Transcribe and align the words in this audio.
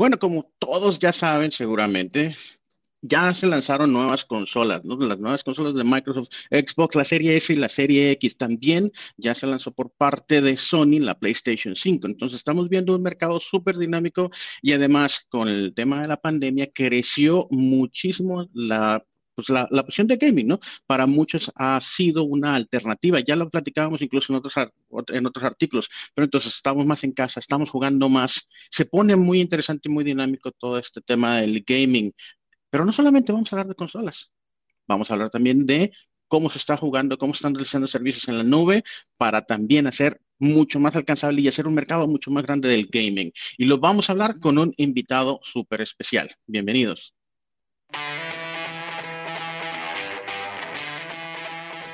Bueno, 0.00 0.18
como 0.18 0.50
todos 0.58 0.98
ya 0.98 1.12
saben 1.12 1.52
seguramente, 1.52 2.34
ya 3.02 3.34
se 3.34 3.46
lanzaron 3.46 3.92
nuevas 3.92 4.24
consolas, 4.24 4.82
¿no? 4.82 4.96
Las 4.96 5.18
nuevas 5.18 5.44
consolas 5.44 5.74
de 5.74 5.84
Microsoft, 5.84 6.30
Xbox, 6.50 6.96
la 6.96 7.04
serie 7.04 7.36
S 7.36 7.52
y 7.52 7.56
la 7.56 7.68
serie 7.68 8.10
X 8.12 8.38
también 8.38 8.92
ya 9.18 9.34
se 9.34 9.46
lanzó 9.46 9.72
por 9.72 9.90
parte 9.90 10.40
de 10.40 10.56
Sony 10.56 11.00
la 11.00 11.18
PlayStation 11.18 11.76
5. 11.76 12.06
Entonces 12.06 12.36
estamos 12.36 12.70
viendo 12.70 12.96
un 12.96 13.02
mercado 13.02 13.40
súper 13.40 13.76
dinámico 13.76 14.30
y 14.62 14.72
además 14.72 15.26
con 15.28 15.48
el 15.48 15.74
tema 15.74 16.00
de 16.00 16.08
la 16.08 16.16
pandemia 16.16 16.70
creció 16.72 17.46
muchísimo 17.50 18.48
la 18.54 19.04
pues 19.40 19.48
la, 19.50 19.66
la, 19.70 19.82
opción 19.82 20.06
de 20.06 20.16
gaming, 20.16 20.46
¿no? 20.46 20.60
Para 20.86 21.06
muchos 21.06 21.50
ha 21.54 21.80
sido 21.80 22.24
una 22.24 22.54
alternativa. 22.54 23.20
Ya 23.20 23.36
lo 23.36 23.50
platicábamos 23.50 24.02
incluso 24.02 24.32
en 24.32 24.38
otros, 24.38 24.54
en 25.08 25.26
otros 25.26 25.44
artículos, 25.44 25.88
pero 26.14 26.24
entonces 26.24 26.54
estamos 26.54 26.86
más 26.86 27.04
en 27.04 27.12
casa, 27.12 27.40
estamos 27.40 27.70
jugando 27.70 28.08
más. 28.08 28.48
Se 28.70 28.84
pone 28.84 29.16
muy 29.16 29.40
interesante 29.40 29.88
y 29.88 29.92
muy 29.92 30.04
dinámico 30.04 30.52
todo 30.52 30.78
este 30.78 31.00
tema 31.00 31.40
del 31.40 31.64
gaming. 31.66 32.12
Pero 32.70 32.84
no 32.84 32.92
solamente 32.92 33.32
vamos 33.32 33.52
a 33.52 33.56
hablar 33.56 33.68
de 33.68 33.74
consolas, 33.74 34.30
vamos 34.86 35.10
a 35.10 35.14
hablar 35.14 35.30
también 35.30 35.66
de 35.66 35.92
cómo 36.28 36.48
se 36.48 36.58
está 36.58 36.76
jugando, 36.76 37.18
cómo 37.18 37.32
están 37.34 37.54
realizando 37.54 37.88
servicios 37.88 38.28
en 38.28 38.38
la 38.38 38.44
nube 38.44 38.84
para 39.16 39.44
también 39.44 39.88
hacer 39.88 40.20
mucho 40.38 40.78
más 40.78 40.94
alcanzable 40.94 41.40
y 41.42 41.48
hacer 41.48 41.66
un 41.66 41.74
mercado 41.74 42.06
mucho 42.06 42.30
más 42.30 42.44
grande 42.44 42.68
del 42.68 42.86
gaming. 42.86 43.32
Y 43.58 43.64
lo 43.64 43.78
vamos 43.78 44.08
a 44.08 44.12
hablar 44.12 44.38
con 44.38 44.56
un 44.56 44.72
invitado 44.76 45.40
súper 45.42 45.80
especial. 45.80 46.30
Bienvenidos. 46.46 47.14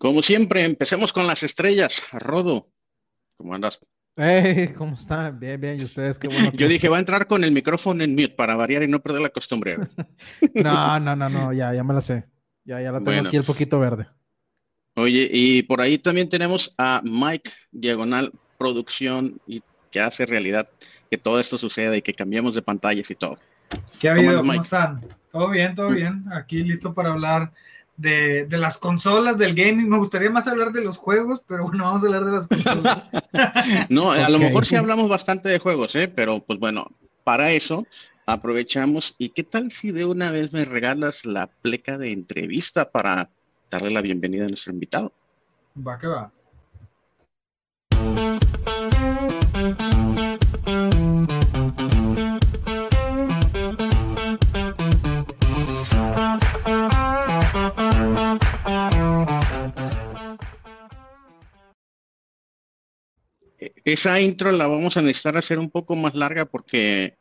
Como 0.00 0.22
siempre, 0.22 0.64
empecemos 0.64 1.12
con 1.12 1.26
las 1.26 1.42
estrellas. 1.42 2.02
Rodo, 2.10 2.72
¿cómo 3.36 3.54
andas? 3.54 3.78
Hey, 4.16 4.72
¿cómo 4.74 4.94
están? 4.94 5.38
Bien, 5.38 5.60
bien. 5.60 5.78
¿Y 5.78 5.84
ustedes? 5.84 6.18
Qué 6.18 6.26
bueno. 6.26 6.50
Yo 6.54 6.68
dije, 6.68 6.88
va 6.88 6.96
a 6.96 7.00
entrar 7.00 7.26
con 7.26 7.44
el 7.44 7.52
micrófono 7.52 8.02
en 8.02 8.12
mute 8.12 8.30
para 8.30 8.56
variar 8.56 8.82
y 8.82 8.88
no 8.88 9.00
perder 9.00 9.20
la 9.20 9.28
costumbre. 9.28 9.76
no, 10.54 10.98
no, 11.00 11.14
no, 11.14 11.28
no, 11.28 11.52
ya, 11.52 11.74
ya 11.74 11.84
me 11.84 11.92
la 11.92 12.00
sé. 12.00 12.24
Ya, 12.64 12.80
ya 12.80 12.92
la 12.92 13.04
tengo 13.04 13.28
aquí 13.28 13.36
el 13.36 13.44
poquito 13.44 13.78
verde. 13.78 14.06
Oye, 14.96 15.28
y 15.30 15.64
por 15.64 15.82
ahí 15.82 15.98
también 15.98 16.30
tenemos 16.30 16.74
a 16.78 17.02
Mike 17.04 17.50
Diagonal 17.70 18.32
Producción 18.56 19.38
y 19.46 19.62
que 19.90 20.00
hace 20.00 20.24
realidad 20.24 20.70
que 21.10 21.18
todo 21.18 21.38
esto 21.38 21.58
suceda 21.58 21.94
y 21.94 22.00
que 22.00 22.14
cambiemos 22.14 22.54
de 22.54 22.62
pantallas 22.62 23.10
y 23.10 23.16
todo. 23.16 23.38
¿Qué 23.98 24.08
ha 24.08 24.12
habido? 24.12 24.38
¿Cómo 24.38 24.54
están? 24.54 25.02
Todo 25.30 25.50
bien, 25.50 25.74
todo 25.74 25.90
bien. 25.90 26.24
Aquí 26.32 26.62
listo 26.64 26.94
para 26.94 27.10
hablar 27.10 27.52
de, 28.00 28.46
las 28.58 28.78
consolas, 28.78 29.38
del 29.38 29.54
gaming. 29.54 29.88
Me 29.88 29.98
gustaría 29.98 30.30
más 30.30 30.46
hablar 30.46 30.72
de 30.72 30.82
los 30.82 30.96
juegos, 30.96 31.42
pero 31.46 31.64
bueno, 31.64 31.84
vamos 31.84 32.02
a 32.02 32.06
hablar 32.06 32.24
de 32.24 32.32
las 32.32 32.48
consolas. 32.48 33.04
no, 33.88 34.12
a 34.12 34.28
lo 34.28 34.38
mejor 34.38 34.66
sí 34.66 34.76
hablamos 34.76 35.08
bastante 35.08 35.48
de 35.48 35.58
juegos, 35.58 35.94
¿eh? 35.94 36.08
pero 36.08 36.40
pues 36.40 36.58
bueno, 36.58 36.90
para 37.24 37.52
eso 37.52 37.86
aprovechamos. 38.26 39.14
¿Y 39.18 39.30
qué 39.30 39.44
tal 39.44 39.70
si 39.70 39.92
de 39.92 40.04
una 40.04 40.30
vez 40.30 40.52
me 40.52 40.64
regalas 40.64 41.24
la 41.24 41.48
pleca 41.48 41.98
de 41.98 42.12
entrevista 42.12 42.90
para 42.90 43.30
darle 43.70 43.90
la 43.90 44.02
bienvenida 44.02 44.46
a 44.46 44.48
nuestro 44.48 44.72
invitado? 44.72 45.12
Va 45.76 45.98
que 45.98 46.06
va. 46.06 46.32
Esa 63.92 64.20
intro 64.20 64.52
la 64.52 64.66
vamos 64.66 64.96
a 64.96 65.02
necesitar 65.02 65.36
hacer 65.36 65.58
un 65.58 65.68
poco 65.68 65.96
más 65.96 66.14
larga 66.14 66.44
porque 66.44 67.16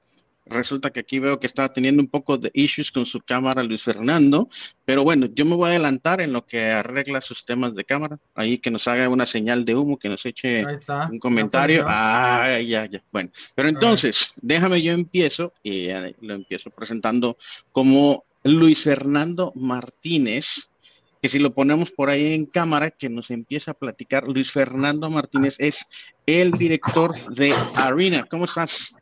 resulta 0.45 0.91
que 0.91 0.99
aquí 0.99 1.19
veo 1.19 1.39
que 1.39 1.47
estaba 1.47 1.73
teniendo 1.73 2.01
un 2.01 2.07
poco 2.07 2.37
de 2.37 2.51
issues 2.53 2.91
con 2.91 3.05
su 3.05 3.21
cámara 3.21 3.63
Luis 3.63 3.83
Fernando, 3.83 4.49
pero 4.85 5.03
bueno, 5.03 5.27
yo 5.33 5.45
me 5.45 5.55
voy 5.55 5.67
a 5.67 5.71
adelantar 5.71 6.21
en 6.21 6.33
lo 6.33 6.45
que 6.45 6.65
arregla 6.65 7.21
sus 7.21 7.45
temas 7.45 7.75
de 7.75 7.85
cámara, 7.85 8.19
ahí 8.35 8.57
que 8.57 8.71
nos 8.71 8.87
haga 8.87 9.09
una 9.09 9.25
señal 9.25 9.65
de 9.65 9.75
humo, 9.75 9.97
que 9.97 10.09
nos 10.09 10.25
eche 10.25 10.65
un 11.11 11.19
comentario. 11.19 11.85
Ah, 11.87 12.59
ya, 12.59 12.85
ya. 12.85 13.01
Bueno, 13.11 13.29
pero 13.55 13.69
entonces, 13.69 14.31
déjame 14.41 14.81
yo 14.81 14.91
empiezo 14.93 15.53
y 15.63 15.87
lo 16.21 16.33
empiezo 16.33 16.69
presentando 16.69 17.37
como 17.71 18.25
Luis 18.43 18.83
Fernando 18.83 19.51
Martínez, 19.55 20.68
que 21.21 21.29
si 21.29 21.39
lo 21.39 21.53
ponemos 21.53 21.91
por 21.91 22.09
ahí 22.09 22.33
en 22.33 22.45
cámara, 22.45 22.91
que 22.91 23.09
nos 23.09 23.29
empieza 23.29 23.71
a 23.71 23.73
platicar. 23.73 24.27
Luis 24.27 24.51
Fernando 24.51 25.09
Martínez 25.09 25.55
es 25.59 25.85
el 26.25 26.51
director 26.51 27.15
de 27.29 27.53
Arena. 27.75 28.25
¿Cómo 28.29 28.45
estás? 28.45 28.93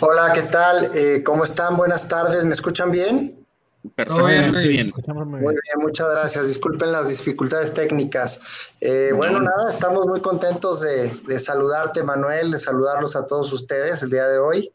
Hola, 0.00 0.32
¿qué 0.32 0.42
tal? 0.42 0.90
Eh, 0.94 1.22
¿Cómo 1.24 1.44
están? 1.44 1.76
Buenas 1.76 2.06
tardes. 2.08 2.44
¿Me 2.44 2.52
escuchan 2.52 2.90
bien? 2.90 3.46
Perfectamente 3.94 4.68
bien. 4.68 4.92
Muy 5.06 5.40
bien, 5.40 5.78
muchas 5.78 6.10
gracias. 6.10 6.46
Disculpen 6.46 6.92
las 6.92 7.08
dificultades 7.08 7.72
técnicas. 7.72 8.38
Eh, 8.80 9.12
bueno, 9.14 9.40
nada, 9.40 9.70
estamos 9.70 10.06
muy 10.06 10.20
contentos 10.20 10.82
de, 10.82 11.38
saludarte, 11.38 12.02
Manuel, 12.02 12.50
de 12.50 12.58
saludarlos 12.58 13.16
a 13.16 13.24
todos 13.24 13.52
ustedes 13.52 14.02
el 14.02 14.10
día 14.10 14.28
de 14.28 14.38
hoy. 14.38 14.72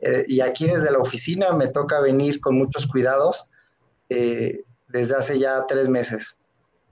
Eh, 0.00 0.24
y 0.26 0.40
aquí 0.40 0.66
desde 0.66 0.90
la 0.90 0.98
oficina 0.98 1.52
me 1.52 1.68
toca 1.68 2.00
venir 2.00 2.40
con 2.40 2.56
muchos 2.56 2.86
cuidados 2.86 3.48
desde 4.92 5.16
hace 5.16 5.38
ya 5.38 5.66
tres 5.66 5.88
meses. 5.88 6.36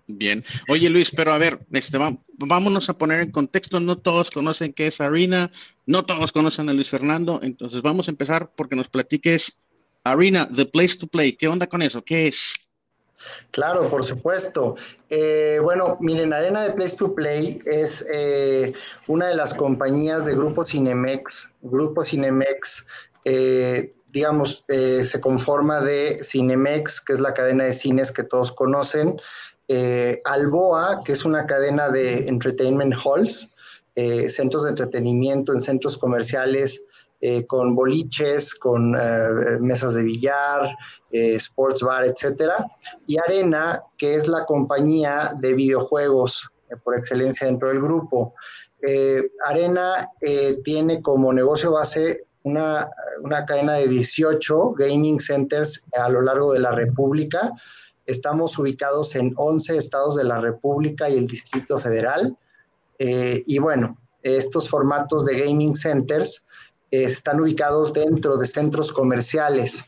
Bien. 0.06 0.44
Oye 0.68 0.90
Luis, 0.90 1.12
pero 1.14 1.32
a 1.32 1.38
ver, 1.38 1.60
este, 1.72 1.98
vámonos 2.36 2.88
a 2.88 2.98
poner 2.98 3.20
en 3.20 3.30
contexto. 3.30 3.78
No 3.78 3.98
todos 3.98 4.30
conocen 4.30 4.72
qué 4.72 4.88
es 4.88 5.00
Arena, 5.00 5.52
no 5.86 6.04
todos 6.04 6.32
conocen 6.32 6.68
a 6.68 6.72
Luis 6.72 6.90
Fernando. 6.90 7.40
Entonces 7.42 7.82
vamos 7.82 8.08
a 8.08 8.10
empezar 8.10 8.50
porque 8.56 8.76
nos 8.76 8.88
platiques 8.88 9.60
Arena, 10.02 10.48
The 10.48 10.66
Place 10.66 10.96
to 10.96 11.06
Play. 11.06 11.36
¿Qué 11.36 11.46
onda 11.46 11.66
con 11.66 11.82
eso? 11.82 12.02
¿Qué 12.02 12.26
es? 12.26 12.54
Claro, 13.50 13.88
por 13.90 14.02
supuesto. 14.02 14.76
Eh, 15.10 15.58
bueno, 15.62 15.98
miren, 16.00 16.32
Arena 16.32 16.62
de 16.62 16.72
Place 16.72 16.96
to 16.96 17.14
Play 17.14 17.60
es 17.66 18.04
eh, 18.12 18.72
una 19.06 19.28
de 19.28 19.34
las 19.34 19.52
compañías 19.54 20.24
de 20.24 20.34
Grupo 20.34 20.64
Cinemex. 20.64 21.50
Grupo 21.60 22.04
Cinemex 22.04 22.86
eh, 23.24 23.92
digamos, 24.12 24.64
eh, 24.68 25.04
se 25.04 25.20
conforma 25.20 25.80
de 25.80 26.18
Cinemex, 26.22 27.00
que 27.00 27.12
es 27.12 27.20
la 27.20 27.34
cadena 27.34 27.64
de 27.64 27.72
cines 27.72 28.12
que 28.12 28.24
todos 28.24 28.52
conocen, 28.52 29.20
eh, 29.68 30.20
Alboa, 30.24 31.02
que 31.04 31.12
es 31.12 31.24
una 31.24 31.46
cadena 31.46 31.90
de 31.90 32.28
entertainment 32.28 32.94
halls, 33.04 33.48
eh, 33.94 34.28
centros 34.28 34.64
de 34.64 34.70
entretenimiento 34.70 35.52
en 35.52 35.60
centros 35.60 35.96
comerciales 35.96 36.84
con 37.48 37.74
boliches, 37.74 38.54
con 38.54 38.92
mesas 39.60 39.92
de 39.92 40.02
billar, 40.02 40.74
sports 41.12 41.82
bar, 41.82 42.06
etcétera, 42.06 42.64
y 43.06 43.18
Arena, 43.18 43.82
que 43.98 44.14
es 44.14 44.26
la 44.26 44.46
compañía 44.46 45.32
de 45.38 45.52
videojuegos 45.52 46.48
por 46.82 46.96
excelencia 46.96 47.46
dentro 47.46 47.68
del 47.68 47.82
grupo. 47.82 48.32
Arena 49.44 50.08
tiene 50.64 51.02
como 51.02 51.30
negocio 51.34 51.72
base 51.72 52.24
una, 52.42 52.90
cadena 53.46 53.74
de 53.74 53.88
18 53.88 54.72
gaming 54.72 55.20
centers 55.20 55.84
a 55.92 56.08
lo 56.08 56.22
largo 56.22 56.52
de 56.52 56.60
la 56.60 56.72
República. 56.72 57.52
Estamos 58.06 58.58
ubicados 58.58 59.14
en 59.14 59.32
11 59.36 59.76
estados 59.76 60.16
de 60.16 60.24
la 60.24 60.38
República 60.38 61.08
y 61.08 61.18
el 61.18 61.26
Distrito 61.26 61.78
Federal. 61.78 62.36
Eh, 62.98 63.42
y 63.46 63.58
bueno, 63.58 63.98
estos 64.22 64.68
formatos 64.68 65.24
de 65.24 65.38
gaming 65.38 65.76
centers 65.76 66.46
están 66.90 67.40
ubicados 67.40 67.92
dentro 67.92 68.36
de 68.36 68.46
centros 68.46 68.90
comerciales. 68.90 69.84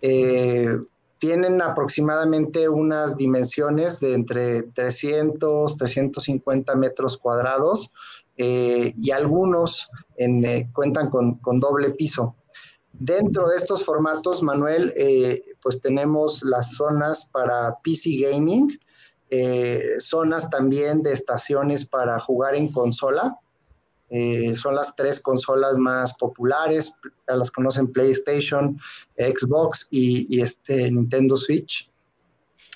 Eh, 0.00 0.78
tienen 1.18 1.62
aproximadamente 1.62 2.68
unas 2.68 3.16
dimensiones 3.16 4.00
de 4.00 4.12
entre 4.12 4.62
300, 4.62 5.76
350 5.76 6.74
metros 6.76 7.16
cuadrados 7.16 7.90
eh, 8.36 8.92
y 8.96 9.10
algunos 9.12 9.88
eh, 10.16 10.68
cuentan 10.72 11.08
con, 11.10 11.40
doble 11.60 11.90
piso. 11.90 12.36
Dentro 12.92 13.48
de 13.48 13.56
estos 13.56 13.84
formatos, 13.84 14.42
Manuel, 14.42 14.92
eh, 14.96 15.40
pues 15.62 15.80
tenemos 15.80 16.42
las 16.42 16.74
zonas 16.74 17.26
para 17.26 17.76
PC 17.82 18.18
Gaming, 18.20 18.78
zonas 19.98 20.48
también 20.50 21.02
de 21.02 21.12
estaciones 21.12 21.84
para 21.84 22.20
jugar 22.20 22.54
en 22.54 22.70
consola, 22.70 23.36
son 24.54 24.76
las 24.76 24.94
tres 24.94 25.20
consolas 25.20 25.76
más 25.78 26.14
populares, 26.14 26.94
las 27.26 27.50
conocen 27.50 27.92
PlayStation, 27.92 28.78
Xbox 29.18 29.88
y, 29.90 30.40
este 30.40 30.90
Nintendo 30.92 31.36
Switch. 31.36 31.90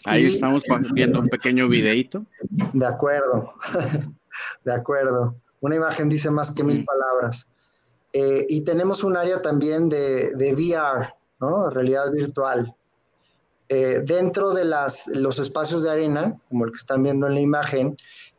Ahí 0.04 0.26
estamos 0.26 0.64
viendo 0.92 1.20
un 1.20 1.28
pequeño 1.28 1.68
videito. 1.68 2.26
De 2.72 2.86
acuerdo, 2.86 3.54
de 4.64 4.74
acuerdo. 4.74 5.36
Una 5.60 5.76
imagen 5.76 6.08
dice 6.08 6.30
más 6.30 6.52
que 6.52 6.64
mil 6.64 6.84
palabras. 6.84 7.46
Eh, 8.12 8.46
y 8.48 8.62
tenemos 8.62 9.04
un 9.04 9.16
área 9.16 9.40
también 9.40 9.88
de, 9.88 10.34
de 10.34 10.54
VR, 10.54 11.14
¿no? 11.40 11.70
Realidad 11.70 12.10
virtual. 12.10 12.74
Eh, 13.68 14.02
dentro 14.04 14.52
de 14.52 14.64
las, 14.64 15.06
los 15.08 15.38
espacios 15.38 15.84
de 15.84 15.90
arena, 15.90 16.36
como 16.48 16.64
el 16.64 16.72
que 16.72 16.78
están 16.78 17.02
viendo 17.02 17.28
en 17.28 17.34
la 17.34 17.40
imagen, 17.40 17.96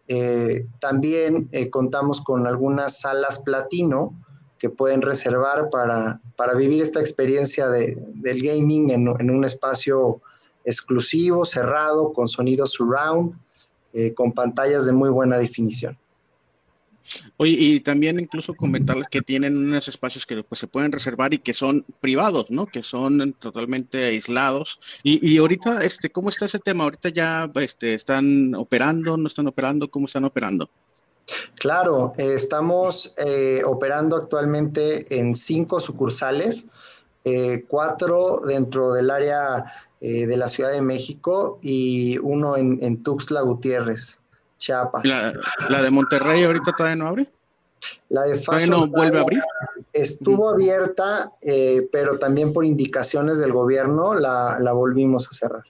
eh, 0.07 0.65
también 0.79 1.49
contamos 1.71 2.19
con 2.19 2.47
algunas 2.47 2.99
salas 2.99 3.39
platino 3.39 4.13
que 4.57 4.69
pueden 4.69 5.01
reservar 5.01 5.69
para, 5.69 6.19
para 6.35 6.53
vivir 6.53 6.81
esta 6.81 6.99
experiencia 6.99 7.69
de, 7.69 7.95
del 8.15 8.41
gaming 8.41 8.89
en, 8.89 9.07
en, 9.07 9.31
un 9.31 9.45
espacio 9.45 10.21
exclusivo, 10.65 11.45
cerrado, 11.45 12.11
con 12.11 12.27
sonido 12.27 12.67
surround, 12.67 13.35
con 14.15 14.33
pantallas 14.33 14.85
de 14.85 14.91
muy 14.91 15.09
buena 15.09 15.37
definición. 15.37 15.97
Oye, 17.37 17.55
y 17.57 17.79
también 17.79 18.19
incluso 18.19 18.53
comentarles 18.53 19.07
que 19.09 19.21
tienen 19.21 19.57
unos 19.57 19.87
espacios 19.87 20.25
que 20.25 20.43
pues, 20.43 20.59
se 20.59 20.67
pueden 20.67 20.91
reservar 20.91 21.33
y 21.33 21.39
que 21.39 21.53
son 21.53 21.85
privados, 21.99 22.49
¿no? 22.49 22.65
Que 22.65 22.83
son 22.83 23.33
totalmente 23.33 24.05
aislados. 24.05 24.79
Y, 25.03 25.27
y 25.27 25.37
ahorita, 25.37 25.79
este, 25.83 26.09
¿cómo 26.09 26.29
está 26.29 26.45
ese 26.45 26.59
tema? 26.59 26.83
Ahorita 26.83 27.09
ya 27.09 27.49
este, 27.55 27.93
están 27.95 28.55
operando, 28.55 29.17
no 29.17 29.27
están 29.27 29.47
operando, 29.47 29.89
¿cómo 29.89 30.05
están 30.05 30.25
operando? 30.25 30.69
Claro, 31.55 32.13
eh, 32.17 32.33
estamos 32.35 33.13
eh, 33.17 33.61
operando 33.65 34.15
actualmente 34.15 35.17
en 35.17 35.35
cinco 35.35 35.79
sucursales, 35.79 36.65
eh, 37.23 37.65
cuatro 37.67 38.41
dentro 38.45 38.93
del 38.93 39.09
área 39.09 39.65
de 40.01 40.35
la 40.35 40.49
Ciudad 40.49 40.71
de 40.71 40.81
México 40.81 41.59
y 41.61 42.17
uno 42.17 42.57
en 42.57 43.03
Tuxtla 43.03 43.41
Gutiérrez. 43.41 44.20
Chiapas. 44.61 45.03
¿La, 45.03 45.81
de 45.81 45.91
Monterrey 45.91 46.43
ahorita 46.43 46.71
todavía 46.71 46.95
no 46.95 47.07
abre? 47.07 47.27
La 48.09 48.23
de 48.23 48.35
Faso 48.35 48.67
no 48.67 48.87
vuelve 48.87 49.17
a 49.17 49.21
abrir? 49.21 49.41
Estuvo 49.91 50.49
abierta, 50.49 51.31
eh, 51.41 51.89
pero 51.91 52.19
también 52.19 52.53
por 52.53 52.63
indicaciones 52.63 53.39
del 53.39 53.51
gobierno 53.51 54.13
la, 54.13 54.71
volvimos 54.71 55.27
a 55.27 55.33
cerrar. 55.33 55.63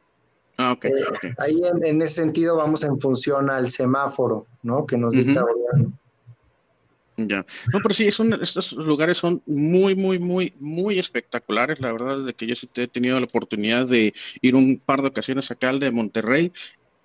Ah, 0.58 0.74
okay, 0.74 0.92
eh, 0.92 1.34
Ahí 1.40 1.62
en, 1.64 2.02
ese 2.02 2.16
sentido 2.16 2.58
vamos 2.58 2.84
en 2.84 3.00
función 3.00 3.50
al 3.50 3.70
semáforo, 3.70 4.46
¿no? 4.62 4.86
Que 4.86 4.98
nos 4.98 5.14
dicta 5.14 5.40
el 5.40 5.46
gobierno. 5.46 5.94
Ya. 7.18 7.46
No, 7.72 7.80
pero 7.82 7.94
sí, 7.94 8.08
estos 8.08 8.74
lugares 8.74 9.18
son 9.18 9.42
muy, 9.46 9.96
muy, 9.96 10.20
muy, 10.20 10.54
muy 10.60 11.00
espectaculares. 11.00 11.80
La 11.80 11.92
verdad 11.92 12.28
es 12.28 12.36
que 12.36 12.48
yo 12.48 12.56
sí 12.56 12.70
he 12.76 12.88
tenido 12.88 13.20
la 13.20 13.26
oportunidad 13.26 13.88
de 13.88 14.14
ir 14.42 14.56
un 14.56 14.80
par 14.80 15.02
de 15.02 15.08
ocasiones 15.08 15.50
acá 15.52 15.70
al 15.70 15.80
de 15.80 15.92
Monterrey 15.92 16.52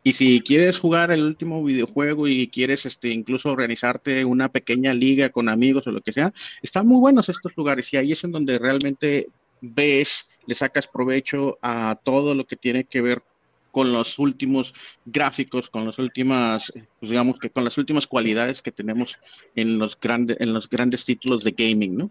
y 0.06 0.12
si 0.12 0.41
quieres 0.41 0.79
jugar 0.79 1.11
el 1.11 1.25
último 1.25 1.64
videojuego 1.64 2.29
y 2.29 2.47
quieres 2.47 2.87
este, 2.87 3.08
incluso 3.08 3.50
organizarte 3.50 4.25
una 4.25 4.49
pequeña 4.49 4.94
liga 4.94 5.31
con 5.31 5.49
amigos 5.49 5.85
o 5.88 5.91
lo 5.91 6.00
que 6.00 6.12
sea, 6.12 6.32
están 6.62 6.87
muy 6.87 7.00
buenos 7.00 7.29
estos 7.29 7.56
lugares 7.56 7.93
y 7.93 7.97
ahí 7.97 8.12
es 8.12 8.23
en 8.23 8.31
donde 8.31 8.56
realmente 8.56 9.26
ves, 9.61 10.29
le 10.47 10.55
sacas 10.55 10.87
provecho 10.87 11.58
a 11.61 11.99
todo 12.05 12.37
lo 12.37 12.47
que 12.47 12.55
tiene 12.55 12.85
que 12.85 13.00
ver 13.00 13.20
con 13.73 13.93
los 13.93 14.20
últimos 14.20 14.73
gráficos, 15.05 15.69
con 15.70 15.85
las 15.85 15.99
últimas, 15.99 16.73
pues 17.00 17.11
digamos 17.11 17.41
que 17.41 17.50
con 17.50 17.64
las 17.64 17.76
últimas 17.76 18.06
cualidades 18.06 18.62
que 18.62 18.70
tenemos 18.70 19.19
en 19.56 19.76
los 19.76 19.99
grandes, 20.00 20.41
en 20.41 20.52
los 20.55 20.70
grandes 20.70 21.05
títulos 21.05 21.43
de 21.43 21.50
gaming, 21.50 21.97
¿no? 21.97 22.11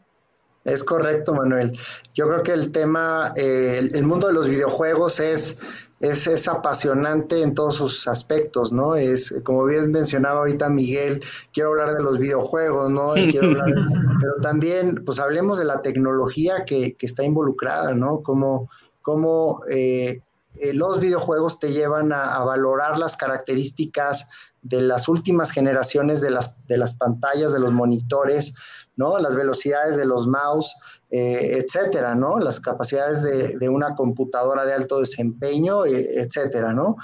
Es 0.66 0.84
correcto, 0.84 1.34
Manuel. 1.34 1.78
Yo 2.16 2.28
creo 2.28 2.42
que 2.42 2.52
el 2.52 2.72
tema, 2.72 3.32
eh, 3.36 3.88
el, 3.94 4.04
mundo 4.04 4.28
de 4.28 4.34
los 4.34 4.50
videojuegos 4.50 5.20
es, 5.20 5.58
es, 6.00 6.48
apasionante 6.48 7.42
en 7.42 7.54
todos 7.54 7.76
sus 7.76 8.08
aspectos, 8.08 8.72
¿no? 8.72 8.96
Es, 8.96 9.34
como 9.44 9.66
bien 9.66 9.92
mencionaba 9.92 10.40
ahorita 10.40 10.70
Miguel, 10.70 11.24
quiero 11.54 11.70
hablar 11.70 11.96
de 11.96 12.04
los 12.04 12.20
videojuegos, 12.20 12.90
¿no? 12.90 13.14
pero 14.22 14.36
también, 14.42 15.04
pues 15.06 15.20
hablemos 15.20 15.58
de 15.58 15.66
la 15.66 15.82
tecnología 15.82 16.66
que, 16.66 16.96
está 17.00 17.24
involucrada, 17.24 17.94
¿no? 17.94 18.22
Como, 18.22 18.70
como 19.02 19.62
eh, 19.70 20.22
eh, 20.56 20.74
los 20.74 21.00
videojuegos 21.00 21.60
te 21.60 21.72
llevan 21.72 22.14
a, 22.14 22.44
valorar 22.44 22.98
las 22.98 23.16
características 23.16 24.28
de 24.66 24.82
las 24.82 25.08
últimas 25.08 25.52
generaciones 25.52 26.22
de 26.22 26.32
las, 26.32 26.56
de 26.68 26.78
las 26.78 26.96
pantallas, 26.96 27.54
de 27.54 27.60
los 27.60 27.72
monitores, 27.72 28.56
¿no? 28.96 29.20
Las 29.20 29.36
velocidades 29.36 29.96
de 29.96 30.06
los 30.06 30.28
mouse, 30.28 30.76
eh, 31.12 31.64
etcétera, 31.64 32.16
¿no? 32.16 32.40
Las 32.40 32.60
capacidades 32.60 33.22
de, 33.22 33.70
una 33.70 33.96
computadora 33.96 34.66
de 34.66 34.74
alto 34.74 35.00
desempeño, 35.00 35.86
eh, 35.86 36.20
etcétera, 36.20 36.74
¿no? 36.74 36.96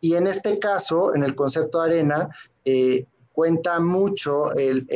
Y 0.00 0.16
en 0.16 0.26
este 0.26 0.58
caso, 0.58 1.14
en 1.14 1.22
el 1.22 1.36
concepto 1.36 1.80
de 1.80 1.90
arena, 1.90 2.28
eh, 2.64 3.06
cuenta 3.32 3.78
mucho 3.78 4.52
el, 4.54 4.88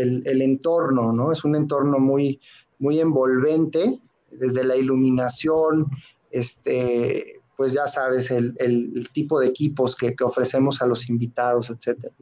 entorno, 0.43 1.13
¿no? 1.13 1.31
Es 1.31 1.45
un 1.45 1.55
entorno 1.55 2.01
muy, 2.01 2.41
muy 2.81 2.99
envolvente, 2.99 4.01
desde 4.33 4.65
la 4.65 4.75
iluminación, 4.75 5.89
este, 6.33 7.38
pues 7.59 7.73
ya 7.73 7.89
sabes, 7.89 8.31
el, 8.31 9.11
tipo 9.13 9.41
de 9.41 9.49
equipos 9.49 9.97
que, 9.97 10.15
que 10.15 10.23
ofrecemos 10.23 10.81
a 10.81 10.87
los 10.87 11.09
invitados, 11.09 11.71
etcétera. 11.71 12.15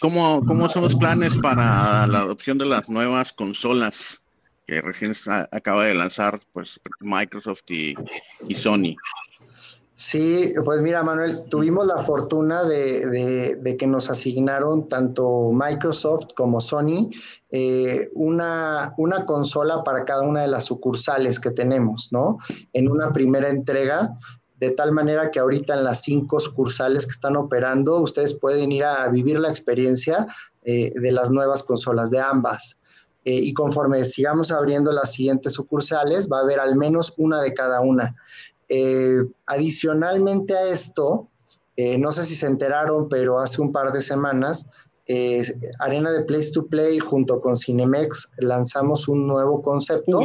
¿Cómo, 0.00 0.42
¿Cómo 0.46 0.66
son 0.70 0.82
los 0.82 0.96
planes 0.96 1.34
para 1.42 2.06
la 2.06 2.20
adopción 2.20 2.56
de 2.56 2.64
las 2.64 2.88
nuevas 2.88 3.34
consolas 3.34 4.18
que 4.66 4.80
recién 4.80 5.12
acaba 5.52 5.84
de 5.84 5.94
lanzar 5.94 6.40
pues, 6.54 6.80
Microsoft 7.00 7.70
y, 7.70 7.94
Sony? 8.54 8.96
Sí, 9.98 10.52
pues 10.62 10.82
mira, 10.82 11.02
Manuel, 11.02 11.44
tuvimos 11.48 11.86
la 11.86 11.96
fortuna 11.96 12.64
de, 12.64 13.76
que 13.78 13.86
nos 13.86 14.10
asignaron 14.10 14.88
tanto 14.88 15.50
Microsoft 15.52 16.34
como 16.36 16.60
Sony 16.60 17.10
eh, 17.50 18.10
una, 18.12 18.92
una, 18.98 19.24
consola 19.24 19.82
para 19.84 20.04
cada 20.04 20.20
una 20.20 20.42
de 20.42 20.48
las 20.48 20.66
sucursales 20.66 21.40
que 21.40 21.50
tenemos, 21.50 22.08
¿no? 22.12 22.36
En 22.74 22.90
una 22.90 23.10
primera 23.10 23.48
entrega 23.48 24.18
de 24.60 24.70
tal 24.70 24.92
manera 24.92 25.30
que 25.30 25.38
ahorita 25.38 25.72
en 25.72 25.84
las 25.84 26.02
cinco 26.02 26.40
sucursales 26.40 27.06
que 27.06 27.12
están 27.12 27.36
operando, 27.36 28.00
ustedes 28.00 28.34
pueden 28.34 28.72
ir 28.72 28.84
a 28.84 29.08
vivir 29.08 29.40
la 29.40 29.48
experiencia 29.48 30.26
eh, 30.64 30.90
de 30.94 31.12
las 31.12 31.30
nuevas 31.30 31.62
consolas, 31.62 32.10
de 32.10 32.20
ambas. 32.20 32.78
Eh, 33.24 33.34
y 33.34 33.52
conforme 33.54 34.04
sigamos 34.04 34.52
abriendo 34.52 34.92
las 34.92 35.12
siguientes 35.12 35.54
sucursales, 35.54 36.28
va 36.30 36.38
a 36.38 36.42
haber 36.42 36.60
al 36.60 36.76
menos 36.76 37.12
una 37.16 37.40
de 37.40 37.54
cada 37.54 37.80
una. 37.80 38.14
Eh, 38.68 39.22
adicionalmente 39.46 40.56
a 40.56 40.68
esto, 40.68 41.28
no 41.98 42.10
sé 42.10 42.24
si 42.24 42.34
se 42.34 42.46
enteraron, 42.46 43.06
pero 43.10 43.38
hace 43.38 43.60
un 43.60 43.70
par 43.70 43.92
de 43.92 44.00
semanas 44.00 44.66
Arena 45.78 46.10
de 46.10 46.22
Place 46.22 46.50
to 46.52 46.66
Play 46.66 46.98
junto 46.98 47.40
con 47.40 47.54
Cinemex 47.54 48.30
lanzamos 48.38 49.06
un 49.08 49.28
nuevo 49.28 49.60
concepto 49.60 50.24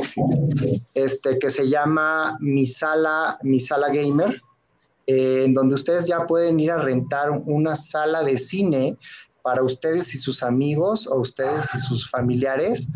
este, 0.96 1.38
que 1.38 1.50
se 1.50 1.70
llama 1.70 2.38
Mi 2.40 2.66
Sala, 2.66 3.38
Mi 3.44 3.60
Sala 3.60 3.90
Gamer, 3.90 4.42
eh, 5.08 5.44
en 5.46 5.54
donde 5.54 5.76
ustedes 5.76 6.08
ya 6.08 6.26
pueden 6.26 6.60
ir 6.60 6.72
a 6.72 6.78
rentar 6.78 7.30
una 7.32 7.76
sala 7.76 8.24
de 8.24 8.38
cine 8.38 8.98
para 9.44 9.64
ustedes 9.64 10.14
y 10.16 10.18
sus 10.18 10.42
amigos 10.42 11.08
o 11.08 11.20
ustedes 11.20 11.66
y 11.76 11.78
sus 11.80 12.10
familiares 12.10 12.88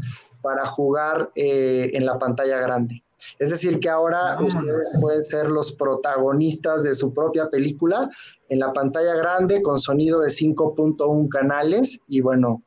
para 0.42 0.66
jugar 0.66 1.30
eh, 1.36 1.92
en 1.94 2.06
la 2.06 2.18
pantalla 2.18 2.58
grande. 2.58 3.04
Es 3.40 3.50
decir, 3.50 3.80
que 3.80 3.90
ahora 3.90 4.40
ustedes 4.40 4.98
pueden 5.02 5.24
ser 5.24 5.50
los 5.50 5.72
protagonistas 5.74 6.84
de 6.84 6.96
su 6.96 7.14
propia 7.14 7.50
película 7.50 8.10
en 8.50 8.60
la 8.60 8.74
pantalla 8.74 9.16
grande 9.16 9.62
con 9.62 9.80
sonido 9.80 10.22
de 10.22 10.30
5.1 10.30 11.30
canales 11.30 12.00
y 12.08 12.22
bueno, 12.22 12.64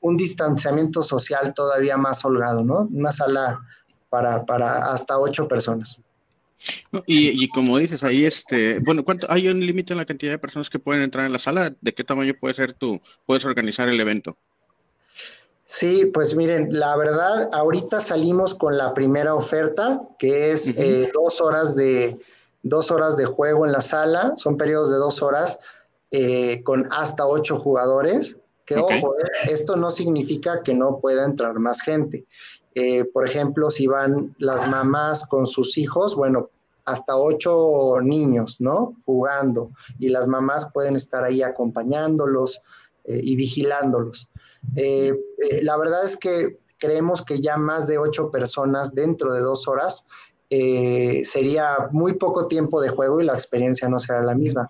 un 0.00 0.16
distanciamiento 0.16 1.02
social 1.02 1.54
todavía 1.54 1.96
más 1.96 2.24
holgado, 2.24 2.62
¿no? 2.62 2.88
Una 2.92 3.12
sala 3.12 3.60
para, 4.10 4.44
para 4.44 4.92
hasta 4.92 5.18
ocho 5.18 5.48
personas. 5.48 6.00
Y, 7.06 7.48
como 7.48 7.78
dices, 7.78 8.04
ahí 8.04 8.24
este, 8.24 8.78
bueno, 8.78 9.04
¿cuánto, 9.04 9.26
¿hay 9.30 9.48
un 9.48 9.60
límite 9.64 9.92
en 9.92 9.98
la 9.98 10.06
cantidad 10.06 10.32
de 10.32 10.38
personas 10.38 10.70
que 10.70 10.78
pueden 10.78 11.02
entrar 11.02 11.26
en 11.26 11.32
la 11.32 11.38
sala? 11.38 11.74
¿De 11.80 11.94
qué 11.94 12.04
tamaño 12.04 12.32
puede 12.38 12.54
ser 12.54 12.72
tú? 12.72 13.00
¿Puedes 13.26 13.44
organizar 13.44 13.88
el 13.88 14.00
evento? 14.00 14.36
Sí, 15.66 16.06
pues 16.12 16.36
miren, 16.36 16.68
la 16.78 16.94
verdad, 16.96 17.48
ahorita 17.52 18.00
salimos 18.00 18.54
con 18.54 18.76
la 18.76 18.92
primera 18.92 19.34
oferta, 19.34 20.02
que 20.18 20.52
es 20.52 20.68
eh, 20.76 21.10
dos 21.12 21.40
horas 21.40 21.74
de 21.74 22.20
dos 22.62 22.90
horas 22.90 23.16
de 23.16 23.24
juego 23.26 23.66
en 23.66 23.72
la 23.72 23.80
sala, 23.80 24.34
son 24.36 24.56
periodos 24.56 24.90
de 24.90 24.96
dos 24.96 25.22
horas 25.22 25.58
eh, 26.10 26.62
con 26.64 26.86
hasta 26.92 27.26
ocho 27.26 27.58
jugadores. 27.58 28.38
Que 28.66 28.76
ojo, 28.76 29.18
eh, 29.18 29.50
esto 29.50 29.76
no 29.76 29.90
significa 29.90 30.62
que 30.62 30.74
no 30.74 30.98
pueda 30.98 31.24
entrar 31.24 31.58
más 31.58 31.80
gente. 31.80 32.26
por 33.12 33.26
ejemplo, 33.26 33.70
si 33.70 33.86
van 33.86 34.34
las 34.38 34.68
mamás 34.68 35.26
con 35.26 35.46
sus 35.46 35.78
hijos, 35.78 36.16
bueno, 36.16 36.50
hasta 36.84 37.16
ocho 37.16 37.98
niños, 38.02 38.60
¿no? 38.60 38.96
Jugando 39.06 39.70
y 39.98 40.08
las 40.08 40.26
mamás 40.26 40.70
pueden 40.72 40.96
estar 40.96 41.24
ahí 41.24 41.42
acompañándolos 41.42 42.60
y 43.06 43.36
vigilándolos. 43.36 44.28
Eh, 44.76 45.12
eh, 45.38 45.62
la 45.62 45.76
verdad 45.76 46.04
es 46.04 46.16
que 46.16 46.58
creemos 46.78 47.22
que 47.22 47.40
ya 47.40 47.56
más 47.56 47.86
de 47.86 47.98
ocho 47.98 48.30
personas 48.30 48.94
dentro 48.94 49.32
de 49.32 49.40
dos 49.40 49.68
horas 49.68 50.06
eh, 50.50 51.22
sería 51.24 51.88
muy 51.90 52.14
poco 52.14 52.48
tiempo 52.48 52.80
de 52.80 52.90
juego 52.90 53.20
y 53.20 53.24
la 53.24 53.32
experiencia 53.34 53.88
no 53.88 53.98
será 53.98 54.22
la 54.22 54.34
misma. 54.34 54.68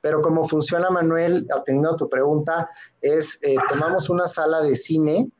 Pero 0.00 0.22
como 0.22 0.46
funciona, 0.46 0.90
Manuel, 0.90 1.46
atendiendo 1.54 1.92
a 1.92 1.96
tu 1.96 2.08
pregunta, 2.08 2.70
es 3.00 3.40
tomamos 3.68 4.08
una 4.08 4.26
sala 4.26 4.62
de 4.62 4.76
cine 4.76 5.30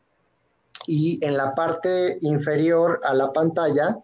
y 0.87 1.25
en 1.25 1.37
la 1.37 1.55
parte 1.55 2.19
inferior 2.23 3.01
a 3.05 3.15
la 3.15 3.33
pantalla 3.33 3.99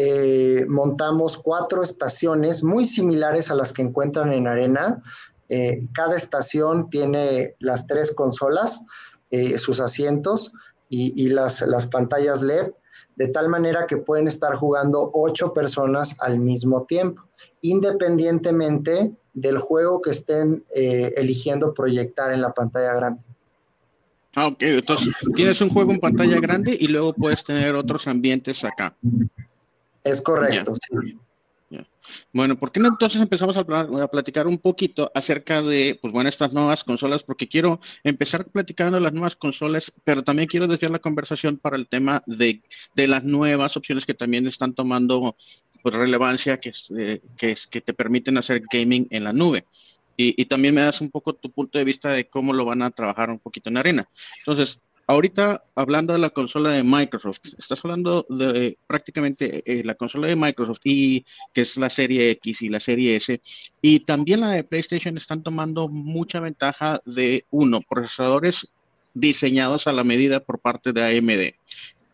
eh, 0.00 0.64
montamos 0.68 1.36
cuatro 1.36 1.82
estaciones 1.82 2.62
muy 2.62 2.86
similares 2.86 3.50
a 3.50 3.56
las 3.56 3.72
que 3.72 3.82
encuentran 3.82 4.32
en 4.32 4.46
Arena. 4.46 5.02
Eh, 5.48 5.88
cada 5.92 6.16
estación 6.16 6.88
tiene 6.88 7.56
las 7.58 7.84
tres 7.88 8.12
consolas, 8.12 8.80
eh, 9.30 9.58
sus 9.58 9.80
asientos 9.80 10.52
y, 10.90 11.28
las, 11.28 11.60
las, 11.62 11.86
pantallas 11.86 12.40
LED, 12.40 12.72
de 13.16 13.28
tal 13.28 13.48
manera 13.48 13.86
que 13.86 13.98
pueden 13.98 14.26
estar 14.26 14.54
jugando 14.54 15.10
ocho 15.12 15.52
personas 15.52 16.16
al 16.20 16.38
mismo 16.38 16.84
tiempo, 16.84 17.22
independientemente 17.60 19.12
del 19.34 19.58
juego 19.58 20.00
que 20.00 20.10
estén 20.10 20.64
eligiendo 20.72 21.74
proyectar 21.74 22.32
en 22.32 22.40
la 22.40 22.54
pantalla 22.54 22.94
grande. 22.94 23.20
Ah, 24.34 24.46
ok, 24.46 24.62
entonces 24.62 25.12
tienes 25.34 25.60
un 25.60 25.68
juego 25.68 25.92
en 25.92 25.98
pantalla 25.98 26.40
grande 26.40 26.76
y 26.78 26.88
luego 26.88 27.12
puedes 27.12 27.42
tener 27.44 27.74
otros 27.74 28.06
ambientes 28.06 28.64
acá. 28.64 28.94
Es 30.04 30.22
correcto, 30.22 30.74
sí. 30.74 31.18
Bueno, 32.32 32.58
¿por 32.58 32.72
qué 32.72 32.80
no 32.80 32.88
entonces 32.88 33.20
empezamos 33.20 33.56
a, 33.56 33.60
a, 33.60 34.08
platicar 34.08 34.46
un 34.46 34.58
poquito 34.58 35.10
acerca 35.14 35.62
de, 35.62 35.98
pues 36.00 36.12
bueno, 36.12 36.28
estas 36.28 36.52
nuevas 36.52 36.84
consolas? 36.84 37.22
Porque 37.22 37.48
quiero 37.48 37.80
empezar 38.04 38.46
platicando 38.46 38.98
las 39.00 39.12
nuevas 39.12 39.36
consolas, 39.36 39.92
pero 40.04 40.24
también 40.24 40.48
quiero 40.48 40.66
desviar 40.66 40.90
la 40.90 40.98
conversación 40.98 41.58
para 41.58 41.76
el 41.76 41.86
tema 41.86 42.22
de, 42.26 42.62
las 42.94 43.24
nuevas 43.24 43.76
opciones 43.76 44.06
que 44.06 44.14
también 44.14 44.46
están 44.46 44.74
tomando 44.74 45.36
pues, 45.82 45.94
relevancia, 45.94 46.58
que, 46.58 46.72
eh, 46.98 47.20
que, 47.36 47.52
es, 47.52 47.66
que 47.66 47.80
te 47.80 47.92
permiten 47.92 48.38
hacer 48.38 48.62
gaming 48.72 49.06
en 49.10 49.24
la 49.24 49.32
nube. 49.32 49.64
Y, 50.16 50.40
y, 50.40 50.46
también 50.46 50.74
me 50.74 50.80
das 50.80 51.00
un 51.00 51.10
poco 51.10 51.34
tu 51.34 51.52
punto 51.52 51.78
de 51.78 51.84
vista 51.84 52.10
de 52.10 52.28
cómo 52.28 52.52
lo 52.52 52.64
van 52.64 52.82
a 52.82 52.90
trabajar 52.90 53.30
un 53.30 53.38
poquito 53.38 53.68
en 53.68 53.76
arena. 53.76 54.08
Entonces, 54.38 54.80
ahorita 55.08 55.64
hablando 55.74 56.12
de 56.12 56.18
la 56.18 56.30
consola 56.30 56.70
de 56.70 56.84
Microsoft, 56.84 57.40
estás 57.58 57.82
hablando 57.84 58.26
de 58.28 58.78
prácticamente 58.86 59.62
eh, 59.64 59.82
la 59.82 59.94
consola 59.94 60.28
de 60.28 60.36
Microsoft 60.36 60.82
y 60.84 61.24
que 61.52 61.62
es 61.62 61.76
la 61.78 61.90
serie 61.90 62.30
X 62.32 62.62
y 62.62 62.68
la 62.68 62.78
serie 62.78 63.16
S 63.16 63.40
y 63.80 64.00
también 64.00 64.40
la 64.40 64.50
de 64.50 64.64
PlayStation 64.64 65.16
están 65.16 65.42
tomando 65.42 65.88
mucha 65.88 66.40
ventaja 66.40 67.00
de 67.06 67.46
uno, 67.50 67.80
procesadores 67.80 68.68
diseñados 69.14 69.86
a 69.86 69.92
la 69.92 70.04
medida 70.04 70.40
por 70.40 70.60
parte 70.60 70.92
de 70.92 71.02
AMD. 71.02 71.54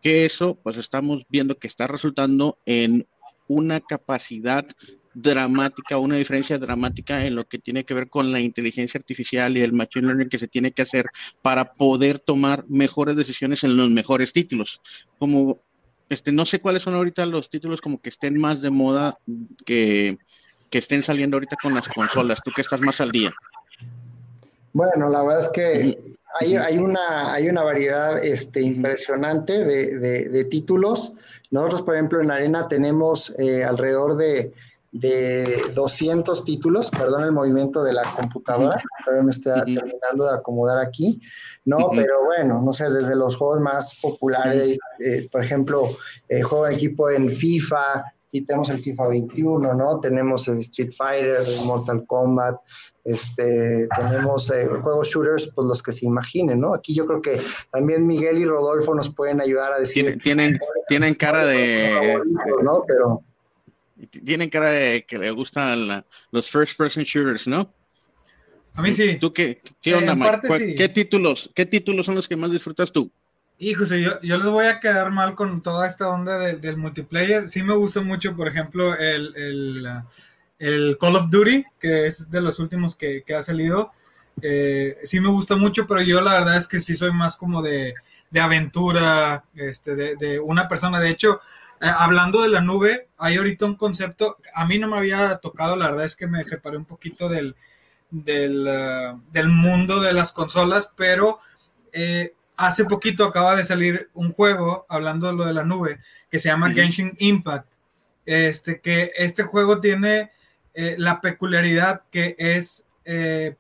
Que 0.01 0.25
eso, 0.25 0.55
pues 0.63 0.77
estamos 0.77 1.25
viendo 1.29 1.59
que 1.59 1.67
está 1.67 1.89
resultando 1.89 2.59
en 2.65 3.07
una 3.49 3.81
capacidad 3.81 4.67
dramática, 5.15 5.99
una 5.99 6.17
diferencia 6.17 6.59
dramática 6.59 7.25
en 7.25 7.37
lo 7.37 7.45
que 7.45 7.59
tiene 7.59 7.85
que 7.85 7.95
ver 7.95 8.09
con 8.09 8.33
la 8.33 8.41
inteligencia 8.41 8.99
artificial 8.99 9.57
y 9.57 9.63
el 9.63 9.73
machine 9.73 10.07
learning 10.07 10.29
que 10.29 10.39
se 10.39 10.49
tiene 10.49 10.73
que 10.73 10.83
hacer 10.83 11.07
para 11.43 11.73
poder 11.75 12.19
tomar 12.19 12.65
mejores 12.69 13.17
decisiones 13.17 13.65
en 13.65 13.77
los 13.77 13.91
mejores 13.91 14.33
títulos. 14.33 14.81
Como 15.19 15.61
este, 16.09 16.33
no 16.33 16.45
sé 16.45 16.61
cuáles 16.61 16.83
son 16.83 16.95
ahorita 16.95 17.25
los 17.27 17.49
títulos 17.49 17.81
como 17.81 18.01
que 18.01 18.09
estén 18.09 18.39
más 18.39 18.61
de 18.61 18.71
moda 18.71 19.19
que, 19.65 20.19
que 20.71 20.79
estén 20.79 21.03
saliendo 21.03 21.37
ahorita 21.37 21.57
con 21.63 21.75
las 21.75 21.89
consolas. 21.89 22.41
Tú 22.43 22.51
que 22.55 22.61
estás 22.61 22.81
más 22.81 23.01
al 23.01 23.11
día. 23.11 23.33
Bueno, 24.73 25.09
la 25.09 25.23
verdad 25.23 25.45
es 25.45 25.49
que 25.51 25.99
hay, 26.41 26.57
hay, 26.57 26.79
una, 26.79 27.33
hay 27.33 27.49
una 27.49 27.63
variedad 27.63 28.23
este, 28.23 28.61
impresionante 28.61 29.65
de, 29.65 30.29
de, 30.29 30.45
títulos. 30.45 31.13
Nosotros, 31.51 31.83
por 31.83 31.95
ejemplo, 31.95 32.21
en 32.21 32.31
Arena 32.31 32.67
tenemos 32.67 33.33
eh, 33.39 33.63
alrededor 33.63 34.17
de 34.17 34.53
de 34.95 35.61
200 35.75 36.45
títulos, 36.45 36.89
perdón 36.89 37.25
el 37.25 37.33
movimiento 37.33 37.83
de 37.83 37.93
la 37.93 38.05
computadora, 38.05 38.81
todavía 39.05 39.25
me 39.25 39.33
estoy 39.33 39.75
terminando 39.75 40.25
de 40.25 40.35
acomodar 40.35 40.79
aquí, 40.79 41.21
no, 41.65 41.91
pero 41.91 42.25
bueno, 42.25 42.63
no 42.63 42.73
sé, 42.73 42.89
desde 42.91 43.17
los 43.17 43.35
juegos 43.35 43.61
más 43.61 43.99
populares, 44.01 44.79
eh, 45.01 45.29
por 45.33 45.43
ejemplo, 45.43 45.89
eh, 46.29 46.43
juego 46.43 46.67
de 46.67 46.75
equipo 46.75 47.11
en 47.11 47.29
FIFA, 47.29 48.05
y 48.31 48.43
tenemos 48.43 48.69
el 48.71 48.83
FIFA 48.83 49.09
21, 49.09 49.75
¿no? 49.75 50.01
Tenemos 50.01 50.47
el 50.49 50.59
Street 50.59 50.93
Fighter, 50.97 51.41
el 51.41 51.65
Mortal 51.65 52.05
Kombat, 52.07 52.57
este, 53.05 53.89
tenemos 53.97 54.51
eh, 54.51 54.67
juegos 54.67 55.09
shooters, 55.09 55.51
pues 55.55 55.67
los 55.67 55.83
que 55.83 55.93
se 55.93 56.07
imaginen, 56.07 56.61
¿no? 56.61 56.73
Aquí 56.75 56.95
yo 56.95 57.05
creo 57.05 57.21
que 57.21 57.41
también 57.73 58.07
Miguel 58.07 58.39
y 58.39 58.45
Rodolfo 58.45 58.95
nos 58.95 59.13
pueden 59.13 59.41
ayudar 59.41 59.73
a 59.73 59.79
decir. 59.79 60.19
Tienen, 60.23 60.59
tienen 60.87 61.15
cara 61.15 61.45
de. 61.45 62.21
¿no? 62.63 62.85
Pero 62.87 63.23
tienen 64.25 64.51
cara 64.51 64.71
de 64.71 65.05
que 65.07 65.19
le 65.19 65.31
gustan 65.31 66.05
los 66.31 66.51
first 66.51 66.77
person 66.77 67.05
shooters, 67.05 67.47
¿no? 67.47 67.73
A 68.75 68.83
mí 68.83 68.93
sí. 68.93 69.19
¿Tú 69.19 69.33
qué, 69.33 69.61
qué 69.81 69.95
onda, 69.95 70.15
Mike? 70.15 70.75
¿Qué 70.77 70.89
títulos, 70.89 71.51
¿Qué 71.55 71.65
títulos 71.65 72.07
son 72.07 72.17
los 72.17 72.29
que 72.29 72.37
más 72.37 72.51
disfrutas 72.51 72.93
tú? 72.93 73.11
Hijo, 73.59 73.85
yo, 73.85 74.21
yo 74.21 74.37
les 74.37 74.47
voy 74.47 74.67
a 74.67 74.81
quedar 74.81 75.13
mal 75.13 75.37
con 75.37 75.63
toda 75.63 75.87
esta 75.87 76.09
onda 76.09 76.39
del, 76.39 76.77
multiplayer. 76.77 77.49
Sí 77.49 77.63
me 77.63 77.75
gusta 77.75 78.01
mucho, 78.01 78.35
por 78.35 78.49
ejemplo, 78.49 78.97
el, 78.97 79.87
el, 80.59 80.99
Call 80.99 81.17
of 81.17 81.31
Duty, 81.31 81.65
que 81.79 82.07
es 82.07 82.31
de 82.31 82.41
los 82.41 82.59
últimos 82.59 82.97
que, 82.97 83.23
que 83.23 83.35
ha 83.35 83.45
salido. 83.45 83.93
Eh, 84.43 84.97
sí 85.05 85.21
me 85.21 85.29
gusta 85.29 85.55
mucho, 85.55 85.87
pero 85.87 86.03
yo 86.03 86.21
la 86.21 86.33
verdad 86.33 86.57
es 86.57 86.67
que 86.67 86.81
sí 86.81 86.97
soy 86.97 87.13
más 87.13 87.37
como 87.37 87.63
de, 87.63 87.95
de 88.31 88.41
aventura, 88.41 89.45
este, 89.55 89.95
de, 89.95 90.17
de, 90.17 90.41
una 90.41 90.69
persona. 90.69 90.99
De 90.99 91.11
hecho, 91.11 91.41
eh, 91.81 91.91
hablando 91.99 92.43
de 92.43 92.49
la 92.49 92.61
nube, 92.61 93.09
hay 93.19 93.37
ahorita 93.37 93.67
un 93.67 93.75
concepto, 93.75 94.37
a 94.55 94.67
mí 94.67 94.79
no 94.79 94.89
me 94.89 94.97
había 94.97 95.37
tocado, 95.37 95.77
la 95.77 95.87
verdad 95.87 96.05
es 96.05 96.17
que 96.17 96.27
me 96.27 96.45
separé 96.45 96.77
un 96.77 96.85
poquito 96.85 97.29
del, 97.29 97.57
del, 98.11 98.67
eh, 98.69 99.45
mundo 99.47 100.01
de 100.01 100.13
las 100.13 100.33
consolas, 100.33 100.91
pero 100.97 101.39
eh, 101.93 102.35
hace 102.57 102.85
poquito 102.85 103.25
acaba 103.25 103.57
de 103.57 103.65
salir 103.65 104.09
un 104.15 104.33
juego, 104.33 104.87
hablando 104.89 105.27
de 105.27 105.33
lo 105.35 105.45
de 105.45 105.55
la 105.55 105.65
nube, 105.65 106.01
que 106.31 106.39
se 106.39 106.49
llama 106.49 106.71
Genshin 106.71 107.15
Impact. 107.19 107.73
Este, 108.27 108.81
que 108.81 109.13
este 109.17 109.43
juego 109.43 109.83
tiene 109.83 110.31
la 110.75 111.21
peculiaridad 111.21 112.05
que 112.11 112.35
es, 112.39 112.87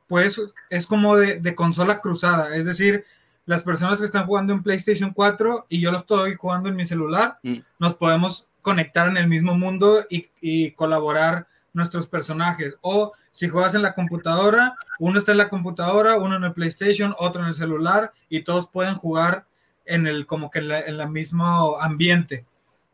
pues, 0.08 0.40
es 0.70 0.86
como 0.86 1.16
de, 1.16 1.38
de 1.38 1.54
consola 1.54 2.00
cruzada, 2.00 2.56
es 2.56 2.64
decir, 2.64 3.04
las 3.46 3.62
personas 3.62 3.98
que 3.98 4.06
están 4.06 4.26
jugando 4.26 4.52
en 4.52 4.62
PlayStation 4.62 5.12
4 5.12 5.66
y 5.68 5.80
yo 5.80 5.92
lo 5.92 5.98
estoy 5.98 6.34
jugando 6.34 6.68
en 6.68 6.76
mi 6.76 6.86
celular, 6.86 7.38
mm. 7.42 7.58
nos 7.78 7.94
podemos 7.94 8.46
conectar 8.62 9.08
en 9.08 9.16
el 9.16 9.28
mismo 9.28 9.54
mundo 9.54 10.04
y, 10.08 10.70
colaborar 10.72 11.46
nuestros 11.74 12.06
personajes. 12.06 12.76
O 12.80 13.12
si 13.30 13.48
juegas 13.48 13.74
en 13.74 13.82
la 13.82 13.94
computadora, 13.94 14.76
uno 14.98 15.18
está 15.18 15.32
en 15.32 15.38
la 15.38 15.48
computadora, 15.48 16.16
uno 16.16 16.36
en 16.36 16.44
el 16.44 16.52
PlayStation, 16.52 17.14
otro 17.18 17.42
en 17.42 17.48
el 17.48 17.54
celular 17.54 18.12
y 18.28 18.40
todos 18.40 18.66
pueden 18.66 18.94
jugar 18.94 19.44
en 19.84 20.06
el 20.06 20.26
como 20.26 20.50
que 20.50 20.60
en, 20.60 20.70
el 20.70 21.08
mismo 21.10 21.76
ambiente 21.78 22.46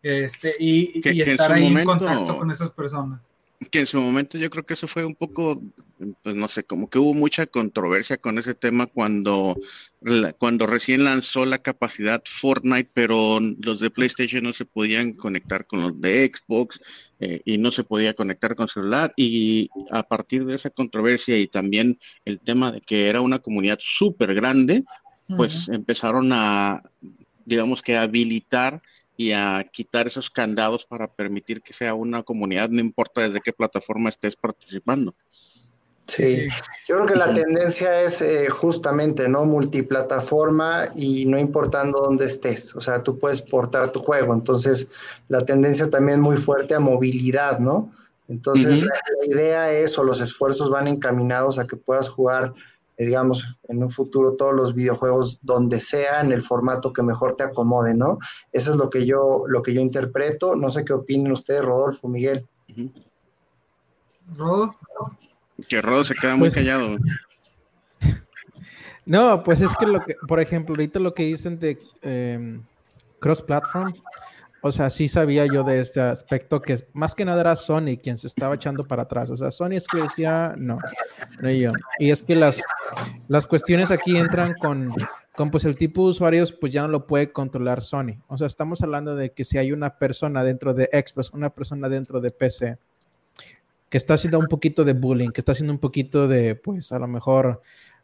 este, 0.02 0.54
y, 0.58 1.00
estar 1.20 1.52
ahí 1.52 1.66
en 1.66 1.84
contacto 1.84 2.36
con 2.36 2.50
esas 2.50 2.70
personas 2.70 3.20
que 3.70 3.80
en 3.80 3.86
su 3.86 4.00
momento 4.00 4.38
yo 4.38 4.48
creo 4.48 4.64
que 4.64 4.74
eso 4.74 4.86
fue 4.86 5.04
un 5.04 5.14
poco, 5.14 5.60
pues 6.22 6.34
no 6.34 6.48
sé, 6.48 6.64
como 6.64 6.88
que 6.88 6.98
hubo 6.98 7.12
mucha 7.12 7.46
controversia 7.46 8.16
con 8.16 8.38
ese 8.38 8.54
tema 8.54 8.86
cuando, 8.86 9.54
cuando 10.38 10.66
recién 10.66 11.04
lanzó 11.04 11.44
la 11.44 11.58
capacidad 11.58 12.22
Fortnite, 12.24 12.90
pero 12.94 13.38
los 13.38 13.80
de 13.80 13.90
PlayStation 13.90 14.44
no 14.44 14.54
se 14.54 14.64
podían 14.64 15.12
conectar 15.12 15.66
con 15.66 15.82
los 15.82 16.00
de 16.00 16.32
Xbox 16.34 16.80
eh, 17.20 17.42
y 17.44 17.58
no 17.58 17.70
se 17.70 17.84
podía 17.84 18.14
conectar 18.14 18.56
con 18.56 18.68
celular. 18.68 19.12
Y 19.16 19.68
a 19.90 20.04
partir 20.04 20.46
de 20.46 20.56
esa 20.56 20.70
controversia 20.70 21.36
y 21.36 21.46
también 21.46 21.98
el 22.24 22.40
tema 22.40 22.72
de 22.72 22.80
que 22.80 23.08
era 23.08 23.20
una 23.20 23.40
comunidad 23.40 23.78
súper 23.80 24.34
grande, 24.34 24.84
pues 25.36 25.68
empezaron 25.68 26.32
a, 26.32 26.82
digamos 27.44 27.82
que, 27.82 27.96
habilitar 27.96 28.82
y 29.20 29.32
a 29.32 29.62
quitar 29.70 30.06
esos 30.06 30.30
candados 30.30 30.86
para 30.86 31.06
permitir 31.06 31.60
que 31.60 31.74
sea 31.74 31.92
una 31.92 32.22
comunidad, 32.22 32.70
no 32.70 32.80
importa 32.80 33.20
desde 33.20 33.42
qué 33.42 33.52
plataforma 33.52 34.08
estés 34.08 34.34
participando. 34.34 35.14
Sí, 36.06 36.48
yo 36.88 36.96
creo 36.96 37.06
que 37.06 37.16
la 37.16 37.34
tendencia 37.34 38.00
es 38.00 38.22
eh, 38.22 38.48
justamente, 38.48 39.28
¿no? 39.28 39.44
Multiplataforma 39.44 40.86
y 40.96 41.26
no 41.26 41.38
importando 41.38 42.00
dónde 42.00 42.24
estés, 42.24 42.74
o 42.74 42.80
sea, 42.80 43.02
tú 43.02 43.18
puedes 43.18 43.42
portar 43.42 43.90
tu 43.92 44.00
juego, 44.00 44.32
entonces 44.32 44.88
la 45.28 45.42
tendencia 45.42 45.90
también 45.90 46.22
muy 46.22 46.38
fuerte 46.38 46.74
a 46.74 46.80
movilidad, 46.80 47.58
¿no? 47.58 47.92
Entonces 48.26 48.78
la, 48.78 49.26
idea 49.26 49.70
es 49.70 49.98
o 49.98 50.02
los 50.02 50.22
esfuerzos 50.22 50.70
van 50.70 50.88
encaminados 50.88 51.58
a 51.58 51.66
que 51.66 51.76
puedas 51.76 52.08
jugar 52.08 52.54
digamos, 53.06 53.46
en 53.68 53.82
un 53.82 53.90
futuro 53.90 54.36
todos 54.36 54.54
los 54.54 54.74
videojuegos 54.74 55.38
donde 55.42 55.80
sea, 55.80 56.20
en 56.20 56.32
el 56.32 56.42
formato 56.42 56.92
que 56.92 57.02
mejor 57.02 57.34
te 57.34 57.44
acomode, 57.44 57.94
¿no? 57.94 58.18
Eso 58.52 58.72
es 58.72 58.76
lo 58.76 58.90
que 58.90 59.06
yo, 59.06 59.44
lo 59.48 59.62
que 59.62 59.72
yo 59.72 59.80
interpreto. 59.80 60.54
No 60.54 60.68
sé 60.68 60.84
qué 60.84 60.92
opinen 60.92 61.32
ustedes, 61.32 61.64
Rodolfo, 61.64 62.08
Miguel. 62.08 62.46
Rodo. 64.36 64.76
Que 65.68 65.80
Rodo 65.80 66.04
se 66.04 66.14
queda 66.14 66.36
muy 66.36 66.50
pues, 66.50 66.54
callado. 66.54 66.98
No, 69.06 69.42
pues 69.42 69.60
es 69.60 69.74
que 69.74 69.86
lo 69.86 70.00
que, 70.04 70.14
por 70.28 70.38
ejemplo, 70.38 70.74
ahorita 70.74 71.00
lo 71.00 71.14
que 71.14 71.24
dicen 71.24 71.58
de 71.58 71.80
em, 72.02 72.62
cross-platform, 73.18 73.92
o 74.62 74.72
sea, 74.72 74.90
sí 74.90 75.08
sabía 75.08 75.46
yo 75.46 75.64
de 75.64 75.80
este 75.80 76.00
aspecto 76.00 76.60
que 76.60 76.78
más 76.92 77.14
que 77.14 77.24
nada 77.24 77.40
era 77.40 77.56
Sony 77.56 77.96
quien 78.02 78.18
se 78.18 78.26
estaba 78.26 78.54
echando 78.54 78.86
para 78.86 79.02
atrás. 79.02 79.30
O 79.30 79.36
sea, 79.36 79.50
Sony 79.50 79.72
es 79.72 79.86
que 79.86 80.02
decía, 80.02 80.54
no, 80.58 80.78
no 81.40 81.50
yo. 81.50 81.72
Y 81.98 82.10
es 82.10 82.22
que 82.22 82.36
las, 82.36 82.60
las 83.28 83.46
cuestiones 83.46 83.90
aquí 83.90 84.16
entran 84.16 84.54
con, 84.54 84.92
con 85.34 85.50
pues 85.50 85.64
el 85.64 85.76
tipo 85.76 86.04
de 86.04 86.10
usuarios, 86.10 86.52
pues 86.52 86.72
ya 86.72 86.82
no 86.82 86.88
lo 86.88 87.06
puede 87.06 87.32
controlar 87.32 87.82
Sony. 87.82 88.22
O 88.28 88.36
sea, 88.36 88.46
estamos 88.46 88.82
hablando 88.82 89.16
de 89.16 89.32
que 89.32 89.44
si 89.44 89.56
hay 89.56 89.72
una 89.72 89.98
persona 89.98 90.44
dentro 90.44 90.74
de 90.74 90.88
Xbox, 90.92 91.32
una 91.32 91.50
persona 91.50 91.88
dentro 91.88 92.20
de 92.20 92.30
PC, 92.30 92.78
que 93.88 93.98
está 93.98 94.14
haciendo 94.14 94.38
un 94.38 94.46
poquito 94.46 94.84
de 94.84 94.92
bullying, 94.92 95.30
que 95.30 95.40
está 95.40 95.52
haciendo 95.52 95.72
un 95.72 95.80
poquito 95.80 96.28
de, 96.28 96.54
pues 96.54 96.92
a 96.92 96.98
lo 96.98 97.08
mejor 97.08 97.62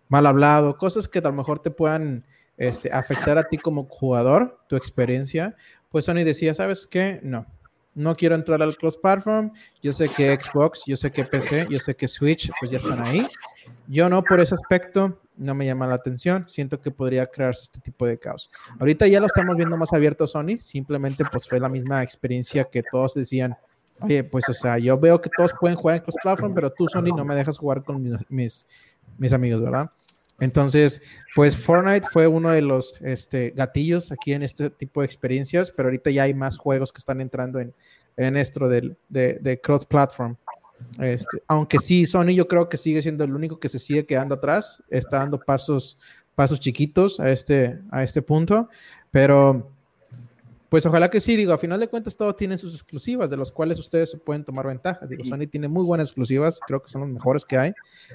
mal 0.09 0.27
hablado, 0.27 0.77
cosas 0.79 1.07
que 1.09 1.19
a 1.19 1.23
lo 1.23 1.33
mejor 1.33 1.61
te 1.61 1.71
puedan 1.71 2.25
este, 2.57 2.93
afectar 2.93 3.39
a 3.39 3.45
ti 3.45 3.59
como 3.59 3.85
jugador, 3.85 4.59
tu 4.69 4.77
experiencia, 4.77 5.57
pues 5.97 6.05
Sony 6.05 6.25
decía, 6.25 6.53
¿sabes 6.53 6.87
qué? 6.87 7.21
No, 7.23 7.47
no 7.95 8.15
quiero 8.17 8.35
entrar 8.35 8.61
al 8.61 8.77
cross 8.77 8.99
platform. 8.99 9.51
Yo 9.83 9.95
sé 9.95 10.11
que 10.11 10.39
Xbox, 10.39 10.83
yo 10.87 10.95
sé 10.95 11.11
que 11.11 11.25
PC, 11.25 11.69
yo 11.71 11.79
sé 11.79 11.97
que 11.97 12.07
Switch, 12.07 12.51
pues 12.61 12.71
ya 12.71 12.77
están 12.77 13.03
ahí. 13.03 13.27
Yo 13.87 14.07
no, 14.11 14.23
por 14.23 14.39
ese 14.41 14.57
aspecto, 14.57 15.23
no 15.39 15.55
me 15.55 15.65
llama 15.65 15.87
la 15.87 15.95
atención. 15.95 16.47
Siento 16.49 16.83
que 16.83 16.91
podría 16.91 17.25
crearse 17.29 17.63
este 17.63 17.81
tipo 17.81 18.05
de 18.05 18.19
caos. 18.19 18.51
Ahorita 18.79 19.07
ya 19.07 19.19
lo 19.21 19.27
estamos 19.27 19.57
viendo 19.57 19.75
más 19.79 19.91
abierto 19.95 20.27
Sony. 20.27 20.59
Simplemente, 20.61 21.25
pues 21.33 21.49
fue 21.49 21.59
la 21.61 21.71
misma 21.71 22.03
experiencia 22.03 22.65
que 22.65 22.83
todos 22.83 23.15
decían. 23.15 23.57
Oye, 24.01 24.23
pues, 24.23 24.47
o 24.51 24.53
sea, 24.53 24.77
yo 24.77 24.99
veo 24.99 25.19
que 25.23 25.31
todos 25.35 25.55
pueden 25.59 25.79
jugar 25.79 25.97
en 25.97 26.03
cross 26.03 26.17
platform, 26.23 26.53
pero 26.53 26.71
tú, 26.71 26.89
Sony, 26.91 27.17
no 27.17 27.25
me 27.25 27.35
dejas 27.35 27.57
jugar 27.57 27.83
con 27.83 28.03
mis, 28.03 28.13
mis, 28.29 28.67
mis 29.17 29.33
amigos, 29.33 29.63
¿verdad? 29.63 29.89
Entonces, 30.39 31.01
pues 31.35 31.57
Fortnite 31.57 32.07
fue 32.13 32.27
uno 32.27 32.51
de 32.51 32.61
los 32.61 33.01
este, 33.01 33.53
gatillos 33.57 34.13
aquí 34.13 34.33
en 34.33 34.43
este 34.43 34.71
tipo 34.71 35.01
de 35.01 35.07
experiencias, 35.07 35.71
pero 35.71 35.89
ahorita 35.89 36.11
ya 36.11 36.25
hay 36.25 36.35
más 36.35 36.59
juegos 36.59 36.93
que 36.93 36.99
están 36.99 37.21
entrando 37.21 37.59
en, 37.59 37.75
en 38.17 38.37
esto 38.37 38.69
de, 38.69 39.61
cross-platform. 39.63 40.37
Este, 40.99 41.43
aunque 41.47 41.79
sí, 41.79 42.05
Sony 42.05 42.35
yo 42.35 42.49
creo 42.49 42.69
que 42.69 42.77
sigue 42.77 43.01
siendo 43.01 43.25
el 43.25 43.35
único 43.35 43.59
que 43.59 43.69
se 43.69 43.79
sigue 43.79 44.05
quedando 44.05 44.35
atrás, 44.35 44.83
está 44.91 45.19
dando 45.19 45.41
pasos, 45.41 45.99
pasos 46.35 46.61
chiquitos 46.61 47.19
a 47.19 47.31
este, 47.31 47.81
a 47.91 48.03
este 48.03 48.21
punto, 48.21 48.69
pero 49.11 49.73
pues 50.77 50.85
ojalá 50.85 51.09
que 51.09 51.23
sí, 51.23 51.37
digo, 51.37 51.55
a 51.55 51.59
final 51.59 51.81
de 51.81 51.89
cuentas 51.89 52.19
todo 52.19 52.35
tiene 52.35 52.59
sus 52.59 52.75
exclusivas, 52.75 53.31
de 53.31 53.39
los 53.39 53.51
cuales 53.51 53.79
ustedes 53.79 54.11
se 54.11 54.19
pueden 54.19 54.45
tomar 54.45 54.67
ventaja. 54.67 55.07
Digo, 55.07 55.25
Sony 55.25 55.47
tiene 55.51 55.69
muy 55.69 55.83
buenas 55.83 56.09
exclusivas, 56.09 56.61
creo 56.67 56.83
que 56.83 56.91
son 56.91 57.01
los 57.01 57.09
mejores 57.09 57.47
que 57.47 57.57
hay. 57.57 57.73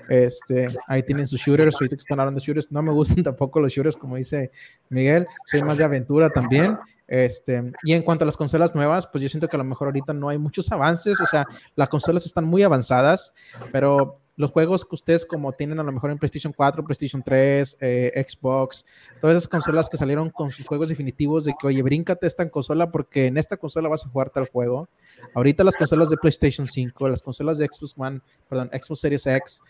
Este, 0.08 0.68
ahí 0.86 1.02
tienen 1.02 1.26
sus 1.26 1.42
shooters, 1.42 1.74
ahorita 1.74 1.96
que 1.96 2.02
están 2.02 2.20
hablando 2.20 2.40
de 2.40 2.46
shooters, 2.46 2.72
no 2.72 2.84
me 2.84 2.92
gustan 2.92 3.24
tampoco 3.24 3.60
los 3.62 3.74
shooters, 3.74 3.96
como 3.96 4.16
dice 4.16 4.52
Miguel, 4.90 5.26
soy 5.48 5.64
más 5.64 5.80
de 5.80 5.86
aventura 5.86 6.30
también. 6.30 6.78
Este, 7.08 7.74
y 7.82 7.94
en 7.94 8.04
cuanto 8.04 8.26
a 8.26 8.28
las 8.28 8.38
consolas 8.38 8.76
nuevas, 8.76 9.08
pues 9.08 9.24
yo 9.24 9.28
siento 9.28 9.48
que 9.48 9.56
a 9.56 9.58
lo 9.58 9.64
mejor 9.64 9.88
ahorita 9.88 10.14
no 10.14 10.30
hay 10.30 10.38
muchos 10.38 10.72
avances, 10.72 11.20
o 11.20 11.26
sea, 11.26 11.48
las 11.76 11.90
consolas 11.90 12.28
están 12.28 12.46
muy 12.46 12.62
avanzadas, 12.62 13.34
pero 13.72 14.21
los 14.36 14.52
juegos 14.52 14.86
que 14.86 14.96
ustedes 14.96 15.26
como 15.26 15.52
tienen 15.54 15.80
a 15.80 15.84
lo 15.84 15.92
mejor 15.92 16.12
en 16.12 16.18
PlayStation 16.18 16.54
4, 16.54 16.84
PlayStation 16.84 17.22
3, 17.24 17.78
eh, 17.82 18.26
Xbox, 18.28 18.86
todas 19.20 19.38
esas 19.38 19.48
consolas 19.48 19.90
que 19.90 19.98
salieron 19.98 20.30
con 20.30 20.52
sus 20.52 20.66
juegos 20.66 20.90
definitivos 20.90 21.46
de 21.46 21.54
que, 21.60 21.68
oye, 21.68 21.82
bríncate 21.82 22.28
esta 22.28 22.50
consola 22.50 22.92
porque 22.92 23.26
en 23.26 23.38
esta 23.38 23.58
consola 23.58 23.90
vas 23.90 24.06
a 24.06 24.10
jugar 24.10 24.30
tal 24.30 24.48
juego. 24.48 24.90
Ahorita 25.36 25.64
las 25.64 25.76
consolas 25.76 26.10
de 26.10 26.18
PlayStation 26.18 26.68
5, 26.68 27.10
las 27.10 27.22
consolas 27.22 27.58
de 27.58 27.66
Xbox 27.66 27.94
One, 27.98 28.22
perdón, 28.50 28.70
Xbox 28.74 29.00
Series 29.02 29.28
X, 29.28 29.62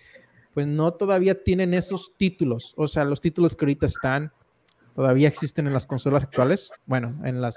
pues 0.54 0.68
no 0.68 0.94
todavía 0.94 1.44
tienen 1.44 1.74
esos 1.74 2.14
títulos, 2.18 2.74
o 2.78 2.88
sea, 2.88 3.06
los 3.06 3.22
títulos 3.22 3.56
que 3.56 3.66
ahorita 3.66 3.86
están 3.86 4.32
todavía 4.96 5.28
existen 5.28 5.68
en 5.68 5.74
las 5.74 5.86
consolas 5.86 6.24
actuales, 6.24 6.72
bueno, 6.86 7.16
en 7.24 7.42
las, 7.42 7.56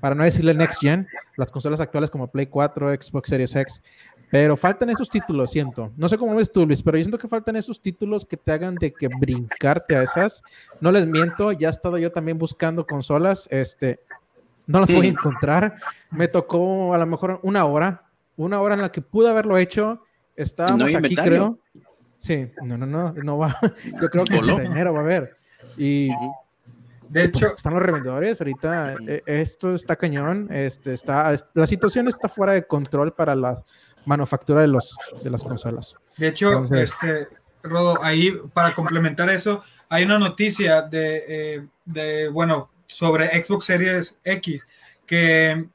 para 0.00 0.14
no 0.14 0.24
decirle 0.24 0.54
Next 0.54 0.80
Gen, 0.80 1.06
las 1.36 1.50
consolas 1.50 1.80
actuales 1.80 2.10
como 2.10 2.30
Play 2.30 2.46
4, 2.46 2.94
Xbox 3.00 3.28
Series 3.28 3.54
X, 3.54 3.82
pero 4.32 4.56
faltan 4.56 4.88
esos 4.88 5.10
títulos, 5.10 5.50
siento. 5.50 5.92
No 5.94 6.08
sé 6.08 6.16
cómo 6.16 6.34
ves 6.34 6.50
tú, 6.50 6.64
Luis, 6.64 6.82
pero 6.82 6.96
yo 6.96 7.04
siento 7.04 7.18
que 7.18 7.28
faltan 7.28 7.54
esos 7.54 7.82
títulos 7.82 8.24
que 8.24 8.38
te 8.38 8.50
hagan 8.50 8.76
de 8.76 8.90
que 8.90 9.06
brincarte 9.06 9.94
a 9.94 10.04
esas. 10.04 10.42
No 10.80 10.90
les 10.90 11.06
miento, 11.06 11.52
ya 11.52 11.68
he 11.68 11.70
estado 11.70 11.98
yo 11.98 12.10
también 12.10 12.38
buscando 12.38 12.86
consolas. 12.86 13.46
Este, 13.50 14.00
no 14.66 14.80
las 14.80 14.90
voy 14.90 15.08
a 15.08 15.10
encontrar. 15.10 15.76
Me 16.10 16.28
tocó 16.28 16.94
a 16.94 16.98
lo 16.98 17.04
mejor 17.04 17.40
una 17.42 17.66
hora, 17.66 18.04
una 18.38 18.58
hora 18.62 18.72
en 18.72 18.80
la 18.80 18.90
que 18.90 19.02
pude 19.02 19.28
haberlo 19.28 19.58
hecho. 19.58 20.02
Estábamos 20.34 20.94
aquí, 20.94 21.14
creo. 21.14 21.58
Sí, 22.16 22.48
no, 22.62 22.78
no, 22.78 22.86
no, 22.86 23.12
no 23.12 23.36
va. 23.36 23.58
Yo 24.00 24.08
creo 24.08 24.24
que 24.24 24.38
en 24.38 24.48
enero 24.48 24.94
va 24.94 25.00
a 25.00 25.02
haber. 25.02 25.36
Y 25.76 26.08
de 26.08 27.28
pues, 27.28 27.42
hecho, 27.42 27.54
están 27.54 27.74
los 27.74 27.82
revendedores 27.82 28.40
ahorita. 28.40 28.94
Eh, 29.06 29.22
esto 29.26 29.74
está 29.74 29.94
cañón. 29.96 30.48
Este 30.50 30.94
está, 30.94 31.34
la 31.52 31.66
situación 31.66 32.08
está 32.08 32.30
fuera 32.30 32.54
de 32.54 32.66
control 32.66 33.12
para 33.12 33.34
las 33.34 33.58
manufactura 34.04 34.62
de, 34.62 34.68
los, 34.68 34.96
de 35.22 35.30
las 35.30 35.42
consolas. 35.42 35.94
De 36.16 36.28
hecho, 36.28 36.64
este, 36.74 37.28
Rodo, 37.62 38.02
ahí 38.02 38.32
para 38.52 38.74
complementar 38.74 39.30
eso, 39.30 39.62
hay 39.88 40.04
una 40.04 40.18
noticia 40.18 40.82
de, 40.82 41.24
eh, 41.28 41.66
de, 41.84 42.28
bueno, 42.28 42.70
sobre 42.86 43.42
Xbox 43.42 43.66
Series 43.66 44.16
X, 44.24 44.66
que 45.06 45.68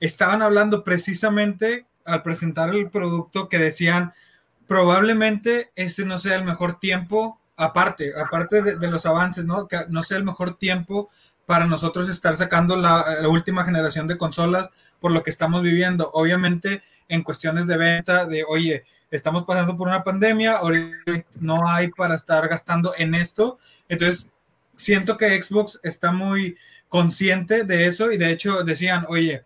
estaban 0.00 0.42
hablando 0.42 0.84
precisamente 0.84 1.86
al 2.04 2.22
presentar 2.22 2.70
el 2.70 2.90
producto 2.90 3.48
que 3.48 3.58
decían, 3.58 4.14
probablemente 4.66 5.70
este 5.76 6.04
no 6.04 6.18
sea 6.18 6.36
el 6.36 6.44
mejor 6.44 6.78
tiempo, 6.78 7.40
aparte, 7.56 8.12
aparte 8.18 8.62
de, 8.62 8.88
los 8.88 9.06
avances, 9.06 9.44
¿no? 9.44 9.68
Que 9.68 9.80
no 9.88 10.02
sea 10.02 10.18
el 10.18 10.24
mejor 10.24 10.54
tiempo 10.54 11.10
para 11.46 11.66
nosotros 11.66 12.08
estar 12.08 12.36
sacando 12.36 12.76
la, 12.76 13.16
la 13.20 13.28
última 13.28 13.64
generación 13.64 14.06
de 14.06 14.18
consolas 14.18 14.68
por 15.00 15.12
lo 15.12 15.22
que 15.22 15.30
estamos 15.30 15.62
viviendo. 15.62 16.10
Obviamente, 16.12 16.82
en 17.08 17.22
cuestiones 17.22 17.66
de 17.66 17.76
venta, 17.76 18.26
de 18.26 18.44
oye, 18.46 18.84
estamos 19.10 19.44
pasando 19.44 19.76
por 19.76 19.88
una 19.88 20.04
pandemia, 20.04 20.58
ahorita 20.58 21.24
no 21.40 21.68
hay 21.68 21.88
para 21.88 22.14
estar 22.14 22.46
gastando 22.48 22.92
en 22.96 23.14
esto. 23.14 23.58
Entonces, 23.88 24.30
siento 24.76 25.16
que 25.16 25.42
Xbox 25.42 25.80
está 25.82 26.12
muy 26.12 26.56
consciente 26.88 27.64
de 27.64 27.86
eso 27.86 28.12
y 28.12 28.16
de 28.16 28.30
hecho 28.30 28.62
decían, 28.62 29.04
oye, 29.08 29.44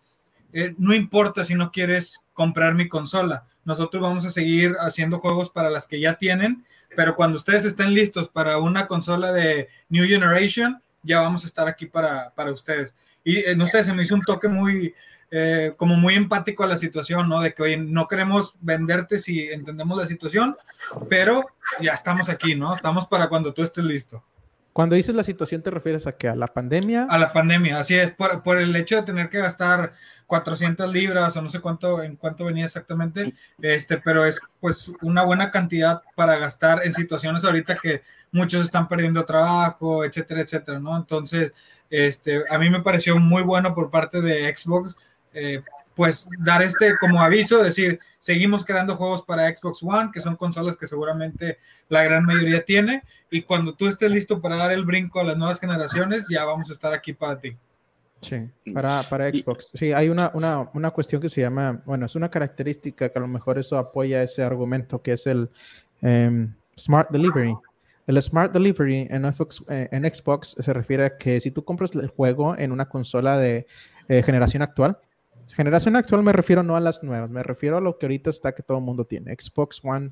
eh, 0.53 0.75
no 0.79 0.95
importa 0.95 1.45
si 1.45 1.55
no 1.55 1.73
quieres 1.73 2.21
comprar 2.35 2.75
mi 2.75 2.89
consola, 2.89 3.45
nosotros 3.65 4.03
vamos 4.03 4.25
a 4.25 4.31
seguir 4.31 4.75
haciendo 4.81 5.19
juegos 5.19 5.51
para 5.51 5.71
las 5.71 5.87
que 5.87 6.01
ya 6.01 6.15
tienen, 6.19 6.65
pero 6.97 7.17
cuando 7.17 7.39
ustedes 7.39 7.65
estén 7.65 7.95
listos 7.95 8.29
para 8.29 8.59
una 8.59 8.87
consola 8.87 9.33
de 9.33 9.69
New 9.89 10.07
Generation, 10.07 10.83
ya 11.03 11.21
vamos 11.21 11.45
a 11.45 11.47
estar 11.47 11.69
aquí 11.69 11.87
para, 11.87 12.31
para 12.35 12.53
ustedes. 12.53 12.95
Y 13.25 13.39
eh, 13.39 13.55
no 13.57 13.67
sé, 13.67 13.85
se 13.85 13.93
me 13.93 14.03
hizo 14.03 14.15
un 14.15 14.23
toque 14.23 14.49
muy, 14.49 14.95
eh, 15.35 15.73
como 15.79 15.97
muy 15.97 16.13
empático 16.13 16.63
a 16.63 16.67
la 16.67 16.77
situación, 16.77 17.27
¿no? 17.27 17.41
De 17.41 17.55
que, 17.55 17.63
oye, 17.63 17.79
no 17.79 18.07
queremos 18.07 18.55
venderte 18.61 19.17
si 19.17 19.49
entendemos 19.49 19.97
la 19.97 20.05
situación, 20.05 20.59
pero 21.09 21.47
ya 21.81 21.93
estamos 21.93 22.29
aquí, 22.29 22.55
¿no? 22.55 22.75
Estamos 22.75 23.07
para 23.07 23.31
cuando 23.31 23.55
tú 23.55 23.63
estés 23.63 23.83
listo. 23.83 24.23
Cuando 24.75 24.95
dices 24.95 25.15
la 25.15 25.25
situación, 25.25 25.63
¿te 25.63 25.71
refieres 25.71 26.07
a 26.07 26.13
qué? 26.13 26.29
¿A 26.29 26.37
la 26.37 26.49
pandemia? 26.49 27.07
A 27.09 27.17
la 27.17 27.33
pandemia, 27.33 27.79
así 27.79 27.95
es, 27.95 28.11
por, 28.11 28.43
por, 28.43 28.59
el 28.59 28.77
hecho 28.77 28.97
de 28.97 29.05
tener 29.05 29.31
que 29.31 29.39
gastar 29.39 29.95
400 30.27 30.93
libras 30.93 31.35
o 31.35 31.41
no 31.41 31.49
sé 31.49 31.61
cuánto, 31.61 32.03
en 32.03 32.17
cuánto 32.17 32.45
venía 32.45 32.67
exactamente, 32.67 33.33
este, 33.63 33.97
pero 33.97 34.27
es 34.27 34.39
pues 34.61 34.93
una 35.01 35.25
buena 35.25 35.51
cantidad 35.51 36.03
para 36.15 36.37
gastar 36.37 36.83
en 36.85 36.93
situaciones 36.93 37.43
ahorita 37.43 37.77
que 37.77 38.03
muchos 38.33 38.67
están 38.67 38.87
perdiendo 38.87 39.25
trabajo, 39.25 40.05
etcétera, 40.05 40.43
etcétera, 40.43 40.79
¿no? 40.79 40.95
Entonces, 40.95 41.53
este, 41.89 42.43
a 42.51 42.59
mí 42.59 42.69
me 42.69 42.83
pareció 42.83 43.19
muy 43.19 43.43
bueno 43.43 43.75
por 43.75 43.91
parte 43.91 44.21
de 44.21 44.55
Xbox 44.55 44.95
eh, 45.35 45.63
pues 45.95 46.29
dar 46.39 46.63
este 46.63 46.97
como 46.99 47.23
aviso, 47.23 47.63
decir, 47.63 48.01
seguimos 48.19 48.65
creando 48.65 48.97
juegos 48.97 49.23
para 49.23 49.55
Xbox 49.55 49.83
One, 49.83 50.11
que 50.13 50.21
son 50.21 50.37
consolas 50.37 50.77
que 50.77 50.87
seguramente 50.87 51.59
la 51.89 52.03
gran 52.03 52.25
mayoría 52.25 52.65
tiene, 52.65 53.03
y 53.31 53.43
cuando 53.43 53.75
tú 53.75 53.89
estés 53.89 54.11
listo 54.11 54.41
para 54.41 54.57
dar 54.57 54.73
el 54.73 54.85
brinco 54.85 55.21
a 55.21 55.25
las 55.25 55.37
nuevas 55.37 55.61
generaciones, 55.61 56.27
ya 56.31 56.45
vamos 56.45 56.71
a 56.71 56.73
estar 56.73 56.93
aquí 56.93 57.13
para 57.13 57.39
ti. 57.39 57.57
Sí, 58.23 58.49
para, 58.73 59.03
para 59.11 59.29
Xbox. 59.31 59.71
Sí, 59.75 59.93
hay 59.93 60.09
una, 60.09 60.31
una, 60.35 60.71
una, 60.75 60.93
cuestión 60.93 61.21
que 61.21 61.29
se 61.29 61.41
llama, 61.41 61.83
bueno, 61.85 62.07
es 62.07 62.15
una 62.15 62.31
característica 62.31 63.09
que 63.09 63.19
a 63.19 63.23
lo 63.23 63.27
mejor 63.27 63.59
eso 63.59 63.77
apoya 63.77 64.23
ese 64.23 64.45
argumento, 64.45 65.03
que 65.03 65.13
es 65.13 65.27
el 65.27 65.51
em, 66.01 66.55
Smart 66.79 67.11
Delivery. 67.11 67.55
El 68.07 68.23
Smart 68.23 68.53
Delivery 68.53 69.09
en 69.11 69.33
Xbox, 69.33 69.65
eh, 69.69 69.89
en 69.91 70.05
Xbox 70.05 70.57
se 70.59 70.73
refiere 70.73 71.05
a 71.05 71.17
que 71.17 71.41
si 71.41 71.51
tú 71.51 71.65
compras 71.65 71.95
el 71.97 72.09
juego 72.09 72.57
en 72.57 72.71
una 72.71 72.89
consola 72.89 73.39
de 73.39 73.67
eh, 74.09 74.23
generación 74.23 74.63
actual, 74.63 74.99
Generación 75.49 75.97
actual 75.97 76.23
me 76.23 76.33
refiero 76.33 76.63
no 76.63 76.77
a 76.77 76.81
las 76.81 77.03
nuevas, 77.03 77.31
me 77.31 77.43
refiero 77.43 77.77
a 77.77 77.81
lo 77.81 77.99
que 77.99 78.07
ahorita 78.07 78.31
está 78.31 78.53
que 78.53 78.63
todo 78.63 78.79
el 78.79 78.85
mundo 78.85 79.05
tiene. 79.05 79.35
Xbox 79.35 79.81
One 79.85 80.11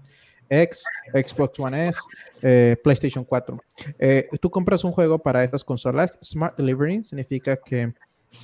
X, 0.51 0.85
Xbox 1.15 1.59
One 1.61 1.89
S, 1.89 2.01
eh, 2.43 2.77
PlayStation 2.83 3.25
4. 3.25 3.59
Eh, 3.99 4.29
tú 4.41 4.51
compras 4.51 4.85
un 4.85 4.93
juego 4.93 5.19
para 5.19 5.45
estas 5.45 5.65
consolas. 5.65 6.19
Smart 6.23 6.57
Delivery 6.57 7.05
significa 7.05 7.57
que 7.57 7.95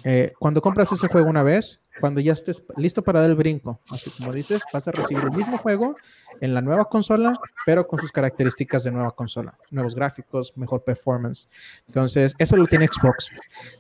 eh, 0.05 0.33
cuando 0.39 0.63
compras 0.63 0.91
ese 0.93 1.09
juego 1.09 1.29
una 1.29 1.43
vez, 1.43 1.81
cuando 2.01 2.21
ya 2.21 2.33
estés 2.33 2.63
listo 2.77 3.03
para 3.03 3.21
dar 3.21 3.31
el 3.31 3.37
brinco. 3.37 3.81
Así 3.91 4.11
como 4.11 4.33
dices, 4.33 4.63
vas 4.73 4.87
a 4.87 4.93
recibir 4.93 5.25
el 5.25 5.37
mismo 5.37 5.59
juego 5.59 5.97
en 6.41 6.55
la 6.55 6.61
nueva 6.61 6.89
consola, 6.89 7.39
pero 7.65 7.87
con 7.87 7.99
sus 7.99 8.13
características 8.13 8.85
de 8.85 8.93
nueva 8.93 9.13
consola. 9.13 9.57
Nuevos 9.71 9.95
gráficos, 9.95 10.53
mejor 10.57 10.85
performance. 10.85 11.49
Entonces, 11.89 12.35
eso 12.39 12.57
lo 12.57 12.67
tiene 12.67 12.87
Xbox, 12.87 13.31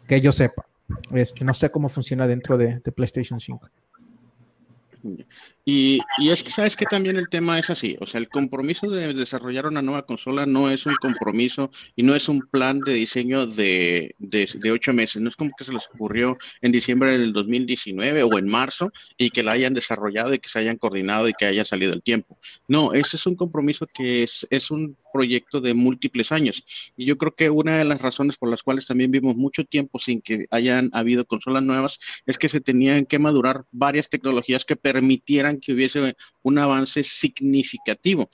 que 0.06 0.20
yo 0.20 0.32
sepa. 0.32 0.66
Este, 1.12 1.44
no 1.44 1.55
sé 1.55 1.70
cómo 1.70 1.88
funciona 1.88 2.27
dentro 2.27 2.57
de, 2.57 2.81
de 2.81 2.92
PlayStation 2.92 3.40
5. 3.40 3.68
Y, 5.68 5.98
es 6.20 6.44
que 6.44 6.52
sabes 6.52 6.76
que 6.76 6.87
también 6.87 7.16
el 7.16 7.29
tema 7.29 7.59
es 7.59 7.70
así, 7.70 7.96
o 7.98 8.07
sea, 8.07 8.20
el 8.20 8.29
compromiso 8.29 8.88
de 8.88 9.12
desarrollar 9.12 9.66
una 9.66 9.83
nueva 9.83 10.07
consola 10.07 10.46
no 10.46 10.70
es 10.70 10.87
un 10.87 10.94
compromiso 10.94 11.72
y 11.96 12.05
no 12.05 12.14
es 12.14 12.29
un 12.29 12.42
plan 12.42 12.79
de 12.79 12.94
diseño 12.94 13.48
de, 13.48 14.14
de, 14.20 14.70
ocho 14.70 14.92
meses, 14.92 15.20
no 15.20 15.29
es 15.29 15.35
como 15.35 15.50
que 15.59 15.64
se 15.64 15.72
les 15.72 15.88
ocurrió 15.92 16.38
en 16.62 16.70
diciembre 16.70 17.18
del 17.18 17.33
2019 17.33 18.22
o 18.22 18.38
en 18.38 18.48
marzo 18.48 18.92
y 19.18 19.31
que 19.31 19.42
la 19.42 19.52
hayan 19.52 19.74
desarrollado 19.74 20.33
y 20.35 20.38
que 20.38 20.48
se 20.48 20.61
hayan 20.61 20.76
coordinado 20.76 21.29
y 21.29 21.33
que 21.33 21.46
haya 21.46 21.64
salido 21.64 21.92
el 21.92 22.02
tiempo. 22.02 22.38
No, 22.68 22.92
ese 22.92 23.16
es 23.16 23.26
un 23.26 23.35
compromiso 23.35 23.88
que 23.92 24.22
es, 24.22 24.46
es 24.50 24.70
un 24.70 24.96
proyecto 25.12 25.61
de 25.61 25.74
múltiples 25.74 26.31
años. 26.31 26.62
Y 26.96 27.07
yo 27.07 27.16
creo 27.16 27.35
que 27.35 27.50
una 27.50 27.79
de 27.79 27.85
las 27.85 28.00
razones 28.00 28.37
por 28.37 28.50
las 28.50 28.62
cuales 28.62 28.87
también 28.87 29.11
vimos 29.11 29.35
mucho 29.35 29.64
tiempo 29.64 29.98
sin 29.98 30.20
que 30.20 30.46
hayan 30.50 30.90
habido 30.92 31.24
consolas 31.24 31.62
nuevas 31.62 31.98
es 32.26 32.38
que 32.38 32.48
se 32.48 32.61
tenían 32.61 33.07
que 33.07 33.18
madurar 33.18 33.64
varias 33.72 34.09
tecnologías 34.09 34.64
que 34.64 34.76
permitieran 34.76 35.55
que 35.60 35.72
hubiese 35.72 36.16
un 36.42 36.58
avance 36.58 37.04
significativo. 37.04 38.28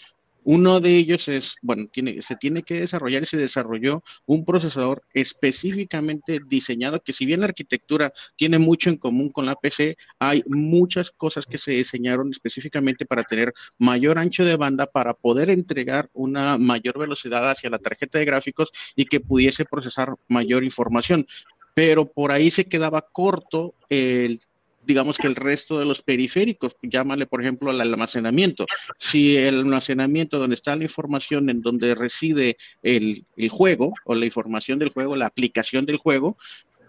Uno 0.45 0.81
de 0.81 0.97
ellos 0.97 1.29
es, 1.29 1.55
bueno, 1.63 1.89
se 2.21 2.37
tiene 2.37 2.65
que 2.65 2.81
desarrollar 2.81 3.23
y 3.23 3.27
se 3.27 3.37
desarrolló 3.37 4.03
un 4.27 4.45
procesador 4.45 5.05
específicamente 5.15 6.41
diseñado 6.45 7.01
que 7.01 7.13
si 7.13 7.27
bien 7.27 7.41
la 7.41 7.47
arquitectura 7.47 8.13
tiene 8.35 8.59
mucho 8.59 8.91
en 8.91 8.97
común 8.97 9.31
con 9.31 9.47
la 9.47 9.55
PC, 9.55 9.97
hay 10.19 10.43
muchas 10.49 11.13
cosas 11.13 11.47
que 11.47 11.59
se 11.59 11.73
diseñaron 11.73 12.31
específicamente 12.31 13.07
para 13.07 13.23
tener 13.23 13.55
mayor 13.79 14.19
ancho 14.19 14.45
de 14.45 14.57
banda, 14.57 14.87
para 14.87 15.15
poder 15.15 15.49
entregar 15.49 16.11
una 16.13 16.59
mayor 16.59 16.99
velocidad 16.99 17.49
hacia 17.49 17.71
la 17.71 17.79
tarjeta 17.79 18.19
de 18.19 18.25
gráficos 18.25 18.73
y 18.97 19.05
que 19.05 19.21
pudiese 19.21 19.65
procesar 19.65 20.15
mayor 20.29 20.65
información 20.65 21.27
pero 21.75 22.05
por 22.05 22.33
ahí 22.33 22.51
se 22.51 22.67
quedaba 22.67 23.01
corto 23.01 23.75
el 23.89 24.41
digamos 24.85 25.19
que 25.19 25.27
el 25.27 25.37
resto 25.37 25.79
de 25.79 25.85
los 25.85 26.03
periféricos, 26.03 26.77
llámale 26.83 27.27
por 27.27 27.41
ejemplo 27.41 27.71
al 27.71 27.81
almacenamiento. 27.81 28.67
Si 28.99 29.37
el 29.37 29.61
almacenamiento 29.61 30.39
donde 30.39 30.55
está 30.55 30.77
la 30.77 30.85
información 30.85 31.51
en 31.51 31.63
donde 31.63 31.95
reside 31.95 32.57
el, 32.83 33.25
juego 33.51 33.95
o 34.05 34.15
la 34.15 34.27
información 34.27 34.79
del 34.79 34.91
juego, 34.91 35.17
la 35.17 35.27
aplicación 35.27 35.87
del 35.87 35.97
juego, 35.97 36.37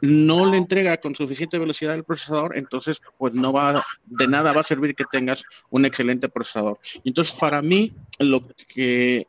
no 0.02 0.50
le 0.50 0.58
entrega 0.58 0.98
con 0.98 1.16
suficiente 1.16 1.58
velocidad 1.58 1.94
al 1.94 2.04
procesador, 2.04 2.58
entonces 2.58 3.02
pues 3.18 3.34
no 3.34 3.54
va, 3.54 3.82
de 4.06 4.28
nada 4.28 4.52
va 4.52 4.62
a 4.62 4.66
servir 4.66 4.96
que 4.96 5.06
tengas 5.10 5.44
un 5.70 5.86
excelente 5.86 6.28
procesador. 6.28 6.80
Entonces 7.06 7.34
para 7.40 7.62
mí 7.62 7.94
lo 8.20 8.46
que 8.68 9.28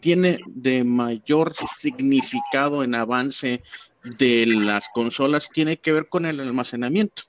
tiene 0.00 0.38
de 0.46 0.84
mayor 0.84 1.52
significado 1.78 2.84
en 2.84 2.94
avance 2.94 3.62
de 4.18 4.46
las 4.46 4.88
consolas 4.90 5.48
tiene 5.50 5.78
que 5.78 5.92
ver 5.92 6.08
con 6.08 6.26
el 6.26 6.40
almacenamiento 6.40 7.24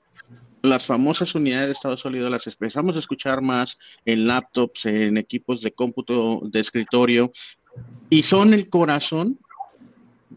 las 0.62 0.86
famosas 0.86 1.34
unidades 1.34 1.68
de 1.68 1.72
estado 1.72 1.96
sólido 1.96 2.30
las 2.30 2.46
empezamos 2.46 2.96
a 2.96 3.00
escuchar 3.00 3.42
más 3.42 3.78
en 4.04 4.26
laptops, 4.26 4.86
en 4.86 5.16
equipos 5.16 5.62
de 5.62 5.72
cómputo 5.72 6.40
de 6.44 6.60
escritorio 6.60 7.30
y 8.10 8.22
son 8.22 8.54
el 8.54 8.68
corazón 8.68 9.38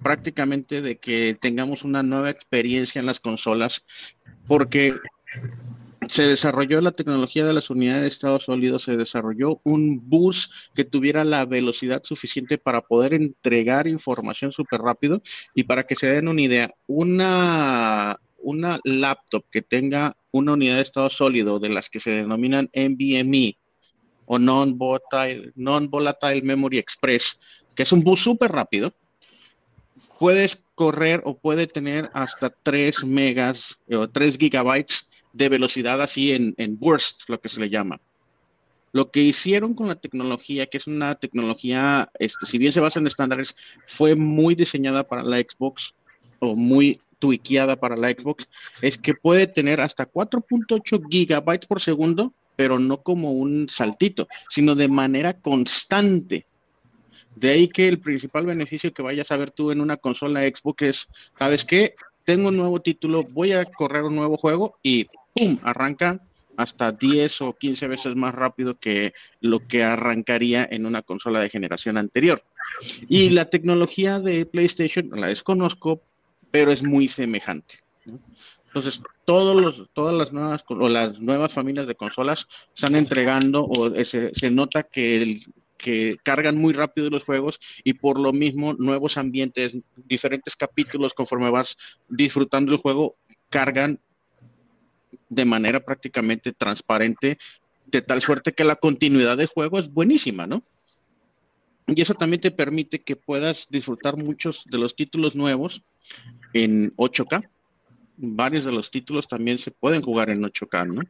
prácticamente 0.03 0.81
de 0.81 0.97
que 0.97 1.37
tengamos 1.39 1.83
una 1.83 2.03
nueva 2.03 2.29
experiencia 2.29 2.99
en 2.99 3.05
las 3.05 3.19
consolas 3.19 3.83
porque 4.47 4.95
se 6.07 6.23
desarrolló 6.23 6.81
la 6.81 6.91
tecnología 6.91 7.45
de 7.45 7.53
las 7.53 7.69
unidades 7.69 8.01
de 8.01 8.07
estado 8.07 8.39
sólido, 8.39 8.79
se 8.79 8.97
desarrolló 8.97 9.61
un 9.63 10.09
bus 10.09 10.49
que 10.73 10.83
tuviera 10.83 11.23
la 11.23 11.45
velocidad 11.45 12.01
suficiente 12.03 12.57
para 12.57 12.81
poder 12.81 13.13
entregar 13.13 13.87
información 13.87 14.51
súper 14.51 14.81
rápido 14.81 15.21
y 15.53 15.63
para 15.63 15.83
que 15.83 15.95
se 15.95 16.07
den 16.07 16.27
una 16.27 16.41
idea, 16.41 16.71
una 16.87 18.19
una 18.41 18.79
laptop 18.83 19.45
que 19.51 19.61
tenga 19.61 20.15
una 20.31 20.53
unidad 20.53 20.75
de 20.75 20.81
estado 20.81 21.09
sólido 21.09 21.59
de 21.59 21.69
las 21.69 21.89
que 21.89 21.99
se 21.99 22.11
denominan 22.11 22.69
NVMe 22.73 23.57
o 24.25 24.37
Non-Volatile, 24.37 25.53
non 25.55 25.89
-volatile 25.89 26.43
Memory 26.43 26.77
Express, 26.77 27.37
que 27.75 27.83
es 27.83 27.91
un 27.91 28.03
bus 28.03 28.21
súper 28.21 28.51
rápido, 28.51 28.93
puedes 30.19 30.59
correr 30.75 31.21
o 31.25 31.37
puede 31.37 31.65
tener 31.65 32.09
hasta 32.13 32.49
3 32.49 33.05
megas 33.05 33.79
o 33.89 34.07
3 34.07 34.37
gigabytes 34.37 35.07
de 35.33 35.49
velocidad 35.49 36.01
así 36.01 36.31
en, 36.31 36.53
en 36.57 36.77
burst, 36.77 37.27
lo 37.27 37.39
que 37.39 37.49
se 37.49 37.59
le 37.59 37.69
llama. 37.69 37.99
Lo 38.91 39.11
que 39.11 39.21
hicieron 39.21 39.75
con 39.75 39.87
la 39.87 39.95
tecnología, 39.95 40.65
que 40.65 40.77
es 40.77 40.87
una 40.87 41.15
tecnología, 41.15 42.09
este, 42.19 42.45
si 42.45 42.57
bien 42.57 42.73
se 42.73 42.79
basa 42.79 42.99
en 42.99 43.07
estándares, 43.07 43.55
fue 43.85 44.15
muy 44.15 44.55
diseñada 44.55 45.07
para 45.07 45.23
la 45.23 45.37
Xbox 45.37 45.93
o 46.39 46.55
muy 46.55 46.99
tuiqueada 47.19 47.75
para 47.75 47.95
la 47.95 48.09
Xbox 48.09 48.47
es 48.81 48.97
que 48.97 49.13
puede 49.13 49.47
tener 49.47 49.81
hasta 49.81 50.09
4.8 50.09 51.07
gigabytes 51.09 51.67
por 51.67 51.81
segundo, 51.81 52.33
pero 52.55 52.79
no 52.79 53.01
como 53.01 53.33
un 53.33 53.69
saltito, 53.69 54.27
sino 54.49 54.75
de 54.75 54.87
manera 54.87 55.33
constante. 55.33 56.45
De 57.35 57.51
ahí 57.51 57.67
que 57.67 57.87
el 57.87 57.99
principal 57.99 58.45
beneficio 58.45 58.93
que 58.93 59.01
vayas 59.01 59.31
a 59.31 59.37
ver 59.37 59.51
tú 59.51 59.71
en 59.71 59.81
una 59.81 59.97
consola 59.97 60.41
Xbox 60.41 60.81
es, 60.83 61.07
¿sabes 61.37 61.63
qué? 61.63 61.95
Tengo 62.25 62.49
un 62.49 62.57
nuevo 62.57 62.81
título, 62.81 63.23
voy 63.23 63.53
a 63.53 63.65
correr 63.65 64.03
un 64.03 64.15
nuevo 64.15 64.37
juego 64.37 64.77
y 64.83 65.07
¡pum! 65.33 65.57
Arranca 65.63 66.19
hasta 66.57 66.91
10 66.91 67.41
o 67.43 67.53
15 67.53 67.87
veces 67.87 68.15
más 68.15 68.35
rápido 68.35 68.77
que 68.77 69.13
lo 69.39 69.65
que 69.65 69.83
arrancaría 69.83 70.67
en 70.69 70.85
una 70.85 71.01
consola 71.01 71.39
de 71.39 71.49
generación 71.49 71.97
anterior. 71.97 72.43
Y 73.07 73.29
la 73.29 73.49
tecnología 73.49 74.19
de 74.19 74.45
PlayStation 74.45 75.09
la 75.13 75.27
desconozco, 75.27 76.01
pero 76.51 76.71
es 76.71 76.83
muy 76.83 77.07
semejante. 77.07 77.75
Entonces, 78.67 79.01
todos 79.25 79.59
los, 79.59 79.89
todas 79.93 80.15
las 80.15 80.31
nuevas 80.31 80.63
las 80.69 81.19
nuevas 81.19 81.53
familias 81.53 81.87
de 81.87 81.95
consolas 81.95 82.47
están 82.73 82.95
entregando 82.95 83.65
o 83.65 83.93
se, 84.05 84.51
nota 84.51 84.83
que, 84.83 85.39
que 85.77 86.17
cargan 86.23 86.57
muy 86.57 86.73
rápido 86.73 87.09
los 87.09 87.23
juegos 87.23 87.59
y 87.83 87.93
por 87.93 88.19
lo 88.19 88.31
mismo 88.31 88.73
nuevos 88.73 89.17
ambientes, 89.17 89.73
diferentes 89.95 90.55
capítulos 90.55 91.13
conforme 91.13 91.49
vas 91.49 91.77
disfrutando 92.07 92.71
el 92.71 92.77
juego, 92.77 93.15
cargan 93.49 93.99
de 95.29 95.45
manera 95.45 95.79
prácticamente 95.79 96.53
transparente, 96.53 97.37
de 97.87 98.01
tal 98.01 98.21
suerte 98.21 98.53
que 98.53 98.63
la 98.63 98.75
continuidad 98.75 99.37
del 99.37 99.47
juego 99.47 99.79
es 99.79 99.91
buenísima, 99.91 100.45
¿no? 100.45 100.63
Y 101.95 102.01
eso 102.01 102.13
también 102.13 102.41
te 102.41 102.51
permite 102.51 103.01
que 103.01 103.15
puedas 103.15 103.67
disfrutar 103.69 104.17
muchos 104.17 104.63
de 104.65 104.77
los 104.77 104.95
títulos 104.95 105.35
nuevos 105.35 105.83
en 106.53 106.95
8K. 106.95 107.47
Varios 108.17 108.65
de 108.65 108.71
los 108.71 108.91
títulos 108.91 109.27
también 109.27 109.59
se 109.59 109.71
pueden 109.71 110.01
jugar 110.01 110.29
en 110.29 110.41
8K, 110.41 110.93
¿no? 110.93 111.01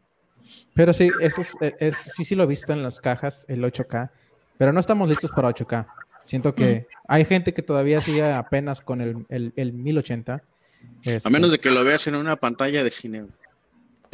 Pero 0.74 0.94
sí, 0.94 1.10
eso 1.22 1.42
es, 1.42 1.96
sí, 1.96 2.24
sí 2.24 2.36
lo 2.36 2.44
he 2.44 2.48
visto 2.48 2.74
en 2.74 2.84
las 2.84 3.00
cajas, 3.00 3.46
el 3.50 3.64
8K, 3.64 4.10
pero 4.58 4.74
no 4.74 4.80
estamos 4.80 5.10
listos 5.10 5.32
para 5.32 5.50
8K. 5.50 5.86
Siento 6.26 6.54
que 6.54 6.86
hay 7.08 7.26
gente 7.26 7.54
que 7.54 7.64
todavía 7.64 8.00
sigue 8.02 8.24
apenas 8.24 8.82
con 8.82 9.02
el, 9.02 9.26
el, 9.56 9.74
1080. 9.74 10.34
A 10.34 10.42
este 11.04 11.30
menos 11.30 11.52
de 11.52 11.60
que 11.60 11.72
lo 11.72 11.84
veas 11.84 12.06
en 12.08 12.16
una 12.16 12.36
pantalla 12.36 12.84
de 12.84 12.92
cine. 12.92 13.26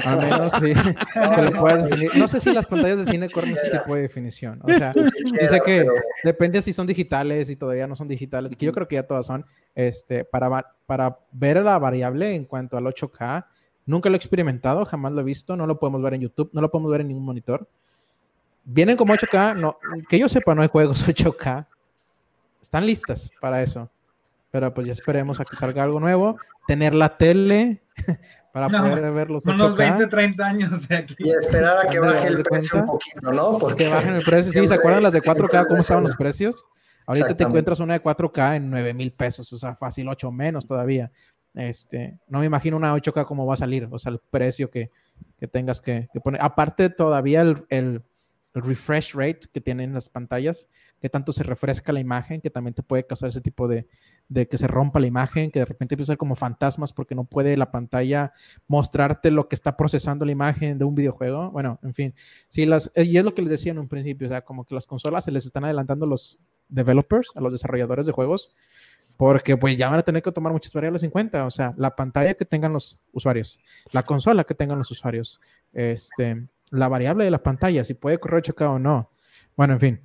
A 0.04 0.16
menos, 0.16 0.52
sí. 0.60 0.74
No 2.20 2.28
sé 2.28 2.40
si 2.40 2.52
las 2.52 2.66
pantallas 2.66 3.06
de 3.06 3.12
cine 3.12 3.30
corren 3.30 3.52
ese 3.52 3.70
tipo 3.70 3.96
de 3.96 4.02
definición. 4.02 4.60
O 4.64 4.68
sea, 4.68 4.92
dice 4.92 5.62
que 5.64 5.88
depende 6.24 6.62
si 6.62 6.74
son 6.74 6.88
digitales 6.88 7.50
y 7.50 7.56
todavía 7.56 7.88
no 7.88 7.96
son 7.96 8.08
digitales, 8.08 8.56
que 8.56 8.66
yo 8.66 8.74
creo 8.74 8.88
que 8.88 8.96
ya 8.96 9.04
todas 9.04 9.26
son. 9.26 9.46
Este, 9.74 10.24
para, 10.26 10.76
para 10.86 11.18
ver 11.32 11.58
la 11.64 11.78
variable 11.80 12.34
en 12.34 12.46
cuanto 12.46 12.78
al 12.78 12.86
8K, 12.86 13.46
nunca 13.86 14.10
lo 14.10 14.16
he 14.16 14.18
experimentado, 14.18 14.86
jamás 14.86 15.14
lo 15.14 15.22
he 15.22 15.24
visto, 15.24 15.56
no 15.56 15.68
lo 15.68 15.80
podemos 15.80 16.02
ver 16.02 16.16
en 16.16 16.22
YouTube, 16.22 16.50
no 16.54 16.62
lo 16.62 16.72
podemos 16.72 16.92
ver 16.92 17.02
en 17.02 17.08
ningún 17.10 17.26
monitor. 17.26 17.68
Vienen 18.64 18.98
como 18.98 19.14
8K, 19.14 19.58
no, 19.58 19.78
que 20.10 20.20
yo 20.20 20.28
sepa, 20.28 20.56
no 20.56 20.62
hay 20.62 20.70
juegos 20.70 21.08
8K. 21.08 21.68
Están 22.62 22.86
listas 22.86 23.32
para 23.40 23.62
eso. 23.62 23.90
Pero 24.56 24.74
pues 24.74 24.88
ya 24.88 24.94
esperemos 24.94 25.42
a 25.42 25.44
que 25.44 25.54
salga 25.58 25.84
algo 25.84 26.00
nuevo. 26.00 26.38
Tener 26.66 26.96
la 26.96 27.18
tele 27.18 27.84
para 28.54 28.70
poder 28.70 29.12
verlos. 29.12 29.44
Unos 29.46 29.76
20, 29.76 30.08
30 30.08 30.46
años 30.46 30.88
de 30.88 30.96
aquí. 30.96 31.14
Y 31.18 31.32
esperar 31.32 31.86
a 31.86 31.90
que 31.90 32.00
baje 32.00 32.30
el 32.30 32.42
precio 32.42 32.80
un 32.80 32.86
poquito, 32.86 33.34
¿no? 33.34 33.58
Porque 33.58 33.84
que 33.84 33.90
bajen 33.90 34.16
el 34.16 34.24
precio. 34.24 34.54
Sí, 34.54 34.66
¿se 34.66 34.74
acuerdan 34.74 35.04
las 35.04 35.12
de 35.12 35.20
4K 35.20 35.68
cómo 35.68 35.80
estaban 35.80 36.04
los 36.04 36.16
precios? 36.16 36.64
Ahorita 37.06 37.36
te 37.36 37.44
encuentras 37.44 37.82
una 37.82 37.96
de 37.96 38.02
4K 38.02 38.56
en 38.56 38.70
9 38.70 38.94
mil 38.94 39.12
pesos, 39.12 39.52
o 39.52 39.58
sea, 39.58 39.76
fácil 39.76 40.08
8 40.08 40.32
menos 40.32 40.66
todavía. 40.66 41.12
Este, 41.54 42.18
no 42.30 42.40
me 42.40 42.46
imagino 42.46 42.78
una 42.78 42.96
8K 42.96 43.26
cómo 43.26 43.46
va 43.46 43.56
a 43.56 43.58
salir, 43.58 43.90
o 43.92 44.00
sea, 44.00 44.14
el 44.14 44.20
precio 44.20 44.72
que, 44.72 44.90
que 45.38 45.50
tengas 45.50 45.82
que, 45.82 46.08
poner. 46.24 46.42
Aparte, 46.42 46.90
todavía 46.90 47.42
el, 47.42 47.66
el, 47.68 48.04
refresh 48.54 49.16
rate 49.16 49.42
que 49.52 49.60
tienen 49.60 49.94
las 49.94 50.08
pantallas, 50.08 50.70
que 51.02 51.10
tanto 51.10 51.34
se 51.34 51.44
refresca 51.44 51.92
la 51.92 52.00
imagen, 52.00 52.40
que 52.40 52.50
también 52.50 52.74
te 52.74 52.84
puede 52.84 53.06
causar 53.06 53.28
ese 53.28 53.42
tipo 53.42 53.68
de, 53.68 53.86
de 54.28 54.48
que 54.48 54.58
se 54.58 54.68
rompa 54.68 55.00
la 55.00 55.08
imagen, 55.08 55.52
que 55.52 55.60
de 55.60 55.66
repente 55.66 55.96
empieza 55.96 56.12
a 56.12 56.14
ser 56.14 56.18
como 56.18 56.36
fantasmas 56.36 56.94
porque 56.94 57.16
no 57.16 57.26
puede 57.26 57.58
la 57.58 57.72
pantalla 57.72 58.34
mostrarte 58.68 59.30
lo 59.32 59.48
que 59.48 59.56
está 59.56 59.78
procesando 59.78 60.26
la 60.26 60.32
imagen 60.32 60.78
de 60.78 60.86
un 60.86 60.96
videojuego. 60.96 61.52
Bueno, 61.52 61.80
en 61.84 61.94
fin, 61.94 62.16
sí, 62.50 62.66
las, 62.66 62.92
y 62.96 63.18
es 63.18 63.24
lo 63.24 63.36
que 63.36 63.44
les 63.44 63.52
decía 63.52 63.72
en 63.72 63.80
un 63.80 63.88
principio, 63.88 64.26
o 64.28 64.30
sea, 64.30 64.42
como 64.42 64.66
que 64.66 64.74
las 64.74 64.88
consolas 64.88 65.26
se 65.26 65.32
les 65.32 65.46
están 65.46 65.66
adelantando 65.66 66.06
los 66.06 66.40
developers, 66.68 67.32
a 67.36 67.42
los 67.42 67.52
desarrolladores 67.52 68.08
de 68.08 68.12
juegos, 68.12 68.56
porque 69.18 69.56
pues 69.58 69.78
ya 69.78 69.90
van 69.90 70.00
a 70.00 70.04
tener 70.04 70.22
que 70.24 70.32
tomar 70.32 70.52
muchas 70.52 70.74
variables 70.74 71.04
en 71.04 71.12
cuenta, 71.12 71.46
o 71.46 71.52
sea, 71.52 71.74
la 71.78 71.96
pantalla 71.96 72.34
que 72.34 72.46
tengan 72.46 72.74
los 72.74 73.00
usuarios, 73.14 73.60
la 73.92 74.04
consola 74.04 74.44
que 74.44 74.56
tengan 74.56 74.78
los 74.78 74.90
usuarios, 74.92 75.40
este, 75.72 76.48
la 76.72 76.88
variable 76.88 77.24
de 77.24 77.32
la 77.32 77.44
pantalla, 77.44 77.84
si 77.84 77.94
puede 77.94 78.20
correr 78.20 78.42
chocado 78.42 78.74
o 78.74 78.80
no. 78.80 79.12
Bueno, 79.56 79.74
en 79.74 79.80
fin. 79.80 80.02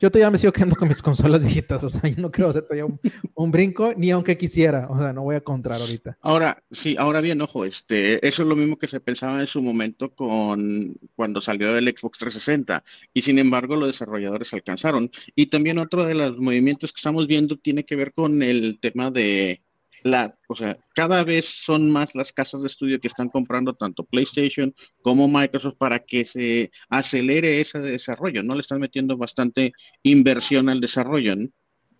Yo 0.00 0.10
todavía 0.12 0.30
me 0.30 0.38
sigo 0.38 0.52
quedando 0.52 0.76
con 0.76 0.86
mis 0.86 1.02
consolas 1.02 1.42
viejitas, 1.42 1.82
o 1.82 1.88
sea, 1.88 2.08
yo 2.08 2.22
no 2.22 2.30
creo 2.30 2.50
hacer 2.50 2.62
todavía 2.62 2.86
un, 3.34 3.50
brinco, 3.50 3.94
ni 3.96 4.12
aunque 4.12 4.38
quisiera, 4.38 4.86
o 4.88 4.96
sea, 4.96 5.12
no 5.12 5.22
voy 5.22 5.34
a 5.34 5.38
encontrar 5.38 5.80
ahorita. 5.80 6.18
Ahora, 6.20 6.62
sí, 6.70 6.94
ahora 6.96 7.20
bien, 7.20 7.42
ojo, 7.42 7.64
este, 7.64 8.24
eso 8.26 8.42
es 8.42 8.48
lo 8.48 8.54
mismo 8.54 8.78
que 8.78 8.86
se 8.86 9.00
pensaba 9.00 9.40
en 9.40 9.48
su 9.48 9.60
momento 9.60 10.14
con 10.14 10.96
cuando 11.16 11.40
salió 11.40 11.76
el 11.76 11.88
Xbox 11.88 12.18
360, 12.18 12.84
y 13.12 13.22
sin 13.22 13.40
embargo 13.40 13.74
los 13.74 13.88
desarrolladores 13.88 14.52
alcanzaron. 14.52 15.10
Y 15.34 15.46
también 15.46 15.78
otro 15.78 16.04
de 16.04 16.14
los 16.14 16.38
movimientos 16.38 16.92
que 16.92 16.98
estamos 16.98 17.26
viendo 17.26 17.56
tiene 17.56 17.84
que 17.84 17.96
ver 17.96 18.12
con 18.12 18.42
el 18.42 18.78
tema 18.80 19.10
de 19.10 19.62
la, 20.02 20.36
o 20.48 20.56
sea, 20.56 20.76
cada 20.94 21.24
vez 21.24 21.44
son 21.44 21.90
más 21.90 22.14
las 22.14 22.32
casas 22.32 22.62
de 22.62 22.68
estudio 22.68 23.00
que 23.00 23.08
están 23.08 23.28
comprando 23.28 23.74
tanto 23.74 24.04
PlayStation 24.04 24.74
como 25.02 25.28
Microsoft 25.28 25.76
para 25.78 26.00
que 26.00 26.24
se 26.24 26.70
acelere 26.88 27.60
ese 27.60 27.80
desarrollo, 27.80 28.42
¿no? 28.42 28.54
Le 28.54 28.60
están 28.60 28.80
metiendo 28.80 29.16
bastante 29.16 29.72
inversión 30.02 30.68
al 30.68 30.80
desarrollo, 30.80 31.36
¿no? 31.36 31.48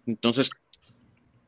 Entonces, 0.07 0.51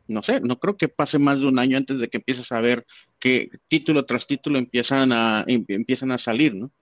no 0.09 0.23
sé, 0.23 0.41
no 0.41 0.59
creo 0.59 0.77
que 0.77 0.89
pase 0.89 1.19
más 1.19 1.41
de 1.41 1.47
un 1.47 1.59
año 1.59 1.77
antes 1.77 1.99
de 1.99 2.09
que 2.09 2.19
empieces 2.19 2.51
a 2.53 2.61
ver 2.61 2.85
que 3.19 3.49
título 3.69 4.05
tras 4.05 4.27
título 4.27 4.59
empiezan 4.59 5.13
a, 5.13 5.45
em, 5.47 5.65
empiezan 5.69 6.11
a 6.11 6.19
salir, 6.19 6.55
¿no? 6.55 6.73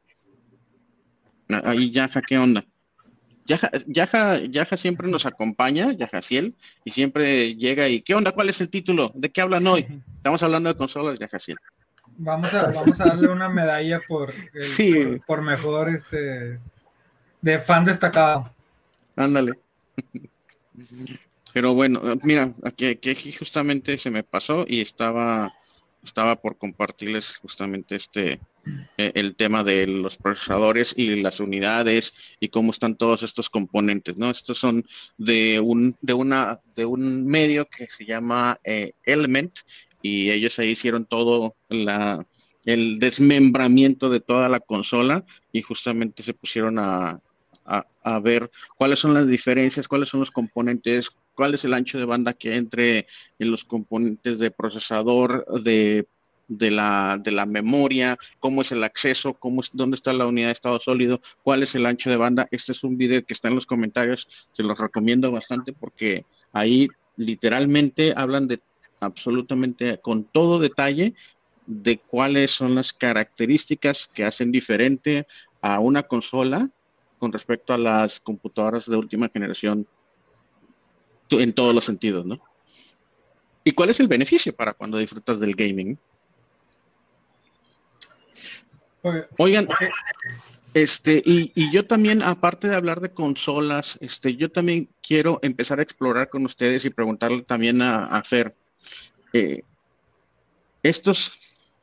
Ahí 1.64 1.90
ya, 1.90 2.10
¿qué 2.26 2.38
onda? 2.38 2.66
Yaja, 3.48 4.38
Yaja, 4.50 4.76
siempre 4.76 5.08
nos 5.08 5.24
acompaña, 5.24 5.92
Yaja 5.92 6.20
Ciel, 6.20 6.54
y 6.84 6.90
siempre 6.90 7.54
llega 7.56 7.88
y, 7.88 8.02
¿qué 8.02 8.14
onda? 8.14 8.32
¿Cuál 8.32 8.50
es 8.50 8.60
el 8.60 8.68
título? 8.68 9.10
¿De 9.14 9.30
qué 9.30 9.40
hablan 9.40 9.66
hoy? 9.66 9.86
Estamos 10.16 10.42
hablando 10.42 10.68
de 10.68 10.76
consolas, 10.76 11.18
Yaja 11.18 11.38
Ciel. 11.38 11.56
Vamos 12.18 12.52
a, 12.52 12.70
vamos 12.70 13.00
a 13.00 13.06
darle 13.06 13.28
una 13.28 13.48
medalla 13.48 14.00
por, 14.06 14.32
por, 15.26 15.42
mejor 15.42 15.88
este 15.88 16.60
de 17.40 17.58
fan 17.60 17.84
destacado. 17.84 18.52
Ándale. 19.16 19.52
Pero 21.52 21.74
bueno, 21.74 22.00
mira, 22.22 22.52
aquí, 22.64 22.86
aquí 22.86 23.32
justamente 23.32 23.98
se 23.98 24.10
me 24.10 24.24
pasó 24.24 24.64
y 24.68 24.80
estaba 24.80 25.52
estaba 26.08 26.36
por 26.36 26.58
compartirles 26.58 27.36
justamente 27.36 27.96
este 27.96 28.40
eh, 28.96 29.12
el 29.14 29.34
tema 29.36 29.64
de 29.64 29.86
los 29.86 30.16
procesadores 30.16 30.92
y 30.96 31.16
las 31.22 31.40
unidades 31.40 32.12
y 32.40 32.48
cómo 32.48 32.70
están 32.72 32.96
todos 32.96 33.22
estos 33.22 33.48
componentes, 33.48 34.18
¿no? 34.18 34.28
Estos 34.30 34.58
son 34.58 34.84
de 35.16 35.60
un 35.60 35.96
de 36.02 36.14
una 36.14 36.60
de 36.74 36.84
un 36.84 37.26
medio 37.26 37.66
que 37.66 37.88
se 37.88 38.04
llama 38.04 38.58
eh, 38.64 38.92
Element 39.04 39.60
y 40.02 40.30
ellos 40.30 40.58
ahí 40.58 40.70
hicieron 40.70 41.06
todo 41.06 41.54
la 41.68 42.26
el 42.64 42.98
desmembramiento 42.98 44.10
de 44.10 44.20
toda 44.20 44.48
la 44.48 44.60
consola 44.60 45.24
y 45.52 45.62
justamente 45.62 46.22
se 46.22 46.34
pusieron 46.34 46.78
a, 46.78 47.20
a 47.64 48.18
ver 48.18 48.50
cuáles 48.76 48.98
son 48.98 49.14
las 49.14 49.26
diferencias, 49.26 49.88
cuáles 49.88 50.08
son 50.08 50.20
los 50.20 50.30
componentes, 50.30 51.10
cuál 51.38 51.54
es 51.54 51.64
el 51.64 51.72
ancho 51.72 52.00
de 52.00 52.04
banda 52.04 52.32
que 52.32 52.56
entre 52.56 53.06
en 53.38 53.52
los 53.52 53.64
componentes 53.64 54.40
de 54.40 54.50
procesador, 54.50 55.46
de, 55.62 56.04
la, 56.48 57.16
de 57.22 57.30
la 57.30 57.46
memoria, 57.46 58.18
cómo 58.40 58.62
es 58.62 58.72
el 58.72 58.82
acceso, 58.82 59.34
cómo 59.34 59.60
es, 59.60 59.70
dónde 59.72 59.94
está 59.94 60.12
la 60.12 60.26
unidad 60.26 60.48
de 60.48 60.54
estado 60.54 60.80
sólido, 60.80 61.20
cuál 61.44 61.62
es 61.62 61.76
el 61.76 61.86
ancho 61.86 62.10
de 62.10 62.16
banda. 62.16 62.48
Este 62.50 62.72
es 62.72 62.82
un 62.82 62.98
video 62.98 63.24
que 63.24 63.34
está 63.34 63.46
en 63.46 63.54
los 63.54 63.66
comentarios, 63.66 64.26
se 64.50 64.64
los 64.64 64.76
recomiendo 64.76 65.30
bastante 65.30 65.72
porque 65.72 66.24
ahí 66.52 66.88
literalmente 67.16 68.14
hablan 68.16 68.48
de 68.48 68.58
absolutamente 68.98 70.00
con 70.00 70.24
todo 70.24 70.58
detalle 70.58 71.14
de 71.66 71.98
cuáles 71.98 72.50
son 72.50 72.74
las 72.74 72.92
características 72.92 74.10
que 74.12 74.24
hacen 74.24 74.50
diferente 74.50 75.28
a 75.62 75.78
una 75.78 76.02
consola 76.02 76.68
con 77.20 77.32
respecto 77.32 77.74
a 77.74 77.78
las 77.78 78.18
computadoras 78.18 78.86
de 78.86 78.96
última 78.96 79.28
generación 79.28 79.86
en 81.30 81.52
todos 81.52 81.74
los 81.74 81.84
sentidos, 81.84 82.24
¿no? 82.24 82.40
¿Y 83.64 83.72
cuál 83.72 83.90
es 83.90 84.00
el 84.00 84.08
beneficio 84.08 84.54
para 84.54 84.72
cuando 84.72 84.98
disfrutas 84.98 85.40
del 85.40 85.54
gaming? 85.54 85.98
Oigan, 89.36 89.68
este, 90.74 91.22
y, 91.24 91.70
yo 91.70 91.86
también, 91.86 92.22
aparte 92.22 92.68
de 92.68 92.76
hablar 92.76 93.00
de 93.00 93.12
consolas, 93.12 93.98
este, 94.00 94.36
yo 94.36 94.50
también 94.50 94.88
quiero 95.02 95.38
empezar 95.42 95.78
a 95.78 95.82
explorar 95.82 96.28
con 96.28 96.44
ustedes 96.44 96.84
y 96.84 96.90
preguntarle 96.90 97.42
también 97.42 97.80
a, 97.82 98.22
Fer, 98.22 98.54
eh, 99.32 99.62
estos, 100.82 101.32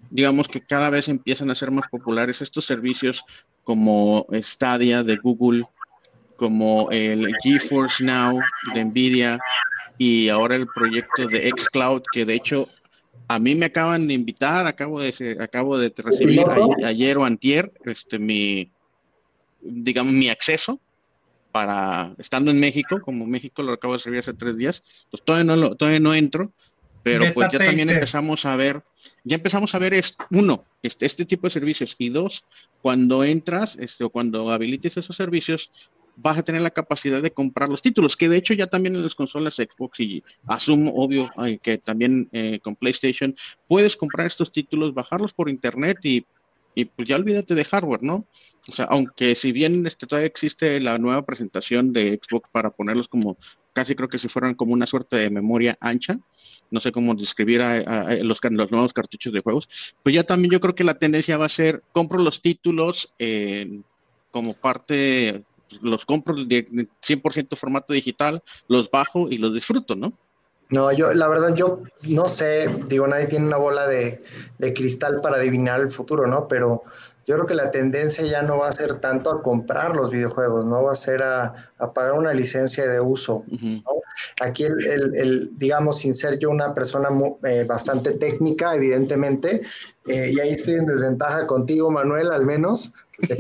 digamos 0.10 0.48
que 0.48 0.62
cada 0.62 0.90
vez 0.90 1.08
empiezan 1.08 1.50
a 1.50 1.56
ser 1.56 1.72
más 1.72 1.88
populares, 1.90 2.42
estos 2.42 2.66
servicios 2.66 3.24
como 3.64 4.28
Stadia 4.42 5.04
de 5.04 5.18
Google, 5.18 5.68
como 6.36 6.90
el 6.92 7.34
GeForce 7.44 8.04
Now 8.04 8.40
de 8.74 8.86
Nvidia 8.86 9.40
y 9.98 10.30
ahora 10.30 10.56
el 10.56 10.68
proyecto 10.68 11.28
de 11.28 11.50
xCloud, 11.50 12.04
que 12.12 12.26
de 12.26 12.36
hecho 12.36 12.70
a 13.28 13.40
mí 13.40 13.56
me 13.56 13.68
acaban 13.68 14.08
de 14.08 14.14
invitar, 14.14 14.68
acabo 14.68 15.00
de 15.00 15.38
acabo 15.40 15.78
de 15.78 15.92
recibir 15.98 16.46
ayer, 16.84 17.18
o 17.18 17.26
antier 17.26 17.72
este 17.86 18.20
mi 18.20 18.70
digamos 19.62 20.14
mi 20.14 20.30
acceso 20.30 20.80
para 21.52 22.14
estando 22.18 22.52
en 22.52 22.60
México, 22.60 23.02
como 23.02 23.26
México 23.26 23.64
lo 23.64 23.74
acabo 23.74 23.94
de 23.94 24.00
recibir 24.00 24.20
hace 24.20 24.34
tres 24.34 24.58
días, 24.58 24.84
pues 25.10 25.24
todavía 25.24 25.56
no 25.56 25.76
todavía 25.76 26.02
no 26.02 26.14
entro, 26.14 26.52
pero 27.06 27.34
pues 27.34 27.50
ya 27.52 27.60
también 27.60 27.90
empezamos 27.90 28.46
a 28.46 28.56
ver, 28.56 28.84
ya 29.24 29.36
empezamos 29.36 29.74
a 29.74 29.80
ver 29.80 29.94
esto, 29.94 30.26
uno, 30.32 30.66
este, 30.82 31.06
este 31.06 31.24
tipo 31.24 31.48
de 31.48 31.52
servicios 31.52 31.96
y 32.00 32.10
dos, 32.10 32.44
cuando 32.82 33.24
entras, 33.24 33.78
este, 33.80 34.04
o 34.04 34.10
cuando 34.10 34.50
habilites 34.52 34.98
esos 34.98 35.16
servicios, 35.16 35.70
vas 36.16 36.38
a 36.38 36.44
tener 36.44 36.62
la 36.62 36.72
capacidad 36.72 37.22
de 37.22 37.32
comprar 37.32 37.70
los 37.70 37.82
títulos, 37.82 38.16
que 38.16 38.30
de 38.30 38.38
hecho 38.38 38.54
ya 38.54 38.68
también 38.68 38.96
en 38.96 39.04
las 39.04 39.16
consolas 39.16 39.56
Xbox 39.56 40.00
y 40.00 40.24
asumo, 40.48 40.94
obvio, 40.96 41.32
que 41.62 41.78
también 41.78 42.30
eh, 42.32 42.60
con 42.64 42.76
PlayStation, 42.76 43.36
puedes 43.68 43.96
comprar 43.96 44.28
estos 44.28 44.52
títulos, 44.52 44.94
bajarlos 44.94 45.34
por 45.34 45.50
internet 45.50 45.98
y, 46.04 46.26
y, 46.74 46.86
pues 46.86 47.08
ya 47.08 47.16
olvídate 47.16 47.56
de 47.56 47.66
hardware, 47.66 48.04
¿no? 48.04 48.26
O 48.68 48.72
sea, 48.72 48.86
aunque 48.86 49.36
si 49.36 49.52
bien 49.52 49.86
este, 49.86 50.08
todavía 50.08 50.28
existe 50.28 50.80
la 50.80 50.98
nueva 50.98 51.24
presentación 51.26 51.94
de 51.94 52.20
Xbox 52.22 52.50
para 52.50 52.72
ponerlos 52.72 53.08
como, 53.08 53.38
casi 53.74 53.94
creo 53.96 54.10
que 54.10 54.18
si 54.18 54.28
fueran 54.28 54.56
como 54.56 54.74
una 54.74 54.88
suerte 54.88 55.18
de 55.18 55.30
memoria 55.30 55.78
ancha, 55.80 56.18
no 56.72 56.80
sé 56.80 56.92
cómo 56.92 57.14
describir 57.14 57.62
a, 57.62 58.16
los, 58.24 58.40
los, 58.42 58.72
nuevos 58.72 58.94
cartuchos 58.94 59.32
de 59.34 59.42
juegos, 59.42 59.70
pues 60.02 60.16
ya 60.16 60.24
también 60.24 60.52
yo 60.52 60.60
creo 60.60 60.76
que 60.76 60.84
la 60.84 60.98
tendencia 60.98 61.38
va 61.38 61.46
a 61.46 61.50
ser, 61.50 61.84
compro 61.92 62.20
los 62.20 62.42
títulos 62.42 63.14
como 64.32 64.54
parte 64.54 65.44
los 65.82 66.06
compro 66.06 66.36
de 66.36 66.68
100% 66.68 67.56
formato 67.56 67.94
digital, 67.94 68.44
los 68.68 68.90
bajo 68.90 69.30
y 69.30 69.38
los 69.38 69.54
disfruto, 69.54 69.96
¿no? 69.96 70.14
No, 70.70 70.92
yo, 70.92 71.14
la 71.14 71.28
verdad, 71.28 71.54
yo 71.54 71.82
no 72.04 72.28
sé, 72.28 72.68
digo, 72.88 73.06
nadie 73.08 73.28
tiene 73.28 73.46
una 73.46 73.58
bola 73.58 73.88
de, 73.88 74.24
cristal 74.74 75.22
para 75.22 75.38
adivinar 75.38 75.80
el 75.80 75.92
futuro, 75.92 76.26
¿no? 76.26 76.48
Pero 76.48 76.84
yo 77.28 77.36
creo 77.36 77.46
que 77.46 77.54
la 77.54 77.70
tendencia 77.70 78.26
ya 78.26 78.42
no 78.42 78.58
va 78.58 78.70
a 78.70 78.72
ser 78.72 79.00
tanto 79.00 79.30
a 79.30 79.44
comprar 79.44 79.96
los 79.96 80.10
videojuegos, 80.10 80.66
no 80.66 80.84
va 80.84 80.94
a 80.94 80.96
ser 80.96 81.22
a, 81.22 81.72
pagar 81.94 82.14
una 82.14 82.34
licencia 82.34 82.88
de 82.88 83.00
uso. 83.00 83.44
Aquí, 84.42 84.64
el, 84.64 85.52
digamos, 85.58 86.00
sin 86.00 86.16
ser 86.16 86.40
yo 86.40 86.50
una 86.50 86.74
persona 86.74 87.10
eh, 87.44 87.64
bastante 87.68 88.12
técnica, 88.12 88.76
evidentemente, 88.76 89.62
eh, 90.08 90.32
y 90.34 90.40
ahí 90.40 90.52
estoy 90.52 90.76
en 90.76 90.88
desventaja 90.88 91.46
contigo, 91.46 91.92
Manuel, 91.92 92.32
al 92.32 92.46
menos, 92.46 92.92
te 93.28 93.38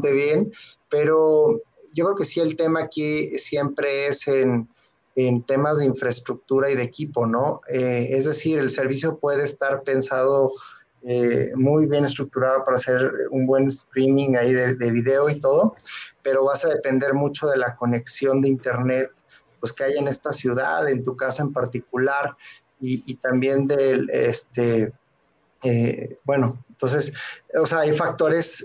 bastante 0.00 0.12
bien, 0.12 0.52
pero 0.88 1.60
yo 1.92 2.04
creo 2.04 2.16
que 2.16 2.24
sí 2.24 2.40
el 2.40 2.56
tema 2.56 2.80
aquí 2.80 3.38
siempre 3.38 4.06
es 4.08 4.26
en, 4.28 4.68
temas 5.46 5.76
de 5.78 5.84
infraestructura 5.84 6.70
y 6.70 6.76
de 6.76 6.82
equipo, 6.82 7.26
¿no? 7.26 7.60
Eh, 7.68 8.08
es 8.12 8.24
decir, 8.24 8.58
el 8.58 8.70
servicio 8.70 9.18
puede 9.18 9.44
estar 9.44 9.82
pensado 9.82 10.52
eh, 11.02 11.50
muy 11.56 11.84
bien 11.86 12.06
estructurado 12.06 12.64
para 12.64 12.78
hacer 12.78 13.12
un 13.30 13.46
buen 13.46 13.66
streaming 13.66 14.36
ahí 14.36 14.54
de, 14.54 14.90
video 14.90 15.28
y 15.28 15.38
todo, 15.38 15.74
pero 16.22 16.46
vas 16.46 16.64
a 16.64 16.70
depender 16.70 17.12
mucho 17.12 17.48
de 17.48 17.58
la 17.58 17.76
conexión 17.76 18.40
de 18.40 18.48
internet 18.48 19.10
pues 19.58 19.74
que 19.74 19.84
hay 19.84 19.98
en 19.98 20.08
esta 20.08 20.30
ciudad, 20.30 20.88
en 20.88 21.02
tu 21.02 21.14
casa 21.14 21.42
en 21.42 21.52
particular, 21.52 22.34
y, 22.80 23.14
también 23.16 23.66
del, 23.66 24.08
este, 24.08 24.90
eh, 25.62 26.16
bueno, 26.24 26.64
entonces, 26.70 27.12
o 27.60 27.66
sea, 27.66 27.80
hay 27.80 27.92
factores 27.92 28.64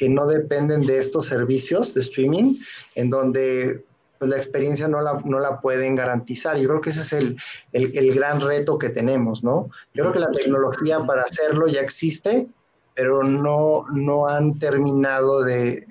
que 0.00 0.08
no 0.08 0.26
dependen 0.26 0.86
de 0.86 0.98
estos 0.98 1.26
servicios 1.26 1.92
de 1.92 2.00
streaming, 2.00 2.56
en 2.94 3.10
donde 3.10 3.84
pues, 4.18 4.30
la 4.30 4.38
experiencia 4.38 4.88
no 4.88 5.02
la, 5.02 5.20
no 5.26 5.38
la 5.38 5.60
pueden 5.60 5.94
garantizar. 5.94 6.56
Yo 6.56 6.70
creo 6.70 6.80
que 6.80 6.88
ese 6.88 7.02
es 7.02 7.12
el, 7.12 7.36
el, 7.74 8.14
gran 8.14 8.40
reto 8.40 8.78
que 8.78 8.88
tenemos, 8.88 9.44
¿no? 9.44 9.68
Yo 9.92 10.04
creo 10.04 10.12
que 10.14 10.20
la 10.20 10.32
tecnología 10.32 11.00
para 11.00 11.20
hacerlo 11.20 11.66
ya 11.66 11.82
existe, 11.82 12.48
pero 12.94 13.22
no, 13.22 13.84
no 13.92 14.26
han 14.26 14.58
terminado 14.58 15.44
de, 15.44 15.86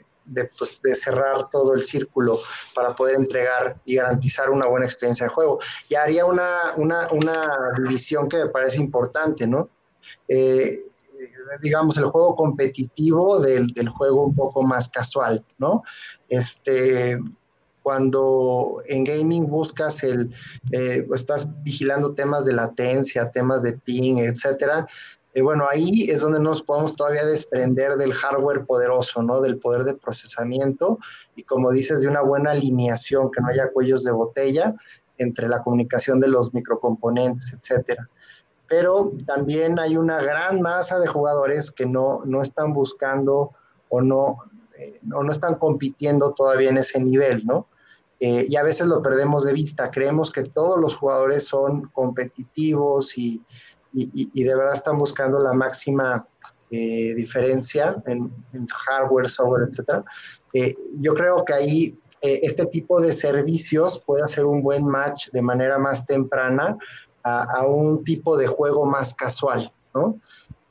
pues, 0.57 0.81
de, 0.81 0.95
cerrar 0.95 1.47
todo 1.51 1.75
el 1.75 1.83
círculo 1.83 2.39
para 2.73 2.95
poder 2.95 3.13
entregar 3.13 3.79
y 3.85 3.97
garantizar 3.97 4.49
una 4.49 4.65
buena 4.65 4.87
experiencia 4.87 5.27
de 5.27 5.29
juego. 5.29 5.59
Y 5.87 5.93
haría 5.93 6.25
una, 6.25 6.73
una, 6.77 7.07
una 7.11 7.51
división 7.77 8.27
que 8.27 8.37
me 8.37 8.47
parece 8.47 8.77
importante, 8.77 9.45
¿no? 9.45 9.69
Eh, 10.27 10.83
digamos, 11.61 11.97
el 11.97 12.05
juego 12.05 12.35
competitivo 12.35 13.39
del, 13.39 13.67
del, 13.67 13.89
juego 13.89 14.25
un 14.25 14.35
poco 14.35 14.63
más 14.63 14.89
casual, 14.89 15.43
¿no? 15.57 15.83
Este, 16.29 17.19
cuando 17.83 18.83
en 18.85 19.03
gaming 19.03 19.47
buscas 19.47 20.03
el, 20.03 20.33
eh, 20.71 21.07
estás 21.13 21.47
vigilando 21.63 22.13
temas 22.13 22.45
de 22.45 22.53
latencia, 22.53 23.31
temas 23.31 23.63
de 23.63 23.73
ping, 23.73 24.17
etcétera, 24.17 24.87
y 25.33 25.41
bueno, 25.41 25.67
ahí 25.69 26.09
es 26.09 26.21
donde 26.21 26.39
nos 26.39 26.63
podemos 26.63 26.95
todavía 26.95 27.23
desprender 27.23 27.95
del 27.95 28.13
hardware 28.13 28.65
poderoso, 28.65 29.21
¿no? 29.21 29.41
Del 29.41 29.59
poder 29.59 29.83
de 29.83 29.93
procesamiento 29.93 30.97
y 31.35 31.43
como 31.43 31.71
dices, 31.71 32.01
de 32.01 32.07
una 32.07 32.21
buena 32.21 32.51
alineación, 32.51 33.31
que 33.31 33.39
no 33.41 33.47
haya 33.47 33.71
cuellos 33.71 34.03
de 34.03 34.11
botella 34.11 34.75
entre 35.17 35.47
la 35.47 35.61
comunicación 35.61 36.19
de 36.19 36.29
los 36.29 36.53
microcomponentes, 36.53 37.53
etcétera. 37.53 38.09
Pero 38.69 39.13
también 39.25 39.79
hay 39.79 39.97
una 39.97 40.21
gran 40.21 40.61
masa 40.61 40.99
de 40.99 41.07
jugadores 41.07 41.71
que 41.71 41.85
no, 41.85 42.21
no 42.25 42.41
están 42.41 42.73
buscando 42.73 43.51
o 43.89 44.01
no, 44.01 44.37
eh, 44.77 45.01
o 45.13 45.23
no 45.23 45.31
están 45.31 45.55
compitiendo 45.55 46.33
todavía 46.33 46.69
en 46.69 46.77
ese 46.77 46.99
nivel, 46.99 47.45
¿no? 47.45 47.67
Eh, 48.19 48.45
y 48.49 48.55
a 48.57 48.63
veces 48.63 48.87
lo 48.87 49.01
perdemos 49.01 49.45
de 49.45 49.53
vista. 49.53 49.91
Creemos 49.91 50.31
que 50.31 50.43
todos 50.43 50.79
los 50.79 50.95
jugadores 50.95 51.45
son 51.45 51.87
competitivos 51.89 53.17
y, 53.17 53.41
y, 53.93 54.43
de 54.43 54.55
verdad 54.55 54.73
están 54.73 54.97
buscando 54.97 55.39
la 55.39 55.53
máxima 55.53 56.27
eh, 56.69 57.13
diferencia 57.15 57.95
en, 58.05 58.29
hardware, 58.87 59.29
software, 59.29 59.69
etc. 59.69 60.03
Eh, 60.53 60.75
yo 60.99 61.13
creo 61.13 61.43
que 61.45 61.53
ahí 61.53 61.99
este 62.21 62.65
tipo 62.65 62.99
de 62.99 63.13
servicios 63.13 64.03
puede 64.05 64.23
hacer 64.23 64.45
un 64.45 64.61
buen 64.61 64.85
match 64.85 65.29
de 65.31 65.41
manera 65.41 65.79
más 65.79 66.05
temprana 66.05 66.77
a, 67.23 67.65
un 67.65 68.03
tipo 68.03 68.37
de 68.37 68.47
juego 68.47 68.85
más 68.85 69.13
casual, 69.13 69.71
¿no? 69.93 70.19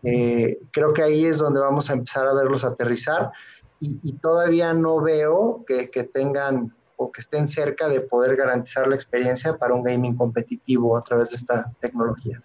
creo 0.01 0.95
que 0.95 1.03
ahí 1.03 1.27
es 1.27 1.39
donde 1.39 1.61
vamos 1.61 1.91
a 1.91 1.93
empezar 1.93 2.27
a 2.27 2.33
verlos 2.33 2.65
aterrizar 2.65 3.33
y, 3.81 4.13
todavía 4.15 4.73
no 4.73 5.01
veo 5.01 5.65
que, 5.67 5.91
que 5.91 6.05
tengan 6.05 6.73
o 6.97 7.13
que 7.13 7.21
estén 7.21 7.47
cerca 7.47 7.89
de 7.89 8.01
poder 8.01 8.37
garantizar 8.37 8.87
la 8.89 8.97
experiencia 8.97 9.57
para 9.57 9.73
un 9.73 9.83
gaming 9.83 10.17
competitivo 10.17 10.97
a 10.97 11.03
través 11.03 11.31
de 11.31 11.37
esta 11.37 11.73
tecnología. 11.81 12.43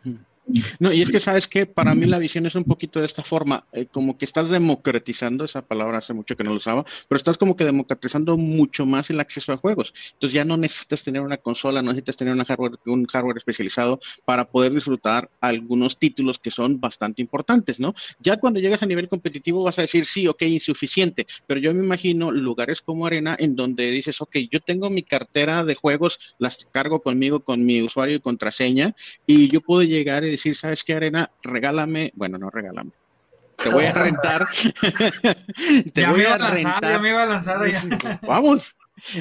No, 0.79 0.91
y 0.91 1.01
es 1.01 1.09
que 1.09 1.21
sabes 1.21 1.47
que 1.47 1.65
para 1.65 1.95
mí 1.95 2.05
la 2.05 2.19
visión 2.19 2.45
es 2.45 2.55
un 2.55 2.65
poquito 2.65 2.99
de 2.99 3.05
esta 3.05 3.23
forma, 3.23 3.65
eh, 3.71 3.85
como 3.85 4.17
que 4.17 4.25
estás 4.25 4.49
democratizando, 4.49 5.45
esa 5.45 5.61
palabra 5.65 5.99
hace 5.99 6.13
mucho 6.13 6.35
que 6.35 6.43
no 6.43 6.51
lo 6.51 6.57
usaba, 6.57 6.83
pero 7.07 7.17
estás 7.17 7.37
como 7.37 7.55
que 7.55 7.63
democratizando 7.63 8.35
mucho 8.37 8.85
más 8.85 9.09
el 9.09 9.21
acceso 9.21 9.53
a 9.53 9.57
juegos. 9.57 9.93
Entonces 10.13 10.33
ya 10.33 10.43
no 10.43 10.57
necesitas 10.57 11.03
tener 11.03 11.21
una 11.21 11.37
consola, 11.37 11.81
no 11.81 11.91
necesitas 11.91 12.17
tener 12.17 12.33
una 12.33 12.43
hardware, 12.43 12.73
un 12.87 13.05
hardware 13.05 13.37
especializado 13.37 13.99
para 14.25 14.45
poder 14.49 14.73
disfrutar 14.73 15.29
algunos 15.39 15.97
títulos 15.97 16.39
que 16.39 16.51
son 16.51 16.79
bastante 16.81 17.21
importantes, 17.21 17.79
¿no? 17.79 17.93
Ya 18.19 18.35
cuando 18.37 18.59
llegas 18.59 18.83
a 18.83 18.85
nivel 18.85 19.07
competitivo 19.07 19.63
vas 19.63 19.79
a 19.79 19.83
decir, 19.83 20.05
sí, 20.05 20.27
ok, 20.27 20.41
insuficiente, 20.43 21.25
pero 21.47 21.61
yo 21.61 21.73
me 21.73 21.83
imagino 21.85 22.31
lugares 22.31 22.81
como 22.81 23.05
Arena 23.05 23.35
en 23.39 23.55
donde 23.55 23.89
dices, 23.91 24.19
ok, 24.19 24.35
yo 24.51 24.59
tengo 24.59 24.89
mi 24.89 25.03
cartera 25.03 25.63
de 25.63 25.75
juegos, 25.75 26.35
las 26.37 26.65
cargo 26.71 27.01
conmigo 27.01 27.43
con 27.45 27.65
mi 27.65 27.81
usuario 27.81 28.17
y 28.17 28.19
contraseña 28.19 28.93
y 29.25 29.47
yo 29.47 29.61
puedo 29.61 29.83
llegar 29.83 30.23
y 30.25 30.32
decir, 30.33 30.55
¿sabes 30.55 30.83
qué, 30.83 30.93
Arena? 30.93 31.29
Regálame, 31.43 32.11
bueno, 32.15 32.37
no 32.37 32.49
regálame. 32.49 32.91
Te 33.55 33.69
voy 33.69 33.85
a 33.85 33.93
rentar. 33.93 34.47
te 35.93 36.01
ya 36.01 36.09
voy 36.09 36.17
me 36.17 36.23
iba 36.23 36.35
a 36.35 36.37
lanzar, 36.37 36.83
ya 36.83 36.99
me 36.99 37.09
iba 37.09 37.23
a 37.23 37.25
lanzar 37.25 37.61
allá. 37.61 38.19
Vamos. 38.27 38.75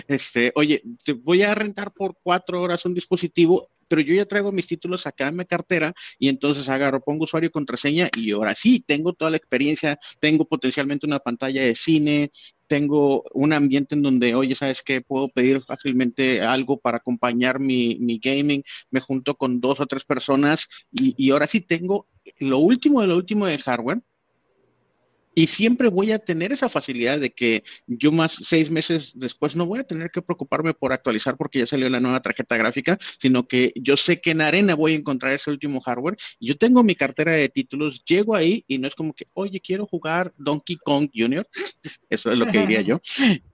Este, 0.08 0.52
oye, 0.54 0.82
te 1.04 1.12
voy 1.12 1.42
a 1.42 1.54
rentar 1.54 1.92
por 1.92 2.16
cuatro 2.22 2.60
horas 2.60 2.84
un 2.84 2.94
dispositivo, 2.94 3.68
pero 3.88 4.00
yo 4.02 4.14
ya 4.14 4.26
traigo 4.26 4.52
mis 4.52 4.66
títulos 4.66 5.06
acá 5.06 5.28
en 5.28 5.36
mi 5.36 5.44
cartera 5.44 5.92
y 6.18 6.28
entonces 6.28 6.68
agarro, 6.68 7.02
pongo 7.02 7.24
usuario 7.24 7.48
y 7.48 7.50
contraseña 7.50 8.10
y 8.16 8.32
ahora 8.32 8.54
sí, 8.54 8.80
tengo 8.86 9.12
toda 9.12 9.30
la 9.30 9.36
experiencia, 9.36 9.98
tengo 10.20 10.46
potencialmente 10.46 11.06
una 11.06 11.18
pantalla 11.18 11.62
de 11.62 11.74
cine, 11.74 12.30
tengo 12.66 13.24
un 13.34 13.52
ambiente 13.52 13.94
en 13.94 14.02
donde, 14.02 14.34
oye, 14.34 14.54
¿sabes 14.54 14.82
qué? 14.82 15.02
Puedo 15.02 15.28
pedir 15.28 15.62
fácilmente 15.62 16.40
algo 16.40 16.78
para 16.78 16.98
acompañar 16.98 17.60
mi, 17.60 18.18
gaming, 18.22 18.62
me 18.90 19.00
junto 19.00 19.34
con 19.36 19.60
dos 19.60 19.80
o 19.80 19.86
tres 19.86 20.04
personas 20.04 20.68
y, 20.90 21.14
y 21.22 21.30
ahora 21.30 21.46
sí 21.46 21.60
tengo 21.60 22.08
lo 22.38 22.58
último 22.58 23.00
de 23.02 23.08
lo 23.08 23.16
último 23.16 23.46
de 23.46 23.58
hardware 23.58 24.02
y 25.34 25.46
siempre 25.46 25.88
voy 25.88 26.12
a 26.12 26.18
tener 26.18 26.52
esa 26.52 26.68
facilidad 26.68 27.18
de 27.18 27.30
que 27.30 27.64
yo 27.86 28.12
más 28.12 28.38
seis 28.42 28.70
meses 28.70 29.12
después 29.14 29.56
no 29.56 29.66
voy 29.66 29.80
a 29.80 29.84
tener 29.84 30.10
que 30.10 30.22
preocuparme 30.22 30.74
por 30.74 30.92
actualizar 30.92 31.36
porque 31.36 31.60
ya 31.60 31.66
salió 31.66 31.88
la 31.88 32.00
nueva 32.00 32.20
tarjeta 32.20 32.56
gráfica, 32.56 32.98
sino 33.18 33.46
que 33.46 33.72
yo 33.76 33.96
sé 33.96 34.20
que 34.20 34.32
en 34.32 34.40
arena 34.40 34.74
voy 34.74 34.92
a 34.92 34.96
encontrar 34.96 35.32
ese 35.32 35.50
último 35.50 35.80
hardware. 35.80 36.16
Yo 36.40 36.56
tengo 36.56 36.82
mi 36.82 36.94
cartera 36.94 37.32
de 37.32 37.48
títulos, 37.48 38.04
llego 38.04 38.34
ahí 38.34 38.64
y 38.68 38.78
no 38.78 38.88
es 38.88 38.94
como 38.94 39.14
que, 39.14 39.26
oye, 39.34 39.60
quiero 39.60 39.86
jugar 39.86 40.32
Donkey 40.36 40.76
Kong 40.76 41.08
Jr., 41.14 41.46
eso 42.10 42.30
es 42.30 42.38
lo 42.38 42.46
que 42.46 42.60
diría 42.60 42.82
yo, 42.82 43.00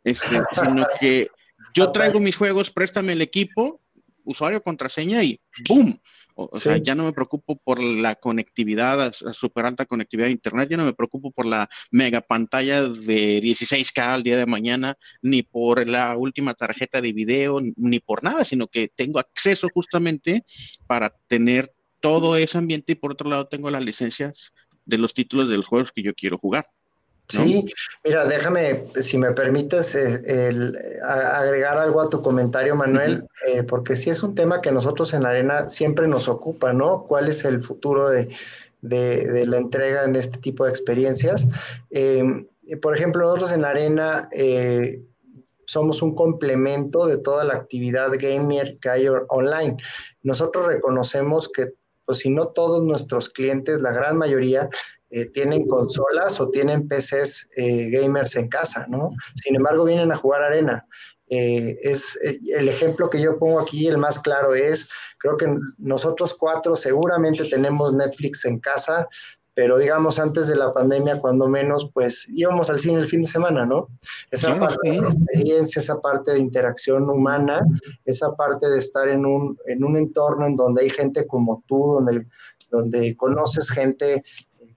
este, 0.04 0.40
sino 0.52 0.86
que 1.00 1.28
yo 1.74 1.90
traigo 1.92 2.20
mis 2.20 2.36
juegos, 2.36 2.70
préstame 2.70 3.12
el 3.12 3.22
equipo, 3.22 3.80
usuario, 4.24 4.62
contraseña 4.62 5.22
y 5.22 5.40
¡boom! 5.68 6.00
O, 6.40 6.56
sea, 6.56 6.76
ya 6.76 6.94
no 6.94 7.02
me 7.02 7.12
preocupo 7.12 7.56
por 7.56 7.82
la 7.82 8.14
conectividad, 8.14 9.12
super 9.32 9.66
alta 9.66 9.86
conectividad 9.86 10.28
de 10.28 10.32
Internet, 10.32 10.68
ya 10.70 10.76
no 10.76 10.84
me 10.84 10.92
preocupo 10.94 11.32
por 11.32 11.46
la 11.46 11.68
mega 11.90 12.20
pantalla 12.20 12.84
de 12.84 13.42
16K 13.42 13.98
al 13.98 14.22
día 14.22 14.36
de 14.36 14.46
mañana, 14.46 14.96
ni 15.20 15.42
por 15.42 15.84
la 15.88 16.16
última 16.16 16.54
tarjeta 16.54 17.00
de 17.00 17.12
video, 17.12 17.58
ni 17.74 17.98
por 17.98 18.22
nada, 18.22 18.44
sino 18.44 18.68
que 18.68 18.86
tengo 18.86 19.18
acceso 19.18 19.68
justamente 19.74 20.44
para 20.86 21.12
tener 21.26 21.74
todo 21.98 22.36
ese 22.36 22.56
ambiente 22.56 22.92
y 22.92 22.94
por 22.94 23.10
otro 23.10 23.28
lado 23.28 23.48
tengo 23.48 23.68
las 23.68 23.84
licencias 23.84 24.52
de 24.84 24.98
los 24.98 25.14
títulos 25.14 25.48
de 25.48 25.56
los 25.56 25.66
juegos 25.66 25.90
que 25.90 26.04
yo 26.04 26.14
quiero 26.14 26.38
jugar. 26.38 26.68
Sí, 27.28 27.66
mira, 28.04 28.24
déjame, 28.24 28.84
si 29.02 29.18
me 29.18 29.32
permites, 29.32 29.94
eh, 29.94 30.50
agregar 31.04 31.76
algo 31.76 32.00
a 32.00 32.08
tu 32.08 32.22
comentario, 32.22 32.74
Manuel, 32.74 33.28
eh, 33.46 33.62
porque 33.64 33.96
sí 33.96 34.08
es 34.08 34.22
un 34.22 34.34
tema 34.34 34.62
que 34.62 34.72
nosotros 34.72 35.12
en 35.12 35.26
Arena 35.26 35.68
siempre 35.68 36.08
nos 36.08 36.26
ocupa, 36.26 36.72
¿no? 36.72 37.04
¿Cuál 37.06 37.28
es 37.28 37.44
el 37.44 37.62
futuro 37.62 38.08
de, 38.08 38.30
la 38.80 39.56
entrega 39.58 40.04
en 40.04 40.16
este 40.16 40.38
tipo 40.38 40.64
de 40.64 40.70
experiencias? 40.70 41.46
Eh, 41.90 42.46
por 42.80 42.96
ejemplo, 42.96 43.24
nosotros 43.26 43.52
en 43.52 43.66
Arena 43.66 44.28
somos 45.66 46.00
un 46.00 46.14
complemento 46.14 47.06
de 47.06 47.18
toda 47.18 47.44
la 47.44 47.54
actividad 47.54 48.10
gamer 48.18 48.78
que 48.80 48.88
hay 48.88 49.06
online. 49.28 49.76
Nosotros 50.22 50.66
reconocemos 50.66 51.50
que, 51.50 51.74
pues 52.06 52.20
si 52.20 52.30
no 52.30 52.48
todos 52.48 52.82
nuestros 52.82 53.28
clientes, 53.28 53.78
la 53.80 53.92
gran 53.92 54.16
mayoría, 54.16 54.70
eh, 55.10 55.26
tienen 55.26 55.66
consolas 55.66 56.40
o 56.40 56.50
tienen 56.50 56.86
PCs 56.86 57.48
eh, 57.56 57.90
gamers 57.90 58.36
en 58.36 58.48
casa, 58.48 58.86
¿no? 58.88 59.10
Sin 59.36 59.56
embargo, 59.56 59.84
vienen 59.84 60.12
a 60.12 60.16
jugar 60.16 60.42
arena. 60.42 60.86
Eh, 61.30 61.78
es 61.82 62.18
el 62.22 62.68
ejemplo 62.68 63.10
que 63.10 63.20
yo 63.20 63.38
pongo 63.38 63.60
aquí, 63.60 63.86
el 63.86 63.98
más 63.98 64.18
claro 64.18 64.54
es, 64.54 64.88
creo 65.18 65.36
que 65.36 65.46
nosotros 65.76 66.34
cuatro 66.34 66.74
seguramente 66.74 67.44
tenemos 67.44 67.92
Netflix 67.92 68.46
en 68.46 68.58
casa, 68.60 69.06
pero 69.58 69.76
digamos 69.76 70.20
antes 70.20 70.46
de 70.46 70.54
la 70.54 70.72
pandemia, 70.72 71.20
cuando 71.20 71.48
menos, 71.48 71.90
pues 71.92 72.28
íbamos 72.28 72.70
al 72.70 72.78
cine 72.78 73.00
el 73.00 73.08
fin 73.08 73.22
de 73.22 73.28
semana, 73.28 73.66
¿no? 73.66 73.88
Esa 74.30 74.56
parte 74.56 74.88
de 74.88 74.98
experiencia, 74.98 75.80
esa 75.80 76.00
parte 76.00 76.30
de 76.30 76.38
interacción 76.38 77.10
humana, 77.10 77.66
esa 78.04 78.36
parte 78.36 78.70
de 78.70 78.78
estar 78.78 79.08
en 79.08 79.26
un, 79.26 79.58
en 79.66 79.82
un 79.82 79.96
entorno 79.96 80.46
en 80.46 80.54
donde 80.54 80.82
hay 80.82 80.90
gente 80.90 81.26
como 81.26 81.64
tú, 81.66 81.94
donde, 81.94 82.26
donde 82.70 83.16
conoces 83.16 83.68
gente 83.68 84.22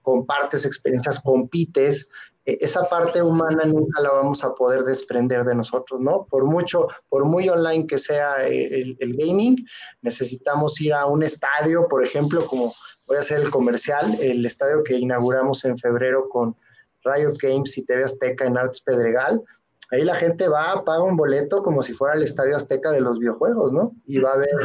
compartes 0.02 0.66
experiencias, 0.66 1.20
compites, 1.20 2.08
e, 2.44 2.58
esa 2.60 2.88
parte 2.88 3.22
humana 3.22 3.64
nunca 3.64 4.00
la 4.00 4.12
vamos 4.12 4.42
a 4.44 4.54
poder 4.54 4.82
desprender 4.82 5.44
de 5.44 5.54
nosotros, 5.54 6.00
¿no? 6.00 6.26
Por 6.28 6.44
mucho, 6.44 6.88
por 7.08 7.24
muy 7.24 7.48
online 7.48 7.86
que 7.86 7.98
sea 7.98 8.44
el, 8.46 8.96
gaming, 9.00 9.64
necesitamos 10.02 10.80
ir 10.80 10.92
a 10.94 11.06
un 11.06 11.22
estadio, 11.22 11.86
por 11.88 12.04
ejemplo, 12.04 12.46
como 12.46 12.72
voy 13.06 13.16
a 13.16 13.20
hacer 13.20 13.40
el 13.40 13.50
comercial, 13.50 14.14
el 14.20 14.44
estadio 14.44 14.82
que 14.82 14.96
inauguramos 14.96 15.64
en 15.64 15.78
febrero 15.78 16.28
con 16.28 16.56
Riot 17.04 17.34
Games 17.40 17.76
y 17.78 17.84
TV 17.84 18.04
Azteca 18.04 18.44
en 18.44 18.58
Arts 18.58 18.80
Pedregal. 18.80 19.42
Ahí 19.90 20.04
la 20.04 20.14
gente 20.14 20.48
va, 20.48 20.84
paga 20.84 21.02
un 21.02 21.16
boleto 21.16 21.62
como 21.62 21.82
si 21.82 21.92
fuera 21.92 22.14
el 22.14 22.22
Estadio 22.22 22.56
Azteca 22.56 22.90
de 22.92 23.02
los 23.02 23.18
videojuegos, 23.18 23.72
¿no? 23.72 23.92
Y 24.06 24.20
va 24.20 24.30
a 24.30 24.34
haber 24.34 24.56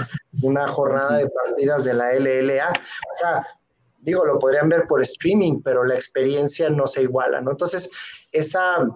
una 0.41 0.66
jornada 0.68 1.18
de 1.18 1.28
partidas 1.28 1.84
de 1.84 1.93
la 1.93 2.14
LLA. 2.14 2.70
O 2.70 3.18
sea, 3.18 3.45
digo, 4.00 4.26
lo 4.26 4.39
podrían 4.39 4.70
ver 4.70 4.86
por 4.88 5.02
streaming, 5.02 5.62
pero 5.62 5.84
la 5.84 5.95
experiencia 5.95 6.70
no 6.70 6.88
se 6.88 7.04
iguala, 7.04 7.41
¿no? 7.41 7.52
Entonces, 7.52 7.89
esa, 8.32 8.88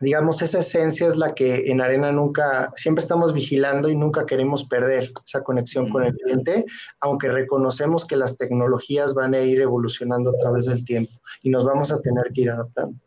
digamos, 0.00 0.42
esa 0.42 0.60
esencia 0.60 1.08
es 1.08 1.16
la 1.16 1.34
que 1.34 1.70
en 1.70 1.80
Arena 1.80 2.12
nunca, 2.12 2.72
siempre 2.76 3.02
estamos 3.02 3.32
vigilando 3.32 3.88
y 3.88 3.96
nunca 3.96 4.26
queremos 4.26 4.64
perder 4.64 5.12
esa 5.26 5.42
conexión 5.42 5.90
con 5.90 6.04
el 6.04 6.14
cliente, 6.16 6.64
aunque 7.00 7.28
reconocemos 7.28 8.06
que 8.06 8.16
las 8.16 8.36
tecnologías 8.36 9.14
van 9.14 9.34
a 9.34 9.40
ir 9.40 9.60
evolucionando 9.60 10.30
a 10.30 10.38
través 10.38 10.66
del 10.66 10.84
tiempo 10.84 11.12
y 11.42 11.50
nos 11.50 11.64
vamos 11.64 11.92
a 11.92 12.00
tener 12.00 12.32
que 12.34 12.42
ir 12.42 12.50
adaptando. 12.50 12.98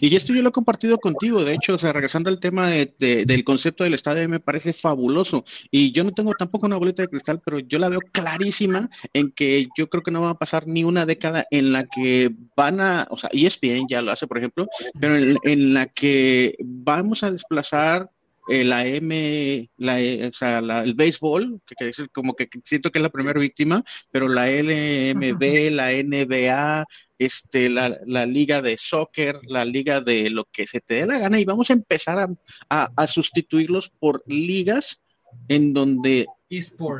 Y 0.00 0.14
esto 0.14 0.32
yo 0.32 0.42
lo 0.42 0.48
he 0.48 0.52
compartido 0.52 0.98
contigo, 0.98 1.44
de 1.44 1.54
hecho, 1.54 1.74
o 1.74 1.78
sea, 1.78 1.92
regresando 1.92 2.30
al 2.30 2.40
tema 2.40 2.70
del 2.70 3.44
concepto 3.44 3.84
del 3.84 3.94
estadio, 3.94 4.28
me 4.28 4.40
parece 4.40 4.72
fabuloso. 4.72 5.44
Y 5.70 5.92
yo 5.92 6.04
no 6.04 6.12
tengo 6.12 6.32
tampoco 6.32 6.66
una 6.66 6.76
boleta 6.76 7.02
de 7.02 7.08
cristal, 7.08 7.40
pero 7.44 7.58
yo 7.58 7.78
la 7.78 7.88
veo 7.88 8.00
clarísima 8.12 8.88
en 9.12 9.30
que 9.32 9.68
yo 9.76 9.88
creo 9.88 10.02
que 10.02 10.10
no 10.10 10.22
va 10.22 10.30
a 10.30 10.38
pasar 10.38 10.66
ni 10.66 10.84
una 10.84 11.06
década 11.06 11.46
en 11.50 11.72
la 11.72 11.86
que 11.86 12.34
van 12.56 12.80
a, 12.80 13.06
o 13.10 13.16
sea, 13.16 13.30
ESPN 13.32 13.86
ya 13.88 14.02
lo 14.02 14.12
hace, 14.12 14.26
por 14.26 14.38
ejemplo, 14.38 14.66
pero 15.00 15.16
en, 15.16 15.74
la 15.74 15.86
que 15.86 16.56
vamos 16.60 17.22
a 17.22 17.30
desplazar 17.30 18.10
eh, 18.50 18.64
la 18.64 18.84
M, 18.84 19.70
la, 19.76 20.00
e, 20.00 20.26
o 20.26 20.32
sea, 20.32 20.58
el 20.58 20.94
béisbol, 20.94 21.60
que, 21.64 21.88
es 21.88 22.02
como 22.12 22.34
que 22.34 22.48
siento 22.64 22.90
que 22.90 22.98
es 22.98 23.02
la 23.04 23.08
primera 23.08 23.38
víctima, 23.38 23.84
pero 24.10 24.28
la 24.28 24.50
LMB, 24.50 25.70
la 25.70 25.92
NBA, 25.92 26.84
este, 27.16 27.70
la, 27.70 27.96
la, 28.06 28.26
liga 28.26 28.60
de 28.60 28.76
soccer, 28.76 29.38
la 29.46 29.64
liga 29.64 30.00
de 30.00 30.30
lo 30.30 30.46
que 30.46 30.66
se 30.66 30.80
te 30.80 30.94
dé 30.94 31.06
la 31.06 31.20
gana, 31.20 31.38
y 31.38 31.44
vamos 31.44 31.70
a 31.70 31.74
empezar 31.74 32.28
a, 32.68 33.06
sustituirlos 33.06 33.92
por 34.00 34.24
ligas 34.26 35.00
en 35.46 35.72
donde 35.72 36.26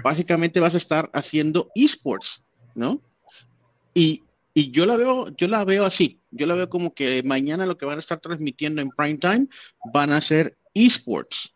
básicamente 0.05 0.61
vas 0.61 0.74
a 0.74 0.78
estar 0.78 1.11
haciendo 1.12 1.72
esports, 1.74 2.44
¿no? 2.76 3.03
Y, 3.92 4.22
y 4.55 4.70
yo 4.70 4.86
la 4.86 4.96
veo, 4.96 5.34
yo 5.36 5.48
la 5.48 5.64
veo 5.64 5.84
así, 5.84 6.20
yo 6.30 6.46
la 6.46 6.55
veo 6.55 6.68
como 6.68 6.94
que 6.94 7.24
mañana 7.24 7.66
lo 7.66 7.76
que 7.76 7.86
van 7.86 7.96
a 7.96 8.01
estar 8.01 8.20
transmitiendo 8.20 8.80
en 8.82 8.90
prime 8.90 9.18
time 9.18 9.48
van 9.92 10.12
a 10.12 10.20
ser 10.20 10.57
esports. 10.74 11.54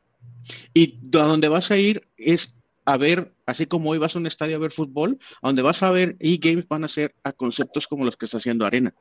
Y 0.72 0.98
a 1.16 1.22
donde 1.24 1.48
vas 1.48 1.70
a 1.70 1.76
ir 1.76 2.06
es 2.16 2.54
a 2.84 2.96
ver, 2.98 3.32
así 3.46 3.66
como 3.66 3.90
hoy 3.90 3.98
vas 3.98 4.14
a 4.14 4.18
un 4.18 4.26
estadio 4.26 4.56
a 4.56 4.60
ver 4.60 4.70
fútbol, 4.70 5.18
a 5.42 5.48
donde 5.48 5.62
vas 5.62 5.82
a 5.82 5.90
ver 5.90 6.16
e-games 6.20 6.68
van 6.68 6.84
a 6.84 6.88
ser 6.88 7.14
a 7.22 7.32
conceptos 7.32 7.86
como 7.86 8.04
los 8.04 8.16
que 8.16 8.26
está 8.26 8.36
haciendo 8.36 8.66
Arena. 8.66 8.94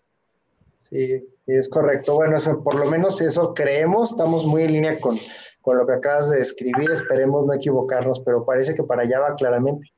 Sí, 0.78 1.26
es 1.47 1.70
correcto. 1.70 2.16
Bueno, 2.16 2.38
eso, 2.38 2.64
por 2.64 2.76
lo 2.76 2.86
menos 2.86 3.22
eso 3.22 3.53
creemos, 3.53 4.11
estamos 4.11 4.45
muy 4.45 4.64
en 4.64 4.74
línea 4.74 4.99
con, 4.99 5.18
con 5.61 5.78
lo 5.78 5.88
que 5.88 5.93
acabas 5.93 6.30
de 6.30 6.38
describir, 6.38 6.91
esperemos 6.91 7.45
no 7.45 7.53
equivocarnos, 7.53 8.22
pero 8.22 8.45
parece 8.45 8.76
que 8.76 8.84
para 8.84 9.03
allá 9.03 9.20
va 9.20 9.36
claramente. 9.36 9.93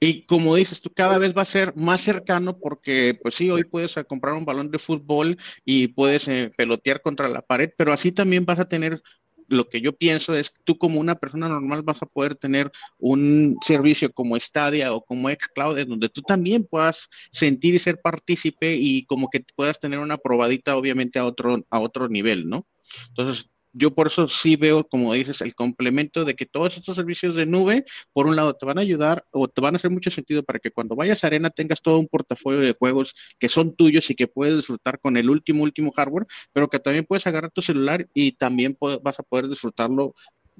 Y 0.00 0.22
como 0.22 0.54
dices 0.56 0.80
tú, 0.80 0.90
cada 0.94 1.18
vez 1.18 1.36
va 1.36 1.42
a 1.42 1.46
ser 1.46 1.74
más 1.76 2.00
cercano 2.00 2.58
porque, 2.58 3.18
pues 3.22 3.34
sí, 3.34 3.50
hoy 3.50 3.64
puedes 3.64 3.94
comprar 4.08 4.34
un 4.34 4.44
balón 4.44 4.70
de 4.70 4.78
fútbol 4.78 5.36
y 5.64 5.88
puedes 5.88 6.28
eh, 6.28 6.52
pelotear 6.56 7.02
contra 7.02 7.28
la 7.28 7.42
pared, 7.42 7.70
pero 7.76 7.92
así 7.92 8.12
también 8.12 8.44
vas 8.44 8.60
a 8.60 8.68
tener 8.68 9.02
lo 9.48 9.68
que 9.68 9.80
yo 9.80 9.92
pienso 9.96 10.34
es 10.34 10.50
que 10.50 10.60
tú 10.64 10.78
como 10.78 11.00
una 11.00 11.14
persona 11.14 11.48
normal 11.48 11.82
vas 11.82 12.02
a 12.02 12.06
poder 12.06 12.34
tener 12.34 12.70
un 12.98 13.56
servicio 13.62 14.12
como 14.12 14.38
Stadia 14.38 14.92
o 14.92 15.04
como 15.04 15.28
Xcloud 15.28 15.86
donde 15.86 16.08
tú 16.08 16.22
también 16.22 16.64
puedas 16.64 17.08
sentir 17.30 17.74
y 17.74 17.78
ser 17.78 18.00
partícipe 18.00 18.74
y 18.76 19.04
como 19.06 19.28
que 19.30 19.44
puedas 19.54 19.78
tener 19.78 19.98
una 19.98 20.18
probadita 20.18 20.76
obviamente 20.76 21.18
a 21.18 21.24
otro, 21.24 21.64
a 21.70 21.80
otro 21.80 22.08
nivel, 22.08 22.48
¿no? 22.48 22.66
Entonces, 23.08 23.48
yo 23.76 23.94
por 23.94 24.06
eso 24.06 24.26
sí 24.26 24.56
veo, 24.56 24.88
como 24.88 25.12
dices, 25.12 25.42
el 25.42 25.54
complemento 25.54 26.24
de 26.24 26.34
que 26.34 26.46
todos 26.46 26.76
estos 26.76 26.96
servicios 26.96 27.34
de 27.34 27.44
nube, 27.44 27.84
por 28.14 28.26
un 28.26 28.34
lado, 28.34 28.54
te 28.54 28.64
van 28.64 28.78
a 28.78 28.80
ayudar 28.80 29.26
o 29.32 29.48
te 29.48 29.60
van 29.60 29.74
a 29.74 29.76
hacer 29.76 29.90
mucho 29.90 30.10
sentido 30.10 30.42
para 30.42 30.58
que 30.58 30.70
cuando 30.70 30.96
vayas 30.96 31.22
a 31.22 31.26
Arena 31.26 31.50
tengas 31.50 31.82
todo 31.82 31.98
un 31.98 32.08
portafolio 32.08 32.60
de 32.60 32.72
juegos 32.72 33.14
que 33.38 33.50
son 33.50 33.76
tuyos 33.76 34.08
y 34.08 34.14
que 34.14 34.28
puedes 34.28 34.56
disfrutar 34.56 34.98
con 34.98 35.18
el 35.18 35.28
último, 35.28 35.62
último 35.62 35.92
hardware, 35.92 36.26
pero 36.54 36.68
que 36.68 36.78
también 36.78 37.04
puedes 37.04 37.26
agarrar 37.26 37.50
tu 37.50 37.60
celular 37.60 38.08
y 38.14 38.32
también 38.32 38.78
vas 39.02 39.20
a 39.20 39.22
poder 39.22 39.48
disfrutarlo 39.48 40.14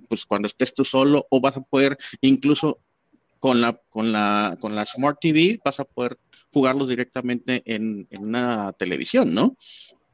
pues 0.08 0.26
cuando 0.26 0.46
estés 0.46 0.74
tú 0.74 0.84
solo 0.84 1.26
o 1.30 1.40
vas 1.40 1.56
a 1.56 1.62
poder 1.62 1.96
incluso 2.20 2.80
con 3.40 3.62
la, 3.62 3.80
con 3.88 4.12
la, 4.12 4.58
con 4.60 4.74
la 4.74 4.84
Smart 4.84 5.18
TV, 5.20 5.60
vas 5.64 5.80
a 5.80 5.84
poder 5.84 6.18
jugarlos 6.52 6.88
directamente 6.88 7.62
en, 7.64 8.06
en 8.10 8.24
una 8.24 8.72
televisión, 8.72 9.34
¿no? 9.34 9.56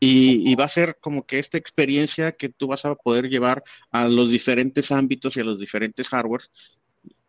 Y, 0.05 0.57
va 0.57 0.65
a 0.65 0.69
ser 0.69 0.99
como 1.01 1.25
que 1.27 1.39
esta 1.39 1.59
experiencia 1.59 2.33
que 2.33 2.49
tú 2.49 2.67
vas 2.67 2.85
a 2.85 2.97
poder 2.97 3.29
llevar 3.29 3.63
a 3.93 4.09
los 4.09 4.31
diferentes 4.31 4.91
ámbitos 4.91 5.37
y 5.37 5.41
a 5.41 5.45
los 5.45 5.61
diferentes 5.61 6.09
hardwares. 6.09 6.51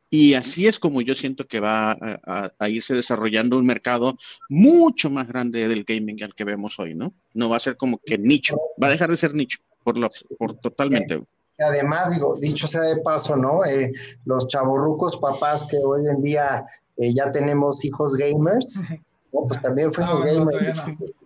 Y 0.09 0.33
así 0.33 0.65
es 0.65 0.79
como 0.79 1.01
yo 1.01 1.13
siento 1.13 1.45
que 1.45 1.59
va 1.59 1.91
a, 1.91 2.69
irse 2.69 2.95
desarrollando 2.95 3.59
un 3.59 3.67
mercado 3.67 4.17
mucho 4.49 5.11
más 5.11 5.27
grande 5.27 5.67
del 5.67 5.83
gaming 5.83 6.23
al 6.23 6.33
que 6.33 6.45
vemos 6.45 6.79
hoy, 6.79 6.95
¿no? 6.95 7.13
No 7.35 7.47
va 7.47 7.57
a 7.57 7.59
ser 7.59 7.77
como 7.77 7.99
que 7.99 8.17
nicho, 8.17 8.57
va 8.81 8.87
a 8.87 8.91
dejar 8.91 9.11
de 9.11 9.17
ser 9.17 9.35
nicho, 9.35 9.59
por, 9.83 9.95
lo, 9.95 10.09
por 10.39 10.55
totalmente. 10.55 11.21
Además, 11.59 12.11
digo, 12.11 12.39
dicho 12.39 12.65
sea 12.65 12.81
de 12.81 13.01
paso, 13.03 13.35
¿no? 13.35 13.63
Eh, 13.65 13.91
los 14.25 14.47
chavorrucos 14.47 15.17
papás 15.17 15.63
que 15.63 15.77
hoy 15.77 16.07
en 16.07 16.23
día 16.23 16.65
eh, 16.97 17.13
ya 17.13 17.31
tenemos 17.31 17.85
hijos 17.85 18.15
gamers, 18.17 18.73
pues 19.41 19.61
también 19.61 19.91
fuimos 19.91 20.23
gamers. 20.23 20.83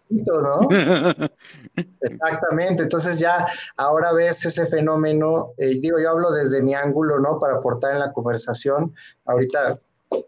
¿no? 0.09 0.67
Exactamente, 2.01 2.83
entonces 2.83 3.19
ya 3.19 3.47
ahora 3.75 4.13
ves 4.13 4.45
ese 4.45 4.65
fenómeno, 4.65 5.51
eh, 5.57 5.79
digo, 5.79 5.99
yo 5.99 6.11
hablo 6.11 6.31
desde 6.31 6.61
mi 6.61 6.73
ángulo, 6.73 7.19
¿no? 7.19 7.39
Para 7.39 7.55
aportar 7.55 7.93
en 7.93 7.99
la 7.99 8.13
conversación, 8.13 8.93
ahorita 9.25 9.79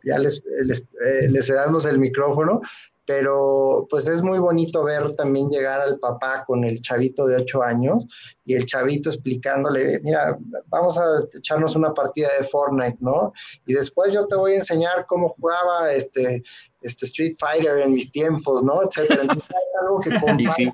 ya 0.04 0.18
les, 0.20 0.44
les, 0.64 0.82
eh, 0.82 1.30
les 1.30 1.48
damos 1.48 1.86
el 1.86 1.98
micrófono, 1.98 2.62
pero 3.10 3.88
pues 3.90 4.08
es 4.08 4.22
muy 4.22 4.38
bonito 4.38 4.84
ver 4.84 5.16
también 5.16 5.50
llegar 5.50 5.82
al 5.82 5.98
papá 5.98 6.44
con 6.46 6.64
el 6.64 6.80
chavito 6.80 7.26
de 7.26 7.38
ocho 7.38 7.64
años 7.64 8.06
y 8.46 8.54
el 8.54 8.68
chavito 8.68 9.10
explicándole, 9.10 10.00
mira, 10.02 10.38
vamos 10.68 10.96
a 11.00 11.06
echarnos 11.36 11.76
una 11.76 11.92
partida 11.92 12.28
de 12.38 12.46
Fortnite, 12.46 13.00
¿no? 13.00 13.34
Y 13.66 13.74
después 13.74 14.14
yo 14.14 14.28
te 14.28 14.36
voy 14.36 14.52
a 14.52 14.58
enseñar 14.58 15.08
cómo 15.08 15.30
jugaba 15.30 15.92
este, 15.92 16.44
este 16.84 17.08
Street 17.08 17.34
Fighter 17.40 17.80
en 17.80 17.94
mis 17.94 18.12
tiempos, 18.12 18.64
¿no? 18.64 18.84
Etcétera. 18.84 19.22
Entonces, 19.24 19.50
hay 19.50 19.82
algo 19.82 20.00
que 20.02 20.12
comparte 20.12 20.74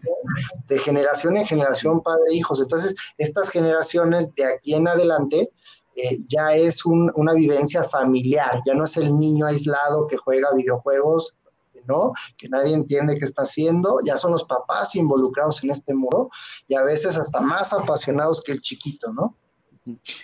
de 0.68 0.80
generación 0.80 1.38
en 1.38 1.46
generación, 1.46 2.02
padre 2.02 2.24
e 2.32 2.36
hijos. 2.36 2.60
Entonces, 2.60 2.96
estas 3.18 3.50
generaciones 3.50 4.28
de 4.36 4.44
aquí 4.44 4.74
en 4.74 4.90
adelante, 4.90 5.52
eh, 5.96 6.18
ya 6.28 6.54
es 6.54 6.86
una 6.86 7.34
vivencia 7.34 7.86
familiar, 7.86 8.60
ya 8.68 8.74
no 8.74 8.84
es 8.84 8.98
el 8.98 9.16
niño 9.16 9.46
aislado 9.46 10.06
que 10.08 10.18
juega 10.18 10.54
videojuegos 10.54 11.34
¿no? 11.88 12.14
Que 12.38 12.50
nadie 12.50 12.74
entiende 12.74 13.18
qué 13.18 13.26
está 13.26 13.44
haciendo, 13.44 14.00
ya 14.06 14.18
son 14.18 14.32
los 14.32 14.44
papás 14.44 14.96
involucrados 14.96 15.64
en 15.64 15.72
este 15.72 15.94
modo 15.94 16.30
y 16.68 16.76
a 16.76 16.84
veces 16.84 17.18
hasta 17.18 17.42
más 17.42 17.74
apasionados 17.74 18.42
que 18.42 18.52
el 18.52 18.62
chiquito, 18.62 19.12
¿no? 19.14 19.36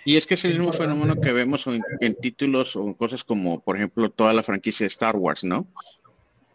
Y 0.06 0.18
es 0.18 0.26
que 0.26 0.34
es 0.34 0.46
el 0.46 0.58
mismo 0.58 0.74
fenómeno 0.74 1.16
que 1.16 1.34
vemos 1.34 1.68
en, 1.68 2.16
títulos 2.16 2.76
o 2.76 2.96
cosas 2.96 3.24
como, 3.24 3.60
por 3.62 3.78
ejemplo, 3.78 4.10
toda 4.10 4.34
la 4.34 4.44
franquicia 4.44 4.86
de 4.86 4.88
Star 4.88 5.16
Wars, 5.16 5.44
¿no? 5.44 5.68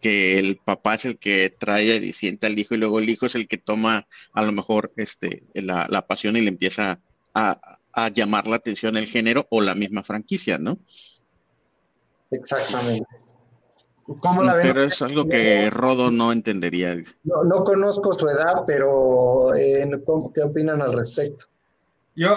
Que 0.01 0.37
el 0.37 0.57
papá 0.57 0.95
es 0.95 1.05
el 1.05 1.17
que 1.17 1.53
trae 1.57 1.85
y 1.97 2.13
sienta 2.13 2.47
al 2.47 2.59
hijo 2.59 2.75
y 2.75 2.77
luego 2.77 2.99
el 2.99 3.09
hijo 3.09 3.25
es 3.25 3.35
el 3.35 3.47
que 3.47 3.57
toma 3.57 4.07
a 4.33 4.43
lo 4.43 4.51
mejor 4.51 4.91
este, 4.97 5.43
la, 5.53 5.87
la 5.89 6.05
pasión 6.05 6.35
y 6.35 6.41
le 6.41 6.49
empieza 6.49 6.99
a, 7.33 7.79
a 7.93 8.09
llamar 8.09 8.47
la 8.47 8.57
atención 8.57 8.97
el 8.97 9.07
género 9.07 9.47
o 9.49 9.61
la 9.61 9.73
misma 9.73 10.03
franquicia, 10.03 10.57
¿no? 10.57 10.77
Exactamente. 12.29 13.07
Pero 14.61 14.83
es 14.83 15.01
algo 15.01 15.27
que 15.27 15.69
Rodo 15.69 16.11
no 16.11 16.31
entendería. 16.31 16.95
No, 17.23 17.63
conozco 17.63 18.13
su 18.13 18.27
edad, 18.29 18.63
pero 18.65 19.53
eh, 19.53 19.89
¿qué 20.33 20.41
opinan 20.41 20.81
al 20.81 20.93
respecto? 20.93 21.45
Yo, 22.15 22.35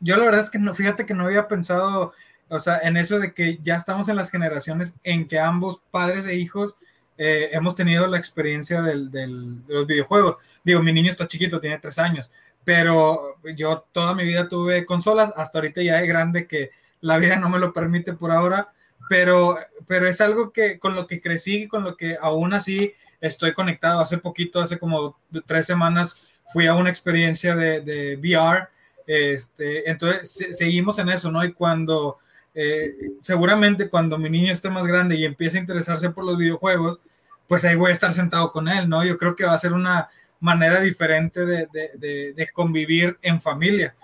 yo 0.00 0.16
la 0.16 0.24
verdad 0.24 0.40
es 0.40 0.50
que 0.50 0.58
no, 0.58 0.72
fíjate 0.72 1.04
que 1.04 1.14
no 1.14 1.24
había 1.24 1.48
pensado, 1.48 2.12
o 2.48 2.58
sea, 2.60 2.78
en 2.78 2.96
eso 2.96 3.18
de 3.18 3.34
que 3.34 3.58
ya 3.62 3.76
estamos 3.76 4.08
en 4.08 4.16
las 4.16 4.30
generaciones 4.30 4.94
en 5.02 5.26
que 5.26 5.40
ambos 5.40 5.82
padres 5.90 6.26
e 6.26 6.36
hijos 6.36 6.76
eh, 7.18 7.50
hemos 7.52 7.74
tenido 7.74 8.06
la 8.06 8.16
experiencia 8.16 8.80
del, 8.80 9.10
del, 9.10 9.66
de 9.66 9.74
los 9.74 9.86
videojuegos. 9.86 10.36
Digo, 10.64 10.80
mi 10.82 10.92
niño 10.92 11.10
está 11.10 11.26
chiquito, 11.26 11.60
tiene 11.60 11.78
tres 11.78 11.98
años, 11.98 12.30
pero 12.64 13.36
yo 13.56 13.84
toda 13.92 14.14
mi 14.14 14.24
vida 14.24 14.48
tuve 14.48 14.86
consolas, 14.86 15.34
hasta 15.36 15.58
ahorita 15.58 15.82
ya 15.82 16.00
es 16.00 16.08
grande 16.08 16.46
que 16.46 16.70
la 17.00 17.18
vida 17.18 17.36
no 17.36 17.50
me 17.50 17.58
lo 17.58 17.72
permite 17.72 18.12
por 18.12 18.30
ahora 18.30 18.72
pero, 19.10 19.58
pero 19.88 20.06
es 20.06 20.20
algo 20.20 20.52
que 20.52 20.78
con 20.78 20.94
lo 20.94 21.08
que 21.08 21.20
crecí 21.20 21.64
y 21.64 21.66
con 21.66 21.82
lo 21.82 21.96
que 21.96 22.16
aún 22.20 22.54
así 22.54 22.94
estoy 23.20 23.52
conectado. 23.54 23.98
Hace 24.00 24.18
poquito, 24.18 24.60
hace 24.60 24.78
como 24.78 25.18
tres 25.46 25.66
semanas, 25.66 26.14
fui 26.46 26.68
a 26.68 26.74
una 26.74 26.90
experiencia 26.90 27.56
de, 27.56 27.80
de 27.80 28.16
VR. 28.18 28.68
Este, 29.08 29.90
entonces, 29.90 30.56
seguimos 30.56 31.00
en 31.00 31.08
eso, 31.08 31.28
¿no? 31.32 31.44
Y 31.44 31.52
cuando, 31.52 32.18
eh, 32.54 32.92
seguramente 33.20 33.88
cuando 33.88 34.16
mi 34.16 34.30
niño 34.30 34.52
esté 34.52 34.70
más 34.70 34.86
grande 34.86 35.16
y 35.16 35.24
empiece 35.24 35.58
a 35.58 35.60
interesarse 35.60 36.10
por 36.10 36.24
los 36.24 36.38
videojuegos, 36.38 37.00
pues 37.48 37.64
ahí 37.64 37.74
voy 37.74 37.90
a 37.90 37.94
estar 37.94 38.12
sentado 38.12 38.52
con 38.52 38.68
él, 38.68 38.88
¿no? 38.88 39.04
Yo 39.04 39.18
creo 39.18 39.34
que 39.34 39.44
va 39.44 39.54
a 39.54 39.58
ser 39.58 39.72
una 39.72 40.08
manera 40.38 40.80
diferente 40.80 41.44
de, 41.44 41.66
de, 41.72 42.32
de 42.32 42.50
convivir 42.52 43.18
en 43.22 43.42
familia. 43.42 43.96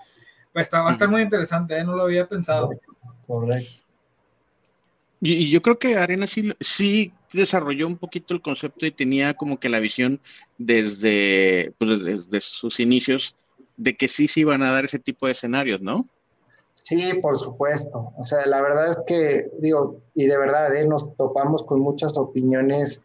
Pues 0.51 0.67
va 0.73 0.89
a 0.89 0.91
estar 0.91 1.07
muy 1.07 1.21
interesante, 1.21 1.77
¿eh? 1.77 1.85
no 1.85 1.95
lo 1.95 2.03
había 2.03 2.27
pensado. 2.27 2.71
Correcto. 3.25 3.86
Y, 5.21 5.49
yo 5.49 5.61
creo 5.61 5.79
que 5.79 5.97
Arena 5.97 6.27
sí, 6.27 6.53
sí 6.59 7.13
desarrolló 7.33 7.87
un 7.87 7.97
poquito 7.97 8.33
el 8.33 8.41
concepto 8.41 8.85
y 8.85 8.91
tenía 8.91 9.33
como 9.33 9.59
que 9.59 9.69
la 9.69 9.79
visión 9.79 10.19
desde, 10.57 11.73
pues, 11.77 12.03
desde 12.03 12.41
sus 12.41 12.79
inicios 12.79 13.35
de 13.77 13.95
que 13.95 14.09
sí 14.09 14.27
se 14.27 14.41
iban 14.41 14.61
a 14.61 14.71
dar 14.71 14.85
ese 14.85 14.99
tipo 14.99 15.25
de 15.25 15.33
escenarios, 15.33 15.81
¿no? 15.81 16.07
Sí, 16.73 17.13
por 17.21 17.37
supuesto. 17.37 18.13
O 18.17 18.23
sea, 18.23 18.45
la 18.45 18.61
verdad 18.61 18.91
es 18.91 19.01
que, 19.05 19.49
digo, 19.59 20.01
y 20.13 20.27
de 20.27 20.37
verdad, 20.37 20.75
¿eh? 20.75 20.87
nos 20.87 21.15
topamos 21.15 21.63
con 21.63 21.81
muchas 21.81 22.15
opiniones 22.17 23.01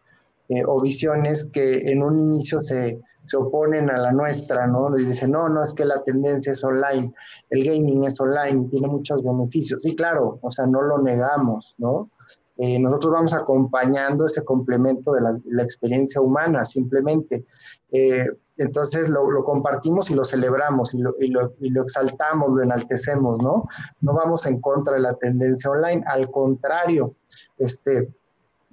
eh, 0.49 0.63
o 0.67 0.81
visiones 0.81 1.47
que 1.47 1.79
en 1.91 2.03
un 2.03 2.33
inicio 2.33 2.61
se, 2.63 3.01
se 3.23 3.37
oponen 3.37 3.91
a 3.91 3.99
la 3.99 4.13
nuestra, 4.13 4.67
¿no? 4.67 4.97
Y 4.99 5.05
dicen, 5.05 5.31
no, 5.31 5.49
no, 5.49 5.65
es 5.65 5.73
que 5.75 5.85
la 5.85 6.03
tendencia 6.03 6.53
es 6.53 6.63
online, 6.65 7.13
el 7.51 7.65
gaming 7.65 8.05
es 8.05 8.21
online, 8.21 8.69
tiene 8.69 8.89
muchos 8.89 9.23
beneficios. 9.23 9.83
Sí, 9.83 9.95
claro, 9.95 10.39
o 10.43 10.51
sea, 10.51 10.67
no 10.67 10.83
lo 10.83 10.99
negamos, 10.99 11.75
¿no? 11.79 12.11
Eh, 12.59 12.79
nosotros 12.79 13.13
vamos 13.13 13.35
acompañando 13.35 14.27
ese 14.27 14.45
complemento 14.45 15.13
de 15.13 15.21
la, 15.21 15.63
experiencia 15.63 16.21
humana, 16.21 16.65
simplemente. 16.65 17.45
Eh, 17.91 18.27
entonces 18.59 19.09
lo, 19.09 19.25
compartimos 19.45 20.11
y 20.11 20.15
lo 20.15 20.25
celebramos 20.25 20.93
y 20.95 20.99
lo, 20.99 21.15
y, 21.19 21.29
lo, 21.29 21.55
y 21.61 21.71
lo, 21.71 21.83
exaltamos, 21.83 22.51
lo 22.51 22.63
enaltecemos, 22.63 23.43
¿no? 23.43 23.67
No 24.01 24.15
vamos 24.15 24.47
en 24.47 24.61
contra 24.61 24.95
de 24.95 25.01
la 25.01 25.15
tendencia 25.15 25.71
online, 25.71 26.05
al 26.07 26.31
contrario, 26.31 27.17
este, 27.59 28.13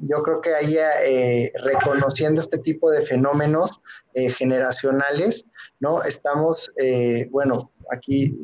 yo 0.02 0.24
creo 0.24 0.42
que 0.42 0.54
ahí 0.54 0.78
eh, 0.78 1.52
reconociendo 1.64 2.42
este 2.42 2.58
tipo 2.60 2.90
de 2.90 3.02
fenómenos 3.02 3.82
eh, 4.14 4.30
generacionales, 4.30 5.46
¿no? 5.80 6.04
Estamos, 6.04 6.72
eh, 6.78 7.28
bueno, 7.32 7.72
aquí 7.92 8.38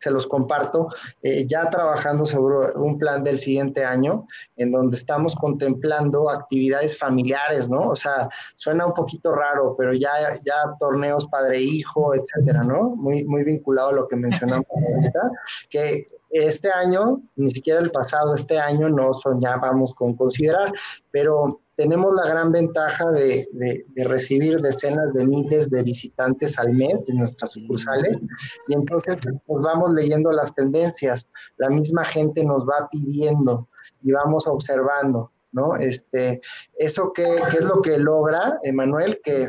se 0.00 0.12
los 0.12 0.28
comparto, 0.28 0.90
ya 1.22 1.68
trabajando 1.70 2.24
sobre 2.24 2.70
un 2.76 2.98
plan 2.98 3.24
del 3.24 3.40
siguiente 3.40 3.84
año, 3.84 4.28
en 4.56 4.70
donde 4.70 4.96
estamos 4.96 5.34
contemplando 5.34 6.30
actividades 6.30 6.96
familiares, 6.96 7.68
¿no? 7.68 7.80
O 7.80 7.96
sea, 7.96 8.28
suena 8.54 8.86
un 8.86 8.94
poquito 8.94 9.34
raro, 9.34 9.74
pero 9.76 9.92
ya, 9.92 10.38
ya 10.46 10.76
torneos 10.78 11.26
padre-hijo, 11.26 12.14
etcétera, 12.14 12.62
¿no? 12.62 12.94
Muy, 12.94 13.24
muy 13.24 13.42
vinculado 13.42 13.88
a 13.88 13.92
lo 13.92 14.06
que 14.06 14.14
mencionamos 14.14 14.66
ahorita, 14.70 15.30
que 15.68 16.06
este 16.30 16.70
año, 16.70 17.22
ni 17.36 17.48
siquiera 17.50 17.80
el 17.80 17.90
pasado, 17.90 18.34
este 18.34 18.58
año 18.58 18.88
no 18.88 19.14
soñábamos 19.14 19.94
con 19.94 20.14
considerar, 20.14 20.72
pero 21.10 21.60
tenemos 21.76 22.12
la 22.14 22.28
gran 22.28 22.50
ventaja 22.50 23.08
de, 23.12 23.48
recibir 23.96 24.60
decenas 24.60 25.14
de 25.14 25.24
miles 25.24 25.70
de 25.70 25.82
visitantes 25.84 26.58
al 26.58 26.72
mes 26.72 26.96
en 27.06 27.18
nuestras 27.18 27.52
sucursales 27.52 28.18
y 28.66 28.74
entonces 28.74 29.16
nos 29.46 29.64
vamos 29.64 29.92
leyendo 29.92 30.32
las 30.32 30.52
tendencias, 30.54 31.28
la 31.56 31.70
misma 31.70 32.04
gente 32.04 32.44
nos 32.44 32.64
va 32.64 32.88
pidiendo 32.90 33.68
y 34.02 34.10
vamos 34.10 34.46
observando, 34.48 35.30
¿no? 35.52 35.76
Este, 35.76 36.40
¿Eso 36.76 37.12
qué, 37.12 37.36
qué 37.52 37.58
es 37.58 37.64
lo 37.64 37.80
que 37.80 37.96
logra, 37.96 38.58
Emanuel? 38.64 39.20
Que 39.22 39.48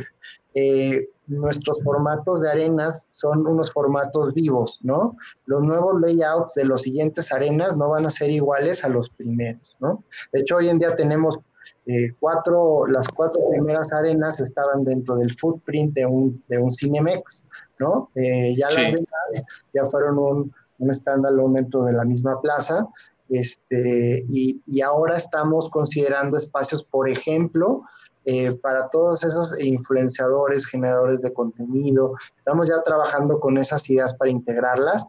eh, 0.53 1.09
nuestros 1.29 1.81
formatos 1.83 2.41
de 2.41 2.49
arenas 2.49 3.07
son 3.11 3.47
unos 3.47 3.71
formatos 3.71 4.33
vivos, 4.33 4.79
¿no? 4.81 5.15
Los 5.45 5.61
nuevos 5.63 6.01
layouts 6.01 6.53
de 6.55 6.65
los 6.65 6.81
siguientes 6.81 7.31
arenas 7.31 7.75
no 7.77 7.89
van 7.89 8.05
a 8.05 8.09
ser 8.09 8.29
iguales 8.31 8.83
a 8.83 8.89
los 8.89 9.09
primeros, 9.09 9.77
¿no? 9.79 10.03
De 10.33 10.41
hecho, 10.41 10.57
hoy 10.57 10.69
en 10.69 10.79
día 10.79 10.95
tenemos 10.95 11.39
eh, 11.85 12.13
cuatro, 12.19 12.85
las 12.87 13.07
cuatro 13.07 13.41
primeras 13.49 13.91
arenas 13.93 14.39
estaban 14.39 14.83
dentro 14.83 15.15
del 15.15 15.35
footprint 15.37 15.93
de 15.93 16.05
un, 16.05 16.43
de 16.47 16.57
un 16.57 16.71
Cinemex, 16.71 17.43
¿no? 17.79 18.09
Eh, 18.15 18.55
ya 18.57 18.67
las 18.67 18.91
demás 18.93 19.43
ya 19.73 19.85
fueron 19.85 20.17
un, 20.17 20.53
un 20.79 20.93
standalone 20.93 21.61
dentro 21.61 21.83
de 21.83 21.93
la 21.93 22.03
misma 22.03 22.41
plaza, 22.41 22.87
este, 23.29 24.25
y, 24.27 24.61
y 24.65 24.81
ahora 24.81 25.17
estamos 25.17 25.69
considerando 25.69 26.37
espacios, 26.37 26.83
por 26.83 27.07
ejemplo, 27.07 27.83
eh, 28.31 28.51
para 28.61 28.89
todos 28.89 29.23
esos 29.23 29.59
influenciadores, 29.59 30.67
generadores 30.67 31.23
de 31.23 31.33
contenido. 31.33 32.13
Estamos 32.37 32.69
ya 32.69 32.79
trabajando 32.83 33.39
con 33.39 33.57
esas 33.57 33.89
ideas 33.89 34.13
para 34.13 34.29
integrarlas 34.29 35.07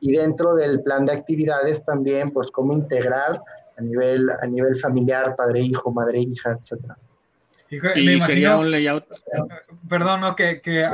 y 0.00 0.16
dentro 0.16 0.52
del 0.56 0.82
plan 0.82 1.06
de 1.06 1.12
actividades 1.12 1.84
también, 1.84 2.28
pues 2.30 2.50
cómo 2.50 2.72
integrar 2.72 3.40
a 3.78 3.82
nivel, 3.82 4.28
a 4.30 4.46
nivel 4.48 4.74
familiar, 4.80 5.36
padre-hijo, 5.36 5.92
madre-hija, 5.92 6.58
etcétera. 6.60 6.98
Y 7.70 8.20
sería 8.20 8.56
un 8.56 8.68
layout. 8.72 9.04
Perdón, 9.88 10.22
¿no? 10.22 10.34
Que, 10.34 10.60
que 10.60 10.88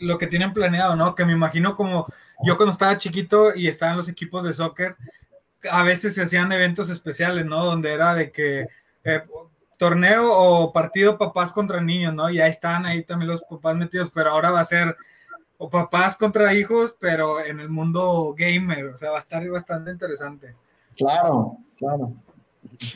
lo 0.00 0.16
que 0.16 0.28
tienen 0.28 0.54
planeado, 0.54 0.96
¿no? 0.96 1.14
Que 1.14 1.26
me 1.26 1.32
imagino 1.32 1.76
como 1.76 2.06
yo 2.42 2.56
cuando 2.56 2.72
estaba 2.72 2.96
chiquito 2.96 3.54
y 3.54 3.68
estaban 3.68 3.98
los 3.98 4.08
equipos 4.08 4.44
de 4.44 4.54
soccer, 4.54 4.96
a 5.70 5.82
veces 5.82 6.14
se 6.14 6.22
hacían 6.22 6.50
eventos 6.52 6.88
especiales, 6.88 7.44
¿no? 7.44 7.62
Donde 7.66 7.92
era 7.92 8.14
de 8.14 8.32
que 8.32 8.68
eh, 9.04 9.22
torneo 9.76 10.30
o 10.32 10.72
partido 10.72 11.18
papás 11.18 11.52
contra 11.52 11.80
niños, 11.80 12.14
¿no? 12.14 12.30
Ya 12.30 12.46
están 12.46 12.86
ahí 12.86 13.02
también 13.02 13.30
los 13.30 13.42
papás 13.42 13.76
metidos, 13.76 14.10
pero 14.14 14.30
ahora 14.30 14.50
va 14.50 14.60
a 14.60 14.64
ser 14.64 14.96
o 15.58 15.70
papás 15.70 16.16
contra 16.16 16.54
hijos, 16.54 16.96
pero 16.98 17.44
en 17.44 17.60
el 17.60 17.68
mundo 17.68 18.34
gamer, 18.36 18.86
o 18.86 18.96
sea, 18.96 19.10
va 19.10 19.16
a 19.16 19.20
estar 19.20 19.46
bastante 19.48 19.90
interesante. 19.90 20.54
Claro, 20.96 21.58
claro. 21.76 22.12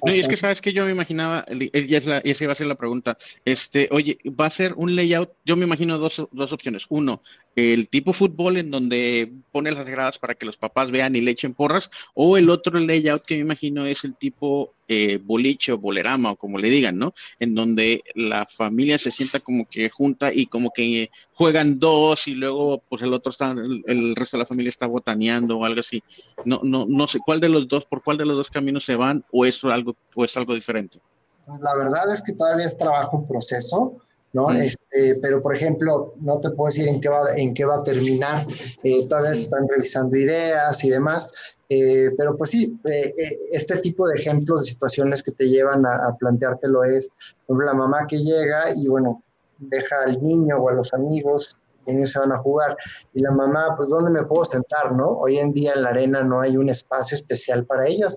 No, 0.05 0.15
y 0.15 0.21
es 0.21 0.29
que 0.29 0.37
sabes 0.37 0.61
que 0.61 0.73
yo 0.73 0.85
me 0.85 0.91
imaginaba, 0.91 1.45
y 1.49 1.95
esa 1.95 2.21
iba 2.25 2.53
a 2.53 2.57
ser 2.57 2.67
la 2.67 2.75
pregunta, 2.75 3.17
este, 3.45 3.89
oye, 3.93 4.19
va 4.29 4.47
a 4.47 4.51
ser 4.51 4.75
un 4.77 4.95
layout, 4.97 5.31
yo 5.45 5.57
me 5.57 5.65
imagino 5.65 5.97
dos, 5.99 6.27
dos 6.33 6.53
opciones. 6.53 6.87
Uno, 6.89 7.23
el 7.55 7.89
tipo 7.89 8.13
fútbol 8.13 8.57
en 8.57 8.71
donde 8.71 9.33
pone 9.53 9.71
las 9.71 9.89
gradas 9.89 10.19
para 10.19 10.35
que 10.35 10.47
los 10.47 10.57
papás 10.57 10.91
vean 10.91 11.15
y 11.15 11.21
le 11.21 11.31
echen 11.31 11.55
porras, 11.55 11.91
o 12.15 12.37
el 12.37 12.51
otro 12.51 12.79
layout 12.79 13.25
que 13.25 13.37
me 13.37 13.43
imagino 13.43 13.85
es 13.85 14.05
el 14.05 14.17
tipo 14.17 14.75
eh, 14.93 15.21
boliche 15.23 15.71
o 15.71 15.79
bolerama 15.79 16.33
o 16.33 16.37
como 16.37 16.59
le 16.59 16.69
digan, 16.69 16.99
¿no? 16.99 17.15
En 17.39 17.55
donde 17.55 18.03
la 18.17 18.45
familia 18.47 18.99
se 18.99 19.13
sienta 19.13 19.39
como 19.39 19.65
que 19.67 19.89
junta 19.89 20.33
y 20.33 20.47
como 20.47 20.73
que 20.73 21.13
juegan 21.33 21.79
dos 21.79 22.27
y 22.27 22.35
luego 22.35 22.83
pues 22.89 23.01
el 23.03 23.15
otro 23.15 23.31
está, 23.31 23.53
el, 23.53 24.17
resto 24.17 24.37
de 24.37 24.43
la 24.43 24.49
familia 24.49 24.71
está 24.71 24.89
botaneando 24.89 25.59
o 25.59 25.65
algo 25.65 25.79
así. 25.79 26.03
No, 26.45 26.59
no, 26.65 26.87
no 26.89 27.07
sé 27.07 27.21
cuál 27.25 27.39
de 27.39 27.49
los 27.49 27.69
dos, 27.69 27.85
por 27.87 28.03
cuál 28.03 28.17
de 28.17 28.27
los 28.27 28.37
dos 28.37 28.51
caminos 28.51 28.85
se 28.85 28.97
van 28.97 29.25
o 29.31 29.47
es 29.47 29.63
algo, 29.63 29.95
o 30.17 30.25
es 30.25 30.37
algo 30.37 30.57
diferente. 30.57 30.99
Pues 31.47 31.61
la 31.61 31.77
verdad 31.77 32.13
es 32.13 32.21
que 32.21 32.33
todavía 32.33 32.67
es 32.67 32.77
trabajo 32.77 33.19
en 33.19 33.29
proceso. 33.29 33.97
¿No? 34.33 34.49
Mm. 34.49 34.57
Este, 34.57 35.19
pero, 35.21 35.43
por 35.43 35.55
ejemplo, 35.55 36.15
no 36.21 36.41
te 36.41 36.51
puedo 36.51 36.69
decir 36.69 36.89
en 36.89 37.01
qué 37.01 37.09
va, 37.09 37.35
en 37.37 37.55
qué 37.55 37.65
va 37.65 37.77
a 37.77 37.83
terminar, 37.83 38.47
eh, 38.83 39.07
todavía 39.09 39.33
están 39.33 39.67
revisando 39.69 40.17
ideas 40.17 40.83
y 40.85 40.91
demás, 40.91 41.31
eh, 41.69 42.11
pero 42.17 42.37
pues 42.37 42.51
sí, 42.51 42.79
eh, 42.85 43.15
este 43.53 43.77
tipo 43.79 44.09
de 44.09 44.17
ejemplos, 44.17 44.63
de 44.63 44.71
situaciones 44.71 45.23
que 45.23 45.33
te 45.33 45.49
llevan 45.49 45.87
a, 45.87 46.15
planteártelo 46.19 46.85
es, 46.85 47.11
por 47.47 47.65
la 47.65 47.75
mamá 47.75 48.07
que 48.09 48.19
llega 48.19 48.71
y 48.75 48.89
bueno, 48.89 49.23
deja 49.59 50.03
al 50.07 50.23
niño 50.25 50.57
o 50.57 50.69
a 50.69 50.73
los 50.73 50.93
amigos, 50.95 51.57
y 51.87 51.93
ellos 51.93 52.11
se 52.13 52.19
van 52.19 52.33
a 52.33 52.39
jugar, 52.39 52.77
y 53.15 53.21
la 53.21 53.31
mamá, 53.31 53.75
pues, 53.77 53.89
¿dónde 53.89 54.11
me 54.11 54.25
puedo 54.25 54.45
sentar, 54.45 54.93
no? 54.93 55.09
Hoy 55.09 55.39
en 55.39 55.53
día 55.53 55.73
en 55.75 55.83
la 55.83 55.91
arena 55.91 56.23
no 56.23 56.41
hay 56.41 56.57
un 56.57 56.69
espacio 56.69 57.17
especial 57.17 57.65
para 57.65 57.87
ellos, 57.87 58.17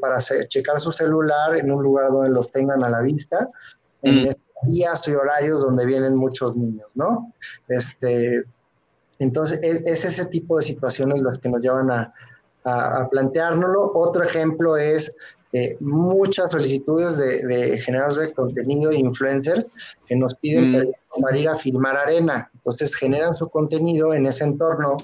para 0.00 0.18
checar 0.20 0.80
su 0.80 0.90
celular 0.92 1.56
en 1.56 1.70
un 1.70 1.82
lugar 1.82 2.10
donde 2.10 2.30
los 2.30 2.50
tengan 2.50 2.82
a 2.84 2.88
la 2.88 3.02
vista, 3.02 3.48
en 4.02 4.24
mm 4.24 4.45
días 4.62 5.06
y 5.08 5.12
horarios 5.12 5.60
donde 5.60 5.86
vienen 5.86 6.16
muchos 6.16 6.56
niños, 6.56 6.88
¿no? 6.94 7.32
Este, 7.68 8.44
entonces, 9.18 9.60
es, 9.62 10.04
ese 10.04 10.26
tipo 10.26 10.56
de 10.56 10.62
situaciones 10.62 11.22
las 11.22 11.38
que 11.38 11.48
nos 11.48 11.60
llevan 11.60 11.90
a, 11.90 12.12
a, 12.64 13.08
planteárnoslo. 13.08 13.92
Otro 13.94 14.22
ejemplo 14.22 14.76
es 14.76 15.14
eh, 15.52 15.76
muchas 15.80 16.50
solicitudes 16.50 17.16
de, 17.16 17.46
de, 17.46 17.78
generadores 17.78 18.28
de 18.28 18.34
contenido 18.34 18.90
e 18.90 18.96
influencers 18.96 19.70
que 20.06 20.16
nos 20.16 20.34
piden 20.34 20.88
mm. 20.88 21.22
para 21.22 21.38
ir 21.38 21.48
a 21.48 21.56
filmar 21.56 21.96
arena. 21.96 22.50
Entonces, 22.54 22.94
generan 22.94 23.34
su 23.34 23.48
contenido 23.48 24.12
en 24.12 24.26
ese 24.26 24.44
entorno, 24.44 24.96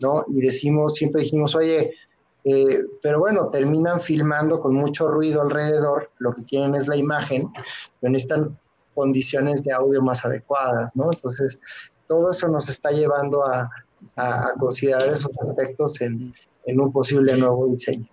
¿no? 0.00 0.24
Y 0.28 0.40
decimos, 0.40 0.94
siempre 0.94 1.22
dijimos, 1.22 1.54
oye, 1.54 1.92
eh, 2.44 2.84
pero 3.02 3.18
bueno, 3.18 3.48
terminan 3.48 4.00
filmando 4.00 4.60
con 4.60 4.72
mucho 4.74 5.08
ruido 5.08 5.42
alrededor, 5.42 6.10
lo 6.18 6.32
que 6.32 6.44
quieren 6.44 6.76
es 6.76 6.86
la 6.86 6.94
imagen, 6.94 7.48
pero 8.00 8.12
necesitan 8.12 8.56
condiciones 8.96 9.62
de 9.62 9.72
audio 9.72 10.02
más 10.02 10.24
adecuadas, 10.24 10.96
¿no? 10.96 11.10
Entonces, 11.12 11.60
todo 12.08 12.30
eso 12.30 12.48
nos 12.48 12.68
está 12.68 12.90
llevando 12.90 13.44
a, 13.46 13.70
considerar 14.58 15.08
esos 15.08 15.30
aspectos 15.46 16.00
en, 16.00 16.32
un 16.66 16.92
posible 16.92 17.36
nuevo 17.36 17.68
diseño. 17.68 18.06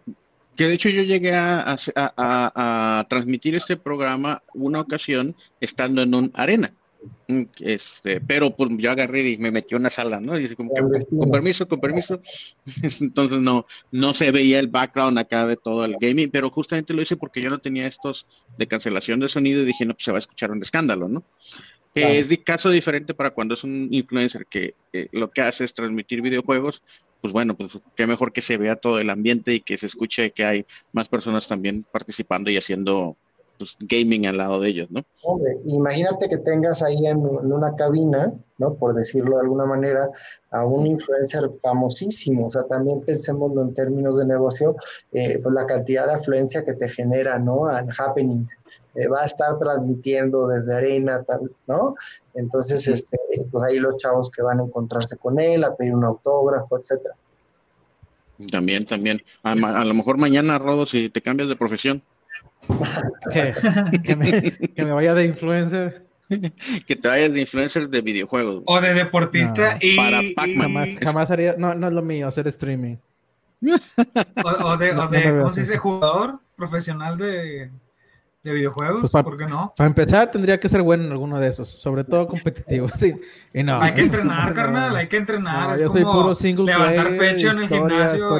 Que 0.56 0.68
de 0.68 0.74
hecho 0.74 0.90
yo 0.90 1.02
llegué 1.02 1.34
a, 1.34 3.06
transmitir 3.10 3.56
este 3.56 3.78
programa 3.78 4.44
una 4.54 4.82
ocasión 4.82 5.36
estando 5.62 6.02
en 6.02 6.14
un 6.14 6.32
arena. 6.36 6.74
Este, 7.60 8.22
pero 8.22 8.56
pues 8.56 8.70
yo 8.78 8.92
agarré 8.92 9.30
y 9.30 9.38
me 9.38 9.52
metí 9.52 9.74
en 9.74 9.82
una 9.82 9.90
sala, 9.90 10.20
¿no? 10.20 10.40
Y 10.40 10.56
como 10.56 10.72
con 10.72 11.32
permiso, 11.32 11.68
con 11.68 11.80
permiso. 11.80 12.22
Entonces 13.02 13.40
no, 13.40 13.66
no 13.92 14.14
se 14.14 14.32
veía 14.32 14.60
el 14.60 14.68
background 14.68 15.18
acá 15.18 15.46
de 15.46 15.58
todo 15.58 15.86
el 15.86 15.96
gaming, 16.00 16.30
pero 16.30 16.50
justamente 16.50 16.94
lo 16.94 17.02
hice 17.02 17.18
porque 17.18 17.42
yo 17.42 17.50
no 17.50 17.60
tenía 17.60 17.88
estos 17.88 18.28
de 18.58 18.68
cancelación 18.68 19.20
de 19.20 19.30
sonido 19.30 19.62
y 19.62 19.66
dije, 19.66 19.86
no, 19.86 19.94
pues 19.94 20.06
se 20.06 20.12
va 20.12 20.18
a 20.18 20.20
escuchar 20.20 20.52
un 20.52 20.62
escándalo, 20.62 21.08
¿no? 21.08 21.24
Que 21.94 22.20
es 22.20 22.28
de 22.28 22.44
caso 22.44 22.72
diferente 22.72 23.14
para 23.14 23.30
cuando 23.30 23.54
es 23.54 23.64
un 23.64 23.88
influencer 23.92 24.48
que 24.48 24.74
lo 25.12 25.30
que 25.30 25.42
hace 25.42 25.64
es 25.64 25.74
transmitir 25.74 26.22
videojuegos, 26.24 26.82
pues 27.22 27.32
bueno, 27.32 27.56
pues 27.56 27.80
qué 27.96 28.08
mejor 28.08 28.34
que 28.34 28.42
se 28.42 28.58
vea 28.58 28.76
todo 28.76 29.00
el 29.00 29.10
ambiente 29.10 29.54
y 29.54 29.62
que 29.62 29.78
se 29.78 29.86
escuche 29.86 30.32
que 30.32 30.44
hay 30.44 30.66
más 30.92 31.08
personas 31.08 31.48
también 31.48 31.86
participando 31.90 32.50
y 32.50 32.58
haciendo 32.58 33.16
pues, 33.58 33.78
gaming 33.80 34.28
al 34.28 34.38
lado 34.38 34.60
de 34.60 34.70
ellos, 34.70 34.92
¿no? 34.92 35.04
Hombre, 35.24 35.58
imagínate 35.66 36.28
que 36.28 36.38
tengas 36.38 36.82
ahí 36.82 37.06
en, 37.06 37.20
una 37.20 37.76
cabina, 37.76 38.34
¿no? 38.58 38.74
Por 38.74 38.94
decirlo 38.94 39.38
de 39.38 39.44
alguna 39.44 39.66
manera, 39.66 40.10
a 40.52 40.66
un 40.66 40.88
influencer 40.88 41.50
famosísimo, 41.62 42.48
o 42.48 42.52
sea, 42.52 42.64
también 42.64 43.02
pensemos 43.02 43.52
en 43.58 43.74
términos 43.74 44.18
de 44.18 44.26
negocio, 44.26 44.76
eh, 45.12 45.40
pues 45.42 45.54
la 45.54 45.66
cantidad 45.66 46.08
de 46.08 46.14
afluencia 46.14 46.64
que 46.64 46.74
te 46.74 46.90
genera, 46.90 47.40
¿no? 47.40 47.68
Al 47.68 47.88
happening. 47.98 48.48
Eh, 48.96 49.08
va 49.08 49.24
a 49.24 49.26
estar 49.26 49.58
transmitiendo 49.58 50.48
desde 50.48 50.76
arena, 50.76 51.24
tal, 51.24 51.52
¿no? 51.68 51.96
Entonces, 52.36 52.88
este, 52.88 53.18
pues 53.52 53.66
ahí 53.68 53.80
los 53.80 53.98
chavos 53.98 54.30
que 54.30 54.44
van 54.44 54.60
a 54.60 54.64
encontrarse 54.64 55.18
con 55.18 55.40
él, 55.40 55.64
a 55.64 55.76
pedir 55.76 55.96
un 55.96 56.04
autógrafo, 56.04 56.78
etcétera. 56.78 57.16
También, 58.52 58.86
también. 58.86 59.22
A, 59.42 59.52
a, 59.52 59.86
lo 59.86 59.94
mejor 59.94 60.18
mañana, 60.18 60.60
Rodo, 60.60 60.86
si 60.86 61.10
te 61.10 61.22
cambias 61.22 61.50
de 61.50 61.56
profesión, 61.56 62.04
que, 64.04 64.16
me, 64.16 64.92
vaya 64.92 65.14
de 65.14 65.26
influencer. 65.26 66.06
que 66.88 66.96
te 66.96 67.08
vayas 67.08 67.34
de 67.34 67.42
influencer 67.42 67.90
de 67.90 68.02
videojuegos. 68.02 68.64
O 68.66 68.82
de 68.82 68.94
deportista 68.94 69.78
y, 69.82 69.96
para 69.96 70.22
Jamás, 71.02 71.32
haría, 71.32 71.56
no, 71.58 71.76
no 71.76 71.88
es 71.88 71.94
lo 71.94 72.02
mío, 72.02 72.28
hacer 72.28 72.48
streaming. 72.48 72.98
O, 74.64 74.78
de, 74.78 74.94
¿cómo 74.96 75.54
se 75.54 75.62
dice? 75.62 75.78
Jugador 75.78 76.40
profesional 76.56 77.18
de, 77.18 77.72
de 78.44 78.52
videojuegos, 78.52 79.10
pues 79.10 79.24
¿por 79.24 79.38
qué 79.38 79.46
no? 79.46 79.74
Para 79.76 79.88
empezar, 79.88 80.30
tendría 80.30 80.60
que 80.60 80.68
ser 80.68 80.82
bueno 80.82 81.06
en 81.06 81.12
alguno 81.12 81.40
de 81.40 81.48
esos, 81.48 81.70
sobre 81.70 82.04
todo 82.04 82.28
competitivo, 82.28 82.90
sí. 82.94 83.16
Y 83.54 83.64
no, 83.64 83.82
hay 83.82 83.94
que 83.94 84.02
entrenar, 84.02 84.54
carnal, 84.56 84.96
hay 84.96 85.08
que 85.08 85.18
entrenar. 85.18 85.74
es 85.74 85.84
como 85.84 86.12
puro 86.12 86.36
single 86.36 86.66
levantar 86.66 87.16
pecho 87.18 87.52
en 87.52 87.60
el 87.60 87.70
gimnasio. 87.70 88.38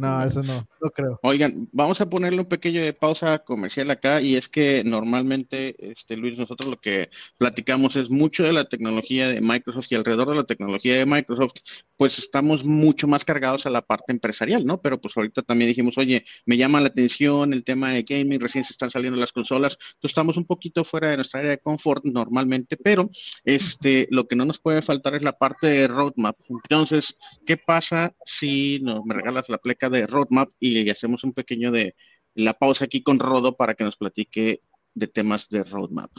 No, 0.00 0.24
eso 0.24 0.42
no, 0.42 0.66
no 0.80 0.90
creo. 0.90 1.20
Oigan, 1.22 1.68
vamos 1.72 2.00
a 2.00 2.08
ponerle 2.08 2.40
un 2.40 2.48
pequeño 2.48 2.80
de 2.80 2.94
pausa 2.94 3.40
comercial 3.40 3.90
acá 3.90 4.22
y 4.22 4.34
es 4.34 4.48
que 4.48 4.82
normalmente, 4.82 5.76
este 5.92 6.16
Luis, 6.16 6.38
nosotros 6.38 6.70
lo 6.70 6.80
que 6.80 7.10
platicamos 7.36 7.96
es 7.96 8.08
mucho 8.08 8.42
de 8.42 8.54
la 8.54 8.64
tecnología 8.64 9.28
de 9.28 9.42
Microsoft 9.42 9.88
y 9.90 9.96
alrededor 9.96 10.30
de 10.30 10.36
la 10.36 10.44
tecnología 10.44 10.96
de 10.96 11.04
Microsoft, 11.04 11.52
pues 11.98 12.18
estamos 12.18 12.64
mucho 12.64 13.06
más 13.06 13.26
cargados 13.26 13.66
a 13.66 13.70
la 13.70 13.82
parte 13.82 14.10
empresarial, 14.12 14.64
¿no? 14.64 14.80
Pero 14.80 14.98
pues 14.98 15.14
ahorita 15.18 15.42
también 15.42 15.68
dijimos, 15.68 15.98
oye, 15.98 16.24
me 16.46 16.56
llama 16.56 16.80
la 16.80 16.86
atención 16.86 17.52
el 17.52 17.62
tema 17.62 17.90
de 17.90 18.02
gaming, 18.02 18.40
recién 18.40 18.64
se 18.64 18.72
están 18.72 18.90
saliendo 18.90 19.20
las 19.20 19.32
consolas, 19.32 19.76
entonces 19.78 20.12
estamos 20.12 20.38
un 20.38 20.46
poquito 20.46 20.82
fuera 20.82 21.10
de 21.10 21.16
nuestra 21.16 21.40
área 21.40 21.50
de 21.50 21.58
confort 21.58 22.06
normalmente, 22.06 22.78
pero 22.78 23.10
este, 23.44 24.08
lo 24.10 24.26
que 24.26 24.34
no 24.34 24.46
nos 24.46 24.60
puede 24.60 24.80
faltar 24.80 25.14
es 25.14 25.22
la 25.22 25.36
parte 25.36 25.66
de 25.66 25.88
roadmap. 25.88 26.38
Entonces, 26.48 27.14
¿qué 27.44 27.58
pasa 27.58 28.14
si 28.24 28.80
no, 28.80 29.04
me 29.04 29.14
regalas 29.14 29.50
la 29.50 29.58
pleca 29.58 29.89
de 29.90 30.06
roadmap 30.06 30.50
y 30.58 30.88
hacemos 30.90 31.24
un 31.24 31.32
pequeño 31.32 31.70
de 31.70 31.94
la 32.34 32.54
pausa 32.54 32.84
aquí 32.84 33.02
con 33.02 33.18
Rodo 33.18 33.56
para 33.56 33.74
que 33.74 33.84
nos 33.84 33.96
platique 33.96 34.62
de 34.94 35.06
temas 35.06 35.48
de 35.48 35.64
roadmap. 35.64 36.10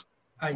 Va. 0.42 0.52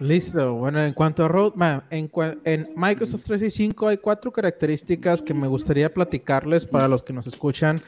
Listo. 0.00 0.54
Bueno, 0.54 0.82
en 0.82 0.92
cuanto 0.94 1.24
a 1.24 1.28
roadmap, 1.28 1.92
en, 1.92 2.10
en, 2.44 2.68
Microsoft 2.76 3.24
365 3.24 3.88
hay 3.88 3.98
cuatro 3.98 4.32
características 4.32 5.22
que 5.22 5.34
me 5.34 5.48
gustaría 5.48 5.92
platicarles 5.92 6.66
para 6.66 6.88
los 6.88 7.02
que 7.02 7.12
nos 7.12 7.26
escuchan 7.26 7.82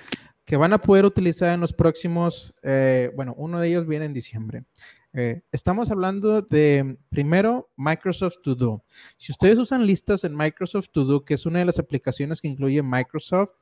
que 0.50 0.56
van 0.56 0.72
a 0.72 0.78
poder 0.78 1.04
utilizar 1.04 1.54
en 1.54 1.61
los 1.61 1.72
próximos, 1.72 2.52
eh, 2.64 3.12
bueno, 3.14 3.34
uno 3.36 3.61
de 3.61 3.68
ellos 3.68 3.86
viene 3.86 4.06
en 4.06 4.12
diciembre. 4.12 4.64
Eh, 5.12 5.42
estamos 5.52 5.92
hablando 5.92 6.42
de, 6.42 6.96
primero, 7.08 7.70
Microsoft 7.76 8.38
To 8.42 8.56
Do. 8.56 8.84
Si 9.16 9.30
ustedes 9.30 9.58
usan 9.58 9.86
listas 9.86 10.24
en 10.24 10.36
Microsoft 10.36 10.88
To 10.90 11.04
Do, 11.04 11.24
que 11.24 11.34
es 11.34 11.46
una 11.46 11.61
de 11.61 11.66
las 11.66 11.78
aplicaciones 11.78 12.40
que 12.40 12.48
incluye 12.48 12.82
Microsoft 12.82 13.52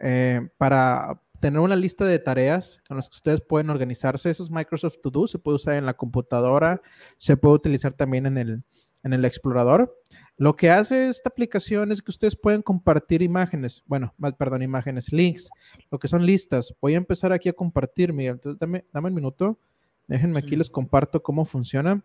eh, 0.00 0.46
para 0.58 1.18
tener 1.42 1.58
una 1.58 1.74
lista 1.74 2.04
de 2.04 2.20
tareas 2.20 2.80
con 2.86 2.96
las 2.96 3.08
que 3.08 3.16
ustedes 3.16 3.40
pueden 3.40 3.68
organizarse. 3.68 4.30
Esos 4.30 4.48
Microsoft 4.48 4.98
To 5.02 5.10
Do 5.10 5.26
se 5.26 5.40
puede 5.40 5.56
usar 5.56 5.74
en 5.74 5.84
la 5.84 5.94
computadora, 5.94 6.80
se 7.18 7.36
puede 7.36 7.56
utilizar 7.56 7.92
también 7.92 8.26
en 8.26 8.38
el, 8.38 8.62
en 9.02 9.12
el 9.12 9.24
explorador. 9.24 9.92
Lo 10.36 10.54
que 10.54 10.70
hace 10.70 11.08
esta 11.08 11.30
aplicación 11.30 11.90
es 11.90 12.00
que 12.00 12.12
ustedes 12.12 12.36
pueden 12.36 12.62
compartir 12.62 13.22
imágenes, 13.22 13.82
bueno, 13.86 14.14
perdón, 14.38 14.62
imágenes, 14.62 15.12
links, 15.12 15.50
lo 15.90 15.98
que 15.98 16.06
son 16.06 16.24
listas. 16.24 16.72
Voy 16.80 16.94
a 16.94 16.98
empezar 16.98 17.32
aquí 17.32 17.48
a 17.48 17.52
compartir, 17.52 18.12
Miguel. 18.12 18.34
Entonces, 18.34 18.60
dame, 18.60 18.86
dame 18.92 19.08
un 19.08 19.14
minuto. 19.14 19.58
Déjenme 20.06 20.38
aquí, 20.38 20.54
les 20.54 20.70
comparto 20.70 21.24
cómo 21.24 21.44
funciona. 21.44 22.04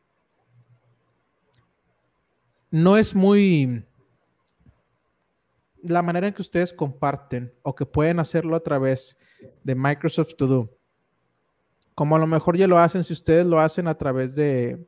No 2.72 2.98
es 2.98 3.14
muy, 3.14 3.86
la 5.84 6.02
manera 6.02 6.28
en 6.28 6.34
que 6.34 6.42
ustedes 6.42 6.74
comparten 6.74 7.54
o 7.64 7.76
que 7.76 7.86
pueden 7.86 8.20
hacerlo 8.20 8.56
a 8.56 8.60
través 8.62 9.18
de 9.64 9.76
Microsoft 9.76 10.36
To 10.36 10.48
Do. 10.48 10.78
Como 11.96 12.16
a 12.16 12.20
lo 12.20 12.28
mejor 12.28 12.58
ya 12.58 12.68
lo 12.68 12.78
hacen, 12.78 13.04
si 13.04 13.14
ustedes 13.14 13.46
lo 13.46 13.60
hacen 13.60 13.88
a 13.88 13.98
través 13.98 14.36
de, 14.36 14.86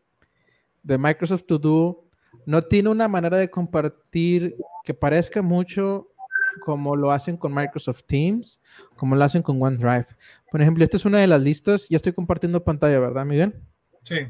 de 0.84 0.98
Microsoft 0.98 1.44
To 1.46 1.58
Do, 1.58 2.04
no 2.46 2.62
tiene 2.62 2.90
una 2.90 3.08
manera 3.08 3.38
de 3.38 3.50
compartir 3.50 4.56
que 4.84 4.94
parezca 4.94 5.42
mucho 5.42 6.08
como 6.60 6.96
lo 6.96 7.12
hacen 7.12 7.38
con 7.38 7.54
Microsoft 7.54 8.04
Teams, 8.06 8.62
como 8.96 9.16
lo 9.16 9.24
hacen 9.24 9.42
con 9.42 9.62
OneDrive. 9.62 10.08
Por 10.52 10.62
ejemplo, 10.62 10.84
esta 10.84 10.98
es 10.98 11.06
una 11.06 11.20
de 11.20 11.28
las 11.28 11.42
listas. 11.42 11.88
Ya 11.90 11.98
estoy 11.98 12.14
compartiendo 12.14 12.64
pantalla, 12.64 13.00
¿verdad, 13.00 13.26
Miguel? 13.26 13.62
Sí. 14.04 14.28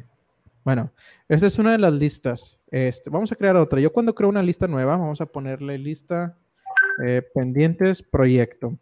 Bueno, 0.63 0.91
esta 1.27 1.47
es 1.47 1.57
una 1.57 1.71
de 1.71 1.77
las 1.77 1.93
listas. 1.93 2.59
Este, 2.69 3.09
vamos 3.09 3.31
a 3.31 3.35
crear 3.35 3.55
otra. 3.55 3.79
Yo 3.79 3.91
cuando 3.91 4.13
creo 4.13 4.29
una 4.29 4.43
lista 4.43 4.67
nueva, 4.67 4.97
vamos 4.97 5.21
a 5.21 5.25
ponerle 5.25 5.77
lista 5.77 6.37
eh, 7.05 7.21
pendientes, 7.33 8.03
proyecto. 8.03 8.77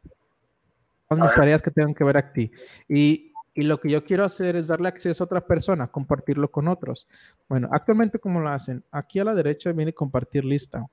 Mis 1.10 1.34
tareas 1.34 1.62
que 1.62 1.72
tengan 1.72 1.94
que 1.94 2.04
ver 2.04 2.18
aquí. 2.18 2.52
Y, 2.90 3.32
y, 3.54 3.62
lo 3.62 3.80
que 3.80 3.90
yo 3.90 4.04
quiero 4.04 4.26
hacer 4.26 4.58
es 4.58 4.68
darle 4.68 4.90
acceso 4.90 5.24
a 5.24 5.26
otra 5.26 5.46
persona, 5.46 5.88
compartirlo 5.88 6.52
con 6.52 6.68
otros. 6.68 7.08
Bueno, 7.48 7.70
actualmente, 7.72 8.20
¿cómo 8.20 8.42
lo 8.42 8.50
hacen? 8.50 8.84
Aquí 8.92 9.20
a 9.20 9.24
la 9.24 9.34
derecha 9.34 9.72
viene 9.72 9.94
compartir 9.94 10.44
lista. 10.44 10.86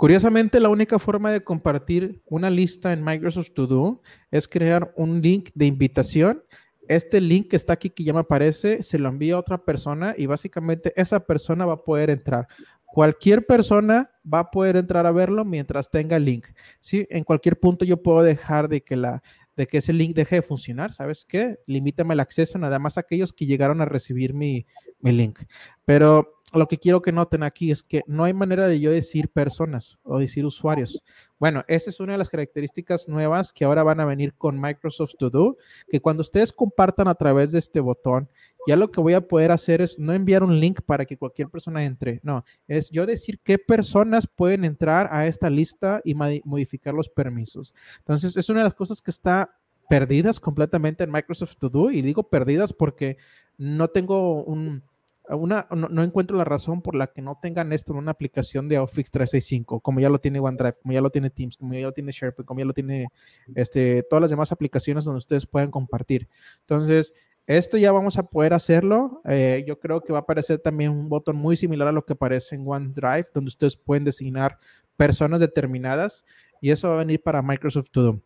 Curiosamente, 0.00 0.60
la 0.60 0.70
única 0.70 0.98
forma 0.98 1.30
de 1.30 1.44
compartir 1.44 2.22
una 2.24 2.48
lista 2.48 2.94
en 2.94 3.04
Microsoft 3.04 3.50
To 3.52 3.66
Do 3.66 4.02
es 4.30 4.48
crear 4.48 4.94
un 4.96 5.20
link 5.20 5.50
de 5.54 5.66
invitación. 5.66 6.42
Este 6.88 7.20
link 7.20 7.48
que 7.50 7.56
está 7.56 7.74
aquí, 7.74 7.90
que 7.90 8.02
ya 8.02 8.14
me 8.14 8.20
aparece, 8.20 8.82
se 8.82 8.98
lo 8.98 9.10
envía 9.10 9.34
a 9.34 9.38
otra 9.38 9.58
persona 9.58 10.14
y 10.16 10.24
básicamente 10.24 10.94
esa 10.96 11.20
persona 11.20 11.66
va 11.66 11.74
a 11.74 11.84
poder 11.84 12.08
entrar. 12.08 12.48
Cualquier 12.92 13.46
persona 13.46 14.10
va 14.22 14.40
a 14.40 14.50
poder 14.50 14.76
entrar 14.76 15.06
a 15.06 15.12
verlo 15.12 15.44
mientras 15.44 15.90
tenga 15.90 16.16
el 16.16 16.24
link. 16.24 16.46
¿sí? 16.80 17.06
En 17.10 17.24
cualquier 17.24 17.58
punto 17.58 17.84
yo 17.84 18.02
puedo 18.02 18.22
dejar 18.22 18.68
de 18.68 18.82
que, 18.82 18.96
la, 18.96 19.22
de 19.56 19.66
que 19.66 19.78
ese 19.78 19.92
link 19.92 20.14
deje 20.14 20.36
de 20.36 20.42
funcionar. 20.42 20.92
¿Sabes 20.92 21.24
qué? 21.24 21.58
Limítame 21.66 22.14
el 22.14 22.20
acceso 22.20 22.58
nada 22.58 22.78
más 22.78 22.96
a 22.96 23.02
aquellos 23.02 23.32
que 23.32 23.46
llegaron 23.46 23.80
a 23.80 23.84
recibir 23.84 24.34
mi, 24.34 24.66
mi 25.00 25.12
link. 25.12 25.40
Pero 25.84 26.39
lo 26.52 26.66
que 26.68 26.78
quiero 26.78 27.02
que 27.02 27.12
noten 27.12 27.42
aquí 27.42 27.70
es 27.70 27.82
que 27.82 28.02
no 28.06 28.24
hay 28.24 28.34
manera 28.34 28.66
de 28.66 28.80
yo 28.80 28.90
decir 28.90 29.28
personas 29.28 29.98
o 30.02 30.18
decir 30.18 30.44
usuarios. 30.44 31.04
Bueno, 31.38 31.64
esa 31.68 31.90
es 31.90 32.00
una 32.00 32.12
de 32.12 32.18
las 32.18 32.28
características 32.28 33.08
nuevas 33.08 33.52
que 33.52 33.64
ahora 33.64 33.82
van 33.82 34.00
a 34.00 34.04
venir 34.04 34.34
con 34.34 34.60
Microsoft 34.60 35.14
To 35.18 35.30
Do, 35.30 35.56
que 35.88 36.00
cuando 36.00 36.22
ustedes 36.22 36.52
compartan 36.52 37.08
a 37.08 37.14
través 37.14 37.52
de 37.52 37.58
este 37.58 37.80
botón, 37.80 38.28
ya 38.66 38.76
lo 38.76 38.90
que 38.90 39.00
voy 39.00 39.14
a 39.14 39.26
poder 39.26 39.52
hacer 39.52 39.80
es 39.80 39.98
no 39.98 40.12
enviar 40.12 40.42
un 40.42 40.60
link 40.60 40.80
para 40.84 41.06
que 41.06 41.16
cualquier 41.16 41.48
persona 41.48 41.84
entre, 41.84 42.20
no, 42.22 42.44
es 42.68 42.90
yo 42.90 43.06
decir 43.06 43.40
qué 43.42 43.58
personas 43.58 44.26
pueden 44.26 44.64
entrar 44.64 45.08
a 45.12 45.26
esta 45.26 45.48
lista 45.48 46.02
y 46.04 46.14
modificar 46.14 46.92
los 46.92 47.08
permisos. 47.08 47.74
Entonces, 47.98 48.36
es 48.36 48.48
una 48.48 48.60
de 48.60 48.64
las 48.64 48.74
cosas 48.74 49.00
que 49.00 49.10
está 49.10 49.50
perdidas 49.88 50.38
completamente 50.38 51.02
en 51.02 51.10
Microsoft 51.10 51.56
To 51.56 51.68
Do 51.68 51.90
y 51.90 52.00
digo 52.00 52.22
perdidas 52.22 52.72
porque 52.72 53.16
no 53.58 53.88
tengo 53.88 54.44
un 54.44 54.84
no, 55.28 56.02
encuentro 56.02 56.36
la 56.36 56.44
razón 56.44 56.82
por 56.82 56.94
la 56.94 57.06
que 57.08 57.22
no 57.22 57.38
tengan 57.40 57.72
esto 57.72 57.92
en 57.92 57.98
una 57.98 58.10
aplicación 58.10 58.68
de 58.68 58.78
Office 58.78 59.10
365, 59.12 59.80
como 59.80 60.00
ya 60.00 60.08
lo 60.08 60.18
tiene 60.20 60.40
OneDrive, 60.40 60.78
como 60.82 60.92
ya 60.92 61.00
lo 61.00 61.10
tiene 61.10 61.30
Teams, 61.30 61.56
como 61.56 61.74
ya 61.74 61.82
lo 61.82 61.92
tiene 61.92 62.12
SharePoint, 62.12 62.46
como 62.46 62.60
ya 62.60 62.66
lo 62.66 62.74
tiene 62.74 63.08
este, 63.54 64.02
todas 64.08 64.20
las 64.20 64.30
demás 64.30 64.50
aplicaciones 64.52 65.04
donde 65.04 65.18
ustedes 65.18 65.46
pueden 65.46 65.70
compartir. 65.70 66.28
Entonces, 66.60 67.14
esto 67.46 67.76
ya 67.76 67.92
vamos 67.92 68.18
a 68.18 68.24
poder 68.24 68.54
hacerlo. 68.54 69.22
Eh, 69.24 69.64
yo 69.66 69.78
creo 69.78 70.00
que 70.00 70.12
va 70.12 70.20
a 70.20 70.22
aparecer 70.22 70.58
también 70.58 70.90
un 70.90 71.08
botón 71.08 71.36
muy 71.36 71.56
similar 71.56 71.88
a 71.88 71.92
lo 71.92 72.04
que 72.04 72.12
aparece 72.12 72.54
en 72.54 72.64
OneDrive, 72.66 73.26
donde 73.34 73.48
ustedes 73.48 73.76
pueden 73.76 74.04
designar 74.04 74.58
personas 74.96 75.40
determinadas 75.40 76.24
y 76.60 76.70
eso 76.70 76.88
va 76.88 76.94
a 76.94 76.98
venir 76.98 77.22
para 77.22 77.42
Microsoft 77.42 77.90
To 77.90 78.02
Do. 78.02 78.20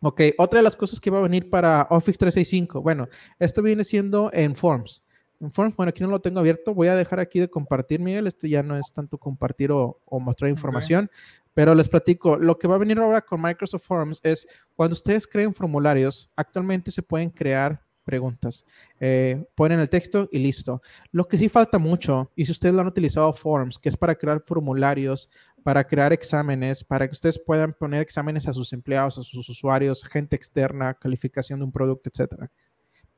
Ok, 0.00 0.20
otra 0.38 0.58
de 0.58 0.64
las 0.64 0.74
cosas 0.74 0.98
que 0.98 1.10
va 1.10 1.18
a 1.18 1.22
venir 1.22 1.48
para 1.48 1.86
Office 1.90 2.18
365, 2.18 2.82
bueno, 2.82 3.08
esto 3.38 3.62
viene 3.62 3.84
siendo 3.84 4.30
en 4.32 4.56
Forms. 4.56 5.01
En 5.42 5.50
Forms, 5.50 5.74
bueno, 5.74 5.90
aquí 5.90 6.04
no 6.04 6.08
lo 6.08 6.20
tengo 6.20 6.38
abierto. 6.38 6.72
Voy 6.72 6.86
a 6.86 6.94
dejar 6.94 7.18
aquí 7.18 7.40
de 7.40 7.50
compartir, 7.50 7.98
Miguel. 7.98 8.28
Esto 8.28 8.46
ya 8.46 8.62
no 8.62 8.76
es 8.76 8.92
tanto 8.92 9.18
compartir 9.18 9.72
o, 9.72 10.00
mostrar 10.20 10.48
información, 10.48 11.10
pero 11.52 11.74
les 11.74 11.88
platico. 11.88 12.36
Lo 12.36 12.58
que 12.58 12.68
va 12.68 12.76
a 12.76 12.78
venir 12.78 13.00
ahora 13.00 13.20
con 13.20 13.42
Microsoft 13.42 13.84
Forms 13.84 14.20
es 14.22 14.46
cuando 14.76 14.94
ustedes 14.94 15.26
creen 15.26 15.52
formularios, 15.52 16.30
actualmente 16.36 16.92
se 16.92 17.02
pueden 17.02 17.28
crear 17.28 17.82
preguntas. 18.04 18.64
Eh, 19.00 19.44
ponen 19.56 19.80
el 19.80 19.88
texto 19.88 20.28
y 20.30 20.38
listo. 20.38 20.80
Lo 21.10 21.26
que 21.26 21.36
sí 21.36 21.48
falta 21.48 21.76
mucho, 21.78 22.30
y 22.36 22.44
si 22.44 22.52
ustedes 22.52 22.72
lo 22.72 22.80
han 22.80 22.86
utilizado 22.86 23.32
Forms, 23.32 23.80
que 23.80 23.88
es 23.88 23.96
para 23.96 24.14
crear 24.14 24.40
formularios, 24.46 25.28
para 25.64 25.84
crear 25.84 26.12
exámenes, 26.12 26.84
para 26.84 27.08
que 27.08 27.12
ustedes 27.12 27.40
puedan 27.40 27.72
poner 27.72 28.00
exámenes 28.00 28.46
a 28.46 28.52
sus 28.52 28.72
empleados, 28.72 29.18
a 29.18 29.24
sus 29.24 29.48
usuarios, 29.48 30.04
gente 30.04 30.36
externa, 30.36 30.94
calificación 30.94 31.58
de 31.58 31.64
un 31.64 31.72
producto, 31.72 32.08
etcétera. 32.10 32.48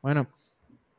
Bueno, 0.01 0.29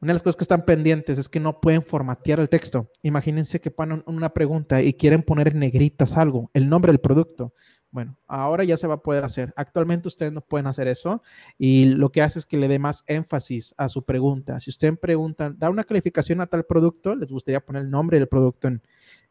una 0.05 0.11
de 0.11 0.17
las 0.17 0.23
cosas 0.23 0.35
que 0.35 0.43
están 0.43 0.65
pendientes 0.65 1.17
es 1.17 1.27
que 1.27 1.39
no 1.39 1.59
pueden 1.59 1.81
formatear 1.81 2.39
el 2.39 2.47
texto. 2.47 2.91
Imagínense 3.01 3.59
que 3.59 3.71
ponen 3.71 4.03
una 4.05 4.35
pregunta 4.35 4.83
y 4.83 4.93
quieren 4.93 5.23
poner 5.23 5.47
en 5.47 5.57
negritas 5.57 6.15
algo, 6.15 6.51
el 6.53 6.69
nombre 6.69 6.91
del 6.91 6.99
producto. 6.99 7.55
Bueno, 7.89 8.15
ahora 8.27 8.63
ya 8.63 8.77
se 8.77 8.85
va 8.85 8.95
a 8.95 9.01
poder 9.01 9.23
hacer. 9.23 9.51
Actualmente 9.55 10.07
ustedes 10.07 10.31
no 10.31 10.41
pueden 10.41 10.67
hacer 10.67 10.87
eso 10.87 11.23
y 11.57 11.85
lo 11.85 12.11
que 12.11 12.21
hace 12.21 12.37
es 12.37 12.45
que 12.45 12.57
le 12.57 12.67
dé 12.67 12.77
más 12.77 13.03
énfasis 13.07 13.73
a 13.77 13.89
su 13.89 14.05
pregunta. 14.05 14.59
Si 14.59 14.69
ustedes 14.69 14.95
preguntan, 14.99 15.57
da 15.57 15.71
una 15.71 15.83
calificación 15.83 16.39
a 16.39 16.45
tal 16.45 16.65
producto, 16.65 17.15
les 17.15 17.31
gustaría 17.31 17.65
poner 17.65 17.81
el 17.81 17.89
nombre 17.89 18.19
del 18.19 18.27
producto 18.27 18.67
en, 18.67 18.83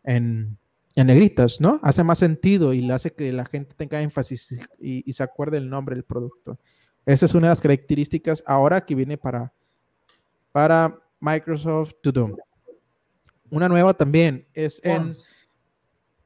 en, 0.03 0.59
negritas, 0.97 1.61
¿no? 1.61 1.79
Hace 1.85 2.03
más 2.03 2.19
sentido 2.19 2.73
y 2.73 2.81
le 2.81 2.95
hace 2.95 3.13
que 3.13 3.33
la 3.33 3.45
gente 3.45 3.77
tenga 3.77 4.03
énfasis 4.03 4.59
y, 4.81 5.09
y 5.09 5.13
se 5.13 5.23
acuerde 5.23 5.57
el 5.59 5.71
nombre 5.71 5.95
del 5.95 6.05
producto. 6.05 6.59
Esa 7.07 7.27
es 7.27 7.35
una 7.35 7.47
de 7.47 7.53
las 7.53 7.61
características 7.61 8.43
ahora 8.45 8.85
que 8.85 8.97
viene 8.97 9.17
para, 9.17 9.53
para 10.55 10.97
Microsoft 11.19 11.95
To 12.01 12.13
Do. 12.13 12.37
Una 13.51 13.69
nueva 13.69 13.93
también 13.93 14.47
es 14.55 14.81
en... 14.85 15.11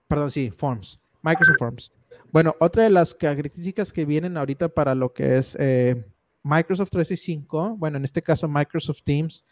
Perdón, 0.06 0.30
sí, 0.30 0.50
Forms. 0.50 1.00
Microsoft 1.22 1.56
Forms. 1.58 1.92
Bueno, 2.30 2.54
otra 2.60 2.82
de 2.82 2.90
las 2.90 3.14
características 3.14 3.90
que 3.90 4.04
vienen 4.04 4.36
ahorita 4.36 4.68
para 4.68 4.94
lo 4.94 5.14
que 5.14 5.38
es 5.38 5.56
eh, 5.58 6.04
Microsoft 6.42 6.90
365, 6.90 7.76
bueno, 7.78 7.96
en 7.96 8.04
este 8.04 8.22
caso 8.22 8.46
Microsoft 8.46 9.02
Teams, 9.02 9.46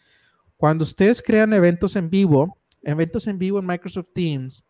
cuando 0.57 0.83
ustedes 0.83 1.23
crean 1.23 1.53
eventos 1.53 1.95
en 1.95 2.11
vivo, 2.11 2.55
eventos 2.83 3.25
en 3.25 3.39
vivo 3.39 3.57
en 3.57 3.65
Microsoft 3.65 4.09
Teams 4.13 4.63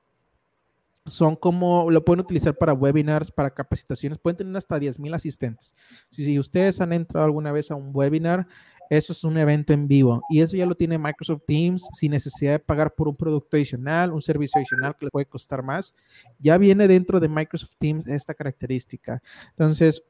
son 1.05 1.35
como, 1.35 1.91
lo 1.91 2.03
pueden 2.05 2.21
utilizar 2.21 2.57
para 2.57 2.73
webinars, 2.73 3.29
para 3.29 3.49
capacitaciones, 3.53 4.19
pueden 4.19 4.37
tener 4.37 4.55
hasta 4.55 4.77
10.000 4.77 5.15
asistentes. 5.15 5.75
Si, 6.09 6.23
si 6.23 6.39
ustedes 6.39 6.79
han 6.79 6.93
entrado 6.93 7.25
alguna 7.25 7.51
vez 7.51 7.71
a 7.71 7.75
un 7.75 7.91
webinar, 7.93 8.47
eso 8.89 9.13
es 9.13 9.23
un 9.23 9.38
evento 9.38 9.73
en 9.73 9.88
vivo 9.88 10.21
y 10.29 10.41
eso 10.41 10.55
ya 10.55 10.65
lo 10.65 10.75
tiene 10.75 10.97
Microsoft 10.97 11.43
Teams 11.45 11.88
sin 11.93 12.11
necesidad 12.11 12.53
de 12.53 12.59
pagar 12.59 12.93
por 12.93 13.07
un 13.07 13.15
producto 13.15 13.57
adicional, 13.57 14.13
un 14.13 14.21
servicio 14.21 14.59
adicional 14.59 14.95
que 14.97 15.05
le 15.05 15.11
puede 15.11 15.25
costar 15.25 15.63
más. 15.63 15.93
Ya 16.39 16.57
viene 16.57 16.88
dentro 16.88 17.19
de 17.19 17.29
Microsoft 17.29 17.75
Teams 17.77 18.07
esta 18.07 18.33
característica. 18.33 19.21
Entonces, 19.49 20.03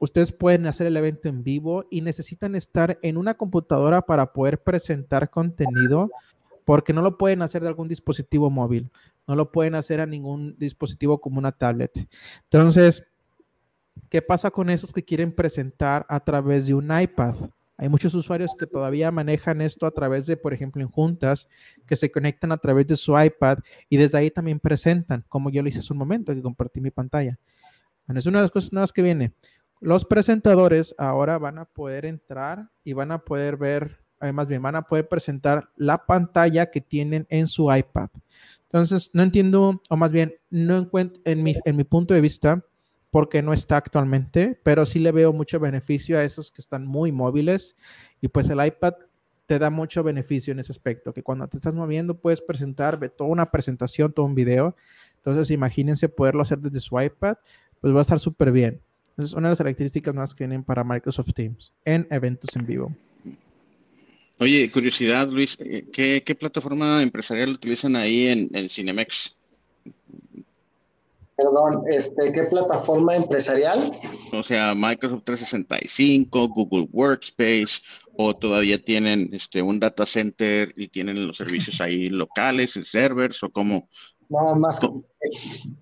ustedes 0.00 0.32
pueden 0.32 0.66
hacer 0.66 0.86
el 0.86 0.96
evento 0.96 1.28
en 1.28 1.44
vivo 1.44 1.84
y 1.90 2.00
necesitan 2.00 2.54
estar 2.54 2.98
en 3.02 3.16
una 3.16 3.34
computadora 3.34 4.02
para 4.02 4.32
poder 4.32 4.62
presentar 4.62 5.30
contenido 5.30 6.10
porque 6.64 6.92
no 6.92 7.02
lo 7.02 7.18
pueden 7.18 7.42
hacer 7.42 7.62
de 7.62 7.68
algún 7.68 7.88
dispositivo 7.88 8.50
móvil, 8.50 8.90
no 9.26 9.36
lo 9.36 9.52
pueden 9.52 9.74
hacer 9.74 10.00
a 10.00 10.06
ningún 10.06 10.56
dispositivo 10.58 11.20
como 11.20 11.38
una 11.38 11.52
tablet. 11.52 12.08
Entonces, 12.44 13.04
¿qué 14.08 14.22
pasa 14.22 14.50
con 14.50 14.70
esos 14.70 14.92
que 14.92 15.04
quieren 15.04 15.32
presentar 15.32 16.06
a 16.08 16.20
través 16.20 16.66
de 16.66 16.74
un 16.74 16.90
iPad? 16.98 17.34
Hay 17.76 17.88
muchos 17.88 18.14
usuarios 18.14 18.54
que 18.56 18.66
todavía 18.66 19.10
manejan 19.10 19.60
esto 19.60 19.86
a 19.86 19.90
través 19.90 20.26
de, 20.26 20.36
por 20.36 20.54
ejemplo, 20.54 20.80
en 20.80 20.88
juntas, 20.88 21.48
que 21.86 21.96
se 21.96 22.10
conectan 22.10 22.52
a 22.52 22.58
través 22.58 22.86
de 22.86 22.96
su 22.96 23.18
iPad 23.18 23.58
y 23.88 23.96
desde 23.96 24.18
ahí 24.18 24.30
también 24.30 24.60
presentan, 24.60 25.24
como 25.28 25.50
yo 25.50 25.62
lo 25.62 25.68
hice 25.68 25.80
hace 25.80 25.92
un 25.92 25.98
momento, 25.98 26.34
que 26.34 26.42
compartí 26.42 26.80
mi 26.80 26.92
pantalla. 26.92 27.38
Bueno, 28.06 28.20
es 28.20 28.26
una 28.26 28.38
de 28.38 28.42
las 28.42 28.50
cosas 28.50 28.72
nuevas 28.72 28.92
que 28.92 29.02
viene. 29.02 29.32
Los 29.80 30.04
presentadores 30.04 30.94
ahora 30.98 31.36
van 31.38 31.58
a 31.58 31.64
poder 31.64 32.06
entrar 32.06 32.70
y 32.84 32.92
van 32.92 33.10
a 33.10 33.24
poder 33.24 33.56
ver, 33.56 34.04
además 34.20 34.46
bien, 34.46 34.62
van 34.62 34.76
a 34.76 34.82
poder 34.82 35.08
presentar 35.08 35.70
la 35.76 36.06
pantalla 36.06 36.70
que 36.70 36.80
tienen 36.80 37.26
en 37.28 37.48
su 37.48 37.74
iPad. 37.74 38.10
Entonces, 38.62 39.10
no 39.14 39.22
entiendo, 39.22 39.82
o 39.90 39.96
más 39.96 40.12
bien, 40.12 40.36
no 40.48 40.78
encuentro, 40.78 41.20
en 41.24 41.42
mi, 41.42 41.54
en 41.64 41.76
mi 41.76 41.84
punto 41.84 42.14
de 42.14 42.20
vista, 42.20 42.64
porque 43.14 43.42
no 43.42 43.52
está 43.52 43.76
actualmente, 43.76 44.58
pero 44.64 44.84
sí 44.84 44.98
le 44.98 45.12
veo 45.12 45.32
mucho 45.32 45.60
beneficio 45.60 46.18
a 46.18 46.24
esos 46.24 46.50
que 46.50 46.60
están 46.60 46.84
muy 46.84 47.12
móviles 47.12 47.76
y 48.20 48.26
pues 48.26 48.48
el 48.48 48.58
iPad 48.66 48.94
te 49.46 49.60
da 49.60 49.70
mucho 49.70 50.02
beneficio 50.02 50.50
en 50.50 50.58
ese 50.58 50.72
aspecto, 50.72 51.14
que 51.14 51.22
cuando 51.22 51.46
te 51.46 51.56
estás 51.56 51.74
moviendo 51.74 52.18
puedes 52.18 52.40
presentar 52.40 52.98
toda 53.10 53.30
una 53.30 53.52
presentación, 53.52 54.12
todo 54.12 54.26
un 54.26 54.34
video. 54.34 54.74
Entonces 55.14 55.52
imagínense 55.52 56.08
poderlo 56.08 56.42
hacer 56.42 56.58
desde 56.58 56.80
su 56.80 57.00
iPad, 57.00 57.36
pues 57.80 57.94
va 57.94 58.00
a 58.00 58.02
estar 58.02 58.18
súper 58.18 58.50
bien. 58.50 58.80
Esa 59.16 59.26
es 59.26 59.32
una 59.34 59.46
de 59.46 59.52
las 59.52 59.58
características 59.58 60.12
más 60.12 60.34
que 60.34 60.38
tienen 60.38 60.64
para 60.64 60.82
Microsoft 60.82 61.34
Teams 61.34 61.72
en 61.84 62.08
eventos 62.10 62.56
en 62.56 62.66
vivo. 62.66 62.92
Oye, 64.40 64.68
curiosidad, 64.72 65.30
Luis, 65.30 65.56
eh, 65.60 65.86
¿qué, 65.92 66.34
plataforma 66.34 67.00
empresarial 67.00 67.50
utilizan 67.50 67.94
ahí 67.94 68.26
en, 68.26 68.50
en 68.52 68.68
Cinemex? 68.68 69.36
Perdón, 71.36 71.82
este, 71.88 72.32
¿qué 72.32 72.44
plataforma 72.44 73.16
empresarial? 73.16 73.90
O 74.32 74.42
sea, 74.42 74.72
Microsoft 74.74 75.24
365, 75.24 76.48
Google 76.48 76.88
Workspace, 76.92 77.82
o 78.16 78.36
todavía 78.36 78.82
tienen 78.82 79.30
este 79.32 79.60
un 79.60 79.80
data 79.80 80.06
center 80.06 80.72
y 80.76 80.88
tienen 80.88 81.26
los 81.26 81.36
servicios 81.36 81.80
ahí 81.80 82.08
locales, 82.10 82.76
el 82.76 82.84
servers, 82.84 83.42
o 83.42 83.50
cómo. 83.50 83.88
No, 84.28 84.54
más. 84.54 84.80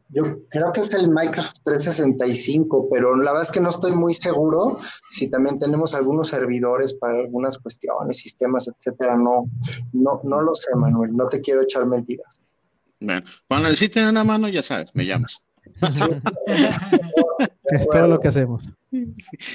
Yo 0.09 0.22
creo 0.48 0.72
que 0.72 0.80
es 0.80 0.92
el 0.94 1.09
Microsoft 1.11 1.61
365, 1.64 2.88
pero 2.90 3.14
la 3.14 3.32
verdad 3.32 3.42
es 3.42 3.53
que 3.53 3.61
no 3.61 3.68
estoy 3.68 3.92
muy 3.92 4.14
seguro 4.14 4.80
si 5.11 5.28
también 5.28 5.59
tenemos 5.59 5.94
algunos 5.94 6.28
servidores 6.28 6.94
para 6.94 7.18
algunas 7.18 7.59
cuestiones, 7.59 8.16
sistemas, 8.16 8.68
etcétera. 8.68 9.16
No, 9.16 9.44
no, 9.92 10.20
no 10.24 10.40
lo 10.40 10.55
sé, 10.55 10.74
Manuel. 10.74 11.16
No 11.16 11.28
te 11.28 11.40
quiero 11.40 11.62
echar 11.62 11.86
mentiras. 11.86 12.42
Bueno, 13.05 13.22
cuando 13.48 13.68
necesiten 13.68 14.07
una 14.07 14.24
mano, 14.24 14.48
ya 14.48 14.62
sabes, 14.62 14.90
me 14.94 15.07
llamas. 15.07 15.40
es 17.64 17.86
todo 17.86 18.09
lo 18.09 18.20
que 18.20 18.28
hacemos. 18.28 18.70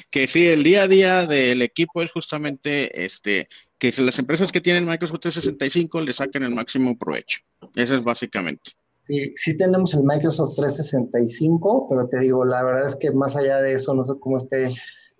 Que 0.09 0.27
sí, 0.27 0.47
el 0.47 0.63
día 0.63 0.83
a 0.83 0.87
día 0.87 1.25
del 1.25 1.61
equipo 1.61 2.01
es 2.01 2.11
justamente 2.11 3.05
este 3.05 3.47
que 3.77 3.91
si 3.91 4.01
las 4.03 4.17
empresas 4.17 4.51
que 4.51 4.61
tienen 4.61 4.85
Microsoft 4.85 5.19
365 5.19 6.01
le 6.01 6.13
saquen 6.13 6.43
el 6.43 6.51
máximo 6.51 6.97
provecho. 6.97 7.39
Eso 7.75 7.95
es 7.95 8.03
básicamente. 8.03 8.71
Sí, 9.07 9.31
sí 9.35 9.55
tenemos 9.55 9.93
el 9.93 10.03
Microsoft 10.03 10.55
365, 10.55 11.87
pero 11.89 12.07
te 12.09 12.19
digo, 12.19 12.43
la 12.43 12.63
verdad 12.63 12.87
es 12.87 12.95
que 12.95 13.11
más 13.11 13.35
allá 13.35 13.61
de 13.61 13.73
eso, 13.73 13.93
no 13.93 14.03
sé 14.03 14.13
cómo 14.19 14.37
esté 14.37 14.69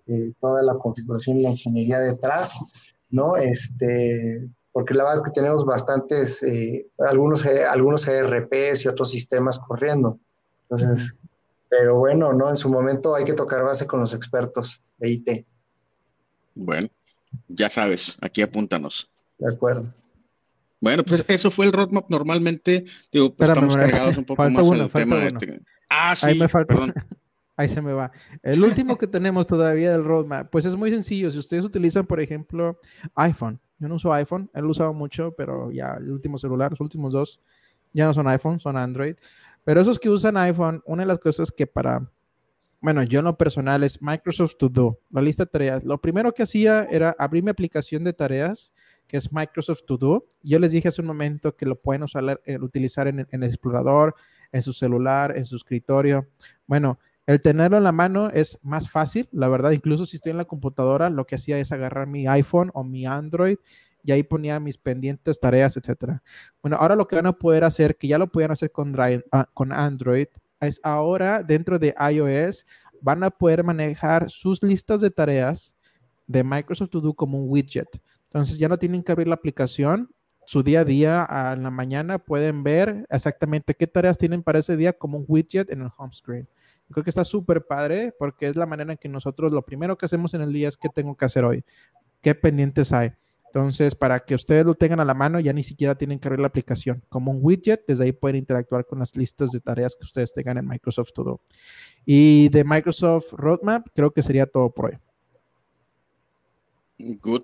eh, 0.08 0.34
toda 0.42 0.62
la 0.64 0.74
configuración 0.76 1.40
y 1.40 1.44
la 1.44 1.52
ingeniería 1.52 2.00
detrás, 2.00 2.60
¿no? 3.10 3.38
Este, 3.38 4.50
porque 4.72 4.94
la 4.94 5.04
verdad 5.04 5.20
es 5.20 5.24
que 5.24 5.40
tenemos 5.40 5.66
bastantes, 5.66 6.44
eh, 6.44 6.88
algunos, 7.00 7.46
algunos 7.46 8.08
ERPs 8.08 8.86
y 8.86 8.88
otros 8.88 9.12
sistemas 9.12 9.60
corriendo. 9.60 10.20
Entonces, 10.70 11.16
pero 11.70 11.98
bueno, 11.98 12.34
¿no? 12.34 12.50
En 12.50 12.58
su 12.58 12.70
momento 12.70 13.16
hay 13.16 13.24
que 13.24 13.34
tocar 13.34 13.64
base 13.64 13.88
con 13.88 14.00
los 14.00 14.14
expertos 14.14 14.84
de 14.98 15.10
IT. 15.10 15.46
Bueno, 16.56 16.90
ya 17.48 17.70
sabes, 17.70 18.18
aquí 18.22 18.42
apúntanos. 18.42 19.10
De 19.38 19.54
acuerdo. 19.54 19.94
Bueno, 20.80 21.04
pues 21.04 21.26
eso 21.28 21.52
fue 21.52 21.66
el 21.66 21.74
roadmap. 21.74 22.10
Normalmente, 22.10 22.86
digo, 23.12 23.34
pues 23.34 23.50
estamos 23.50 23.76
cargados 23.76 24.18
un 24.18 24.26
poco 24.26 24.50
más 24.50 24.68
en 24.68 24.74
el 24.74 24.92
tema 24.92 25.16
de... 25.18 25.62
Ah, 25.90 26.16
sí, 26.16 26.28
Ahí 26.28 26.40
me 26.40 26.48
falta. 26.48 26.74
perdón. 26.74 26.94
Ahí 27.60 27.70
se 27.70 27.82
me 27.82 27.92
va. 27.92 28.12
El 28.44 28.64
último 28.64 29.00
que 29.00 29.08
tenemos 29.08 29.48
todavía 29.48 29.92
del 29.92 30.04
roadmap, 30.04 30.48
pues 30.52 30.66
es 30.66 30.76
muy 30.76 30.92
sencillo. 30.92 31.32
Si 31.32 31.40
ustedes 31.40 31.64
utilizan, 31.64 32.06
por 32.06 32.22
ejemplo, 32.22 32.78
iPhone, 33.16 33.60
yo 33.80 33.88
no 33.88 33.96
uso 33.96 34.12
iPhone, 34.14 34.50
él 34.54 34.64
lo 34.64 34.72
usado 34.72 34.94
mucho, 34.94 35.34
pero 35.36 35.72
ya 35.72 35.96
el 35.96 36.12
último 36.12 36.38
celular, 36.38 36.72
los 36.72 36.82
últimos 36.82 37.14
dos, 37.14 37.42
ya 37.94 38.06
no 38.06 38.14
son 38.14 38.28
iPhone, 38.28 38.60
son 38.60 38.78
Android. 38.78 39.16
Pero 39.64 39.82
esos 39.82 40.00
que 40.00 40.10
usan 40.10 40.38
iPhone, 40.38 40.82
una 40.86 41.04
de 41.04 41.08
las 41.08 41.20
cosas 41.20 41.52
que 41.52 41.68
para, 41.68 42.10
bueno, 42.82 43.04
yo 43.04 43.20
en 43.20 43.26
lo 43.26 43.38
personal 43.38 43.84
es 43.84 44.02
Microsoft 44.02 44.56
To 44.58 44.70
Do, 44.70 45.00
la 45.12 45.22
lista 45.22 45.44
de 45.46 45.52
tareas. 45.52 45.84
Lo 45.84 46.00
primero 46.00 46.34
que 46.34 46.44
hacía 46.44 46.84
era 46.90 47.16
abrir 47.20 47.44
mi 47.44 47.50
aplicación 47.50 48.04
de 48.04 48.14
tareas, 48.14 48.74
que 49.08 49.18
es 49.18 49.32
Microsoft 49.32 49.84
To 49.86 49.98
Do. 49.98 50.26
Yo 50.42 50.60
les 50.60 50.72
dije 50.72 50.88
hace 50.88 51.02
un 51.02 51.08
momento 51.08 51.56
que 51.56 51.66
lo 51.66 51.80
pueden 51.80 52.04
usar, 52.04 52.42
eh, 52.46 52.58
utilizar 52.60 53.08
en 53.08 53.28
el 53.30 53.44
explorador, 53.44 54.16
en 54.52 54.62
su 54.62 54.74
celular, 54.74 55.38
en 55.38 55.46
su 55.46 55.56
escritorio. 55.56 56.28
Bueno, 56.66 57.00
el 57.28 57.42
tenerlo 57.42 57.78
en 57.78 57.84
la 57.84 57.92
mano 57.92 58.30
es 58.30 58.58
más 58.64 58.90
fácil, 58.90 59.28
la 59.34 59.50
verdad, 59.50 59.72
incluso 59.72 60.06
si 60.06 60.16
estoy 60.16 60.32
en 60.32 60.38
la 60.38 60.46
computadora, 60.46 61.10
lo 61.10 61.28
que 61.28 61.36
hacía 61.36 61.60
es 61.60 61.74
agarrar 61.74 62.08
mi 62.08 62.26
iPhone 62.26 62.72
o 62.74 62.86
mi 62.86 63.06
Android 63.06 63.58
y 64.02 64.14
ahí 64.14 64.24
ponía 64.24 64.62
mis 64.62 64.78
pendientes, 64.78 65.38
tareas, 65.38 65.76
etcétera. 65.76 66.24
Bueno, 66.62 66.78
ahora 66.78 66.96
lo 66.96 67.06
que 67.06 67.18
van 67.18 67.26
a 67.26 67.34
poder 67.34 67.66
hacer, 67.66 67.98
que 67.98 68.08
ya 68.08 68.18
lo 68.18 68.28
pueden 68.28 68.52
hacer 68.52 68.72
con, 68.72 68.96
ah, 69.32 69.50
con 69.54 69.74
Android, 69.74 70.28
es 70.62 70.80
ahora 70.82 71.44
dentro 71.44 71.78
de 71.78 71.94
iOS 72.12 72.66
van 73.02 73.22
a 73.24 73.30
poder 73.30 73.64
manejar 73.64 74.30
sus 74.30 74.64
listas 74.64 75.02
de 75.02 75.12
tareas 75.12 75.76
de 76.26 76.44
Microsoft 76.46 76.90
To 76.92 77.02
Do 77.02 77.14
como 77.14 77.44
un 77.44 77.50
widget. 77.50 78.02
Entonces 78.24 78.58
ya 78.58 78.70
no 78.70 78.78
tienen 78.78 79.04
que 79.04 79.12
abrir 79.12 79.28
la 79.28 79.36
aplicación, 79.36 80.10
su 80.46 80.64
día 80.64 80.80
a 80.80 80.86
día 80.86 81.28
en 81.54 81.64
la 81.64 81.72
mañana 81.72 82.20
pueden 82.20 82.64
ver 82.64 83.06
exactamente 83.10 83.74
qué 83.76 83.86
tareas 83.86 84.18
tienen 84.18 84.44
para 84.44 84.60
ese 84.60 84.78
día 84.78 84.94
como 84.94 85.18
un 85.18 85.26
widget 85.28 85.70
en 85.70 85.82
el 85.82 85.90
home 85.98 86.14
screen. 86.14 86.48
Creo 86.92 87.04
que 87.04 87.10
está 87.10 87.24
súper 87.26 87.66
padre 87.66 88.14
porque 88.18 88.48
es 88.48 88.56
la 88.56 88.66
manera 88.66 88.94
en 88.94 88.98
que 88.98 89.10
nosotros 89.10 89.52
lo 89.52 89.64
primero 89.64 89.98
que 89.98 90.06
hacemos 90.06 90.34
en 90.34 90.42
el 90.42 90.54
día 90.54 90.68
es 90.68 90.78
qué 90.78 90.90
tengo 90.90 91.16
que 91.16 91.26
hacer 91.26 91.44
hoy, 91.44 91.64
qué 92.22 92.36
pendientes 92.36 92.94
hay. 92.94 93.12
Entonces, 93.48 93.96
para 93.96 94.20
que 94.20 94.36
ustedes 94.36 94.66
lo 94.66 94.76
tengan 94.76 95.00
a 95.00 95.06
la 95.06 95.14
mano, 95.14 95.40
ya 95.40 95.54
ni 95.54 95.64
siquiera 95.64 95.96
tienen 95.96 96.20
que 96.20 96.28
abrir 96.28 96.42
la 96.42 96.48
aplicación. 96.48 97.04
Como 97.10 97.32
un 97.32 97.40
widget, 97.42 97.86
desde 97.88 98.04
ahí 98.04 98.12
pueden 98.12 98.38
interactuar 98.38 98.86
con 98.86 99.00
las 99.00 99.16
listas 99.16 99.52
de 99.52 99.60
tareas 99.60 99.96
que 99.96 100.04
ustedes 100.04 100.34
tengan 100.34 100.58
en 100.58 100.68
Microsoft 100.68 101.12
Todo. 101.14 101.42
Y 102.06 102.50
de 102.50 102.64
Microsoft 102.64 103.34
Roadmap, 103.34 103.88
creo 103.96 104.12
que 104.12 104.22
sería 104.22 104.46
todo 104.46 104.72
por 104.74 104.92
hoy. 104.92 104.98
Good. 107.00 107.44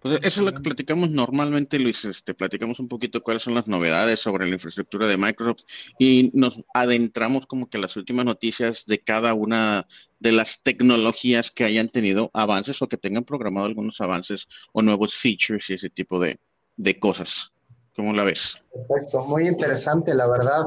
Pues 0.00 0.18
eso 0.22 0.40
es 0.40 0.46
lo 0.46 0.52
que 0.52 0.60
platicamos 0.60 1.08
normalmente, 1.08 1.78
Luis. 1.78 2.04
Este, 2.04 2.34
platicamos 2.34 2.80
un 2.80 2.88
poquito 2.88 3.22
cuáles 3.22 3.42
son 3.42 3.54
las 3.54 3.66
novedades 3.66 4.20
sobre 4.20 4.46
la 4.46 4.52
infraestructura 4.52 5.08
de 5.08 5.16
Microsoft 5.16 5.62
y 5.98 6.30
nos 6.34 6.60
adentramos 6.74 7.46
como 7.46 7.70
que 7.70 7.78
las 7.78 7.96
últimas 7.96 8.26
noticias 8.26 8.84
de 8.86 9.02
cada 9.02 9.32
una 9.32 9.86
de 10.18 10.32
las 10.32 10.62
tecnologías 10.62 11.50
que 11.50 11.64
hayan 11.64 11.88
tenido 11.88 12.30
avances 12.34 12.82
o 12.82 12.88
que 12.88 12.98
tengan 12.98 13.24
programado 13.24 13.66
algunos 13.66 14.02
avances 14.02 14.46
o 14.74 14.82
nuevos 14.82 15.14
features 15.14 15.70
y 15.70 15.74
ese 15.74 15.88
tipo 15.88 16.20
de, 16.20 16.38
cosas. 17.00 17.52
¿Cómo 17.96 18.12
la 18.12 18.24
ves? 18.24 18.58
Perfecto, 18.72 19.24
muy 19.24 19.48
interesante, 19.48 20.14
la 20.14 20.28
verdad. 20.28 20.66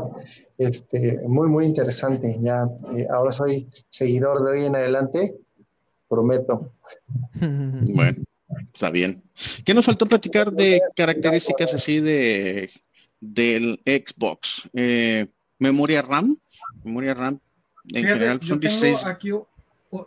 Este, 0.57 1.21
muy, 1.27 1.49
muy 1.49 1.65
interesante. 1.65 2.37
Ya, 2.41 2.67
eh, 2.97 3.07
ahora 3.11 3.31
soy 3.31 3.67
seguidor 3.89 4.43
de 4.43 4.51
hoy 4.51 4.65
en 4.65 4.75
adelante 4.75 5.35
prometo. 6.13 6.71
Bueno, 7.95 8.23
está 8.73 8.91
bien. 8.91 9.23
¿Qué 9.65 9.73
nos 9.73 9.85
faltó 9.85 10.05
platicar 10.05 10.51
de 10.51 10.81
características 10.95 11.73
así 11.73 11.99
de 11.99 12.69
del 13.19 13.81
Xbox? 13.85 14.69
Eh, 14.73 15.27
memoria 15.57 16.01
RAM, 16.01 16.37
memoria 16.83 17.13
RAM 17.13 17.39
en 17.91 18.03
general 18.05 18.39
son 18.41 18.59
yo 18.59 18.79
tengo 18.79 19.07
aquí 19.07 19.31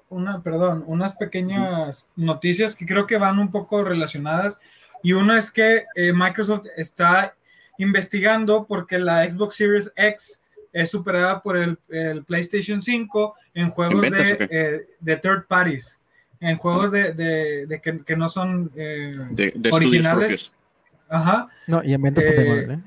una, 0.09 0.43
perdón, 0.43 0.85
unas 0.87 1.15
pequeñas 1.15 2.09
noticias 2.17 2.75
que 2.75 2.87
creo 2.87 3.07
que 3.07 3.19
van 3.19 3.39
un 3.39 3.51
poco 3.51 3.85
relacionadas. 3.85 4.59
Y 5.03 5.13
una 5.13 5.39
es 5.39 5.51
que 5.51 5.85
eh, 5.95 6.13
Microsoft 6.13 6.67
está 6.77 7.37
investigando 7.79 8.67
porque 8.67 8.99
la 8.99 9.31
Xbox 9.31 9.57
Series 9.57 9.93
X 9.97 10.43
es 10.73 10.91
superada 10.91 11.43
por 11.43 11.57
el, 11.57 11.79
PlayStation 12.25 12.83
5 12.83 13.35
en 13.55 13.71
juegos 13.71 14.07
eh, 14.13 14.87
de, 15.01 15.17
third 15.17 15.47
parties, 15.47 15.96
en 16.41 16.57
juegos 16.59 16.93
de, 16.93 17.81
que, 18.05 18.17
no 18.17 18.29
son 18.29 18.71
eh, 18.77 19.13
originales. 19.73 20.57
Ajá. 21.09 21.49
No, 21.67 21.83
y 21.85 21.95
en 21.95 22.03
ventas 22.03 22.25
eh, 22.25 22.69
¿eh? 22.71 22.79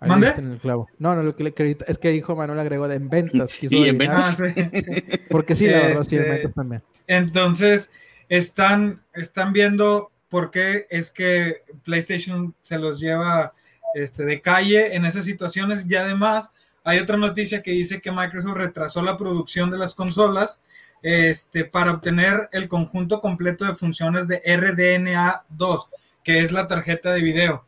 ¿Mande? 0.06 0.28
En 0.28 0.52
el 0.52 0.58
clavo. 0.58 0.88
No, 0.98 1.14
no, 1.14 1.22
lo 1.22 1.36
que 1.36 1.44
le 1.44 1.76
es 1.86 1.98
que 1.98 2.10
dijo 2.10 2.34
Manuel 2.34 2.58
agregó 2.58 2.88
de 2.88 2.94
en 2.94 3.10
ventas. 3.10 3.50
y 3.60 3.88
en 3.88 3.98
ventas. 3.98 4.40
Ah, 4.40 4.70
Porque 5.30 5.54
sí, 5.54 5.66
la 5.66 5.78
verdad, 5.78 6.06
sí, 6.08 6.16
en 6.16 6.22
este, 6.22 6.34
ventas 6.34 6.54
también. 6.54 6.82
Entonces, 7.06 7.90
están, 8.28 9.02
están 9.12 9.52
viendo 9.52 10.10
por 10.30 10.50
qué 10.50 10.86
es 10.88 11.10
que 11.10 11.64
PlayStation 11.84 12.54
se 12.62 12.78
los 12.78 13.00
lleva 13.00 13.52
este, 13.94 14.24
de 14.24 14.40
calle 14.40 14.94
en 14.94 15.04
esas 15.04 15.24
situaciones 15.24 15.84
y 15.88 15.96
además 15.96 16.52
hay 16.84 16.98
otra 16.98 17.16
noticia 17.16 17.62
que 17.62 17.72
dice 17.72 18.00
que 18.00 18.12
Microsoft 18.12 18.56
retrasó 18.56 19.02
la 19.02 19.18
producción 19.18 19.70
de 19.70 19.78
las 19.78 19.94
consolas 19.94 20.60
este, 21.02 21.64
para 21.64 21.92
obtener 21.92 22.48
el 22.52 22.68
conjunto 22.68 23.20
completo 23.20 23.64
de 23.64 23.74
funciones 23.74 24.28
de 24.28 24.42
RDNA2, 24.42 25.88
que 26.22 26.40
es 26.40 26.52
la 26.52 26.68
tarjeta 26.68 27.12
de 27.12 27.22
video. 27.22 27.64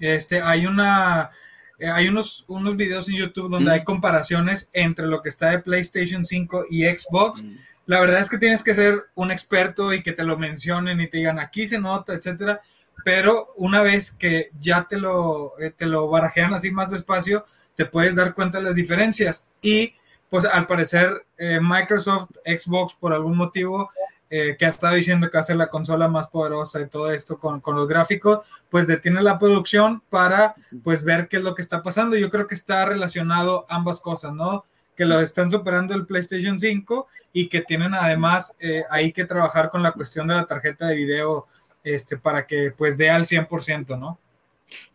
Este, 0.00 0.42
hay 0.42 0.66
una, 0.66 1.30
eh, 1.78 1.88
hay 1.88 2.08
unos, 2.08 2.44
unos 2.48 2.76
videos 2.76 3.08
en 3.08 3.16
YouTube 3.16 3.50
donde 3.50 3.72
hay 3.72 3.84
comparaciones 3.84 4.68
entre 4.72 5.06
lo 5.06 5.22
que 5.22 5.28
está 5.28 5.50
de 5.50 5.60
PlayStation 5.60 6.26
5 6.26 6.66
y 6.70 6.84
Xbox. 6.84 7.44
La 7.86 8.00
verdad 8.00 8.20
es 8.20 8.28
que 8.28 8.38
tienes 8.38 8.62
que 8.62 8.74
ser 8.74 9.04
un 9.14 9.30
experto 9.30 9.92
y 9.92 10.02
que 10.02 10.12
te 10.12 10.24
lo 10.24 10.38
mencionen 10.38 11.00
y 11.00 11.08
te 11.08 11.18
digan 11.18 11.38
aquí 11.38 11.66
se 11.66 11.78
nota, 11.78 12.14
etcétera. 12.14 12.60
Pero 13.04 13.52
una 13.56 13.82
vez 13.82 14.12
que 14.12 14.50
ya 14.60 14.86
te 14.88 14.96
lo, 14.96 15.58
eh, 15.58 15.70
te 15.70 15.86
lo 15.86 16.08
barajean 16.08 16.54
así 16.54 16.70
más 16.70 16.90
despacio, 16.90 17.46
te 17.74 17.86
puedes 17.86 18.14
dar 18.14 18.34
cuenta 18.34 18.58
de 18.58 18.64
las 18.64 18.74
diferencias. 18.74 19.44
Y 19.60 19.94
pues 20.32 20.46
al 20.46 20.66
parecer 20.66 21.26
eh, 21.36 21.60
Microsoft, 21.60 22.30
Xbox, 22.46 22.94
por 22.94 23.12
algún 23.12 23.36
motivo, 23.36 23.90
eh, 24.30 24.56
que 24.58 24.64
ha 24.64 24.70
estado 24.70 24.94
diciendo 24.94 25.28
que 25.28 25.36
hace 25.36 25.54
la 25.54 25.68
consola 25.68 26.08
más 26.08 26.28
poderosa 26.28 26.80
y 26.80 26.86
todo 26.86 27.12
esto 27.12 27.38
con, 27.38 27.60
con, 27.60 27.76
los 27.76 27.86
gráficos, 27.86 28.38
pues 28.70 28.86
detiene 28.86 29.20
la 29.20 29.38
producción 29.38 30.02
para 30.08 30.54
pues 30.82 31.04
ver 31.04 31.28
qué 31.28 31.36
es 31.36 31.42
lo 31.42 31.54
que 31.54 31.60
está 31.60 31.82
pasando. 31.82 32.16
Yo 32.16 32.30
creo 32.30 32.46
que 32.46 32.54
está 32.54 32.86
relacionado 32.86 33.66
ambas 33.68 34.00
cosas, 34.00 34.32
¿no? 34.32 34.64
Que 34.96 35.04
lo 35.04 35.20
están 35.20 35.50
superando 35.50 35.92
el 35.92 36.06
PlayStation 36.06 36.58
5 36.58 37.08
y 37.34 37.50
que 37.50 37.60
tienen 37.60 37.92
además 37.92 38.56
eh, 38.58 38.84
ahí 38.88 39.12
que 39.12 39.26
trabajar 39.26 39.68
con 39.68 39.82
la 39.82 39.92
cuestión 39.92 40.28
de 40.28 40.34
la 40.34 40.46
tarjeta 40.46 40.86
de 40.86 40.94
video 40.94 41.46
este, 41.84 42.16
para 42.16 42.46
que 42.46 42.70
pues 42.74 42.96
dé 42.96 43.10
al 43.10 43.26
100%, 43.26 43.98
¿no? 43.98 44.18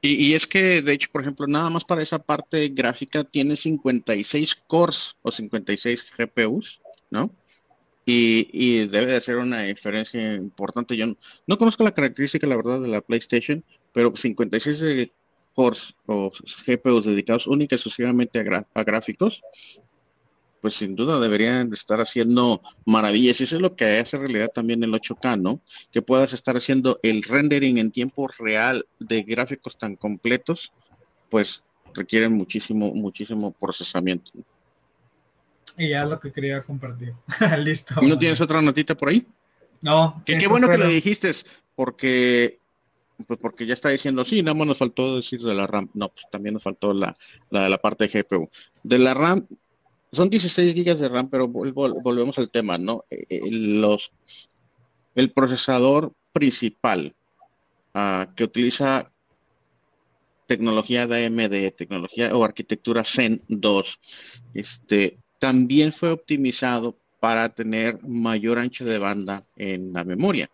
Y, 0.01 0.33
es 0.33 0.47
que, 0.47 0.81
de 0.81 0.93
hecho, 0.93 1.09
por 1.11 1.21
ejemplo, 1.21 1.47
nada 1.47 1.69
más 1.69 1.83
para 1.85 2.01
esa 2.01 2.19
parte 2.19 2.69
gráfica 2.69 3.23
tiene 3.23 3.55
56 3.55 4.55
cores 4.67 5.15
o 5.21 5.31
56 5.31 6.05
GPUs, 6.17 6.81
¿no? 7.09 7.31
Y, 8.05 8.87
debe 8.87 9.11
de 9.11 9.21
ser 9.21 9.37
una 9.37 9.63
diferencia 9.63 10.35
importante. 10.35 10.95
Yo 10.95 11.07
no, 11.45 11.57
conozco 11.57 11.83
la 11.83 11.93
característica, 11.93 12.47
la 12.47 12.55
verdad, 12.55 12.81
de 12.81 12.87
la 12.87 13.01
PlayStation, 13.01 13.63
pero 13.91 14.15
56 14.15 15.09
cores 15.53 15.95
o 16.05 16.31
GPUs 16.65 17.05
dedicados 17.05 17.47
única 17.47 17.75
y 17.75 17.77
exclusivamente 17.77 18.39
a 18.73 18.83
gráficos, 18.83 19.43
pues 20.61 20.75
sin 20.75 20.95
duda 20.95 21.19
deberían 21.19 21.71
estar 21.73 21.99
haciendo 21.99 22.61
maravillas. 22.85 23.39
Y 23.39 23.43
eso 23.43 23.55
es 23.55 23.61
lo 23.61 23.75
que 23.75 23.99
hace 23.99 24.17
realidad 24.17 24.51
también 24.53 24.83
el 24.83 24.91
8K, 24.91 25.39
¿no? 25.39 25.61
Que 25.91 26.01
puedas 26.01 26.33
estar 26.33 26.57
haciendo 26.57 26.99
el 27.03 27.23
rendering 27.23 27.77
en 27.77 27.91
tiempo 27.91 28.27
real 28.39 28.85
de 28.99 29.23
gráficos 29.23 29.77
tan 29.77 29.95
completos, 29.95 30.71
pues 31.29 31.63
requieren 31.93 32.33
muchísimo, 32.33 32.93
muchísimo 32.93 33.51
procesamiento. 33.51 34.31
Y 35.77 35.89
ya 35.89 36.03
es 36.03 36.09
lo 36.09 36.19
que 36.19 36.31
quería 36.31 36.63
compartir. 36.63 37.13
Listo. 37.59 38.01
¿No 38.01 38.17
tienes 38.17 38.41
otra 38.41 38.61
notita 38.61 38.95
por 38.95 39.09
ahí? 39.09 39.25
No. 39.81 40.21
Que, 40.25 40.37
qué 40.37 40.47
bueno 40.47 40.67
que 40.67 40.77
lo 40.77 40.87
dijiste, 40.87 41.31
porque 41.75 42.59
pues 43.25 43.39
porque 43.39 43.65
ya 43.65 43.73
está 43.73 43.89
diciendo, 43.89 44.23
sí, 44.25 44.43
nada 44.43 44.53
más 44.53 44.67
nos 44.67 44.77
faltó 44.77 45.15
decir 45.15 45.41
de 45.41 45.53
la 45.53 45.65
RAM. 45.65 45.89
No, 45.93 46.09
pues 46.09 46.25
también 46.31 46.53
nos 46.53 46.63
faltó 46.63 46.93
la, 46.93 47.15
la, 47.49 47.67
la 47.67 47.77
parte 47.79 48.07
de 48.07 48.21
GPU. 48.21 48.49
De 48.83 48.99
la 48.99 49.13
RAM, 49.13 49.47
son 50.11 50.29
16 50.29 50.73
gigas 50.73 50.99
de 50.99 51.09
RAM, 51.09 51.29
pero 51.29 51.47
volvemos 51.47 52.37
al 52.37 52.49
tema, 52.49 52.77
¿no? 52.77 53.05
Eh, 53.09 53.25
eh, 53.29 53.97
el 55.15 55.31
procesador 55.31 56.13
principal 56.31 57.15
ah, 57.93 58.27
que 58.35 58.43
utiliza 58.43 59.11
tecnología 60.47 61.07
de 61.07 61.25
AMD, 61.25 61.75
tecnología 61.75 62.35
o 62.35 62.43
arquitectura 62.43 63.03
Zen 63.03 63.41
2, 63.49 63.99
este, 64.53 65.17
también 65.39 65.91
fue 65.91 66.11
optimizado 66.11 66.97
para 67.19 67.49
tener 67.49 68.01
mayor 68.03 68.59
ancho 68.59 68.85
de 68.85 68.99
banda 68.99 69.43
en 69.55 69.91
la 69.93 70.03
memoria. 70.03 70.49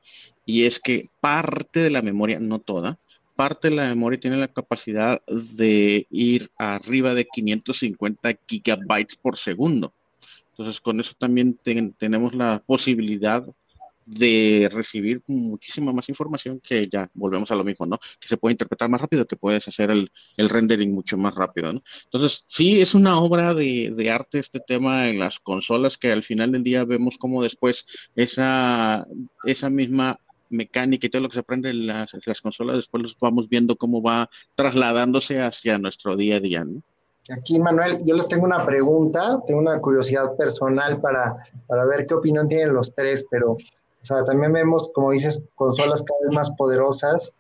Y 0.46 0.66
es 0.66 0.80
que 0.80 1.10
parte 1.20 1.82
de 1.82 1.90
la 1.90 2.02
memoria, 2.02 2.40
no 2.40 2.60
toda, 2.60 2.98
parte 3.36 3.70
de 3.70 3.76
la 3.76 3.88
memoria 3.90 4.20
tiene 4.20 4.38
la 4.38 4.48
capacidad 4.48 5.22
de 5.28 6.08
ir 6.10 6.52
arriba 6.58 7.14
de 7.14 7.26
550 7.26 8.34
gigabytes 8.48 9.16
por 9.18 9.38
segundo. 9.38 9.94
Entonces, 10.52 10.80
con 10.80 11.00
eso 11.00 11.14
también 11.18 11.60
tenemos 11.98 12.36
la 12.36 12.64
posibilidad 12.66 13.44
de 14.06 14.70
recibir 14.72 15.22
muchísima 15.28 15.94
más 15.94 16.10
información 16.10 16.60
que 16.60 16.88
ya 16.92 17.10
volvemos 17.14 17.52
a 17.52 17.56
lo 17.56 17.64
mismo, 17.64 17.86
¿no? 17.86 17.98
Que 18.20 18.28
se 18.28 18.38
puede 18.38 18.54
interpretar 18.54 18.90
más 18.90 19.02
rápido, 19.02 19.26
que 19.26 19.38
puedes 19.38 19.68
hacer 19.68 19.92
el, 19.92 20.10
rendering 20.38 20.92
mucho 20.92 21.18
más 21.18 21.34
rápido, 21.34 21.74
¿no? 21.74 21.82
Entonces, 22.06 22.44
sí, 22.48 22.82
es 22.82 22.94
una 22.94 23.20
obra 23.20 23.54
de, 23.54 23.94
de, 23.96 24.12
arte 24.12 24.40
este 24.40 24.60
tema 24.60 25.08
en 25.08 25.20
las 25.20 25.40
consolas 25.40 25.98
que 25.98 26.12
al 26.12 26.24
final 26.24 26.52
del 26.52 26.64
día 26.64 26.86
vemos 26.86 27.18
como 27.18 27.44
después 27.44 27.86
esa, 28.16 29.08
esa 29.46 29.70
misma 29.70 30.20
mecánica 30.50 31.08
y 31.08 31.10
todo 31.10 31.22
lo 31.22 31.30
que 31.30 31.34
se 31.34 31.40
aprende 31.40 31.70
en 31.70 31.88
las, 31.88 32.12
consolas, 32.42 32.78
después 32.78 33.04
los 33.04 33.18
vamos 33.20 33.50
viendo 33.50 33.76
cómo 33.76 34.02
va 34.02 34.30
trasladándose 34.56 35.42
hacia 35.42 35.78
nuestro 35.78 36.16
día 36.16 36.38
a 36.38 36.40
día, 36.40 36.64
¿no? 36.64 36.82
Aquí, 37.30 37.58
Manuel, 37.58 38.04
yo 38.04 38.16
les 38.16 38.28
tengo 38.28 38.44
una 38.44 38.66
pregunta, 38.66 39.40
tengo 39.48 39.62
una 39.62 39.80
curiosidad 39.80 40.36
personal 40.36 41.00
para, 41.00 41.38
para 41.68 41.86
ver 41.86 42.06
qué 42.06 42.16
opinión 42.16 42.50
tienen 42.50 42.74
los 42.74 42.94
tres, 42.94 43.26
pero, 43.32 43.54
o 43.54 43.58
sea, 44.02 44.26
también 44.26 44.52
vemos, 44.52 44.90
como 44.94 45.12
dices, 45.12 45.42
consolas 45.56 46.04
cada 46.04 46.20
vez 46.22 46.36
más 46.36 46.52
poderosas, 46.52 47.34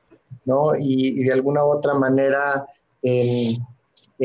¿no? 0.45 0.74
Y, 0.80 1.20
y 1.20 1.24
de 1.26 1.34
alguna 1.34 1.66
u 1.66 1.70
otra 1.70 1.95
manera, 1.95 2.66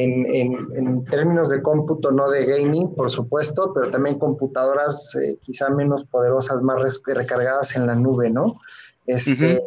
en, 0.03 0.27
en, 0.27 0.69
en, 0.77 1.05
términos 1.05 1.49
de 1.49 1.63
cómputo, 1.63 2.11
no 2.11 2.29
de 2.31 2.45
gaming, 2.47 2.95
por 2.95 3.11
supuesto, 3.11 3.73
pero 3.75 3.91
también 3.91 4.19
computadoras 4.19 5.15
eh, 5.17 5.37
quizá 5.41 5.71
menos 5.71 6.05
poderosas, 6.07 6.63
más 6.63 7.03
recargadas 7.07 7.75
en 7.77 7.87
la 7.87 7.95
nube, 7.95 8.31
¿no? 8.31 8.61
Este, 9.07 9.63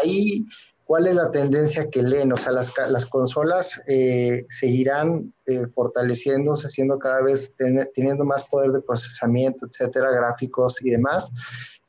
Ahí, 0.00 0.46
¿cuál 0.84 1.06
es 1.06 1.16
la 1.16 1.30
tendencia 1.30 1.88
que 1.90 2.02
leen? 2.02 2.32
O 2.32 2.36
sea, 2.36 2.52
las, 2.52 2.72
las 2.90 3.06
consolas 3.06 3.82
eh, 3.88 4.44
seguirán 4.48 5.32
eh, 5.46 5.66
fortaleciéndose, 5.74 6.70
siendo 6.70 6.98
cada 6.98 7.22
vez 7.22 7.54
teniendo 7.94 8.24
más 8.24 8.44
poder 8.44 8.72
de 8.72 8.80
procesamiento, 8.80 9.66
etcétera, 9.66 10.12
gráficos 10.12 10.82
y 10.84 10.90
demás. 10.90 11.32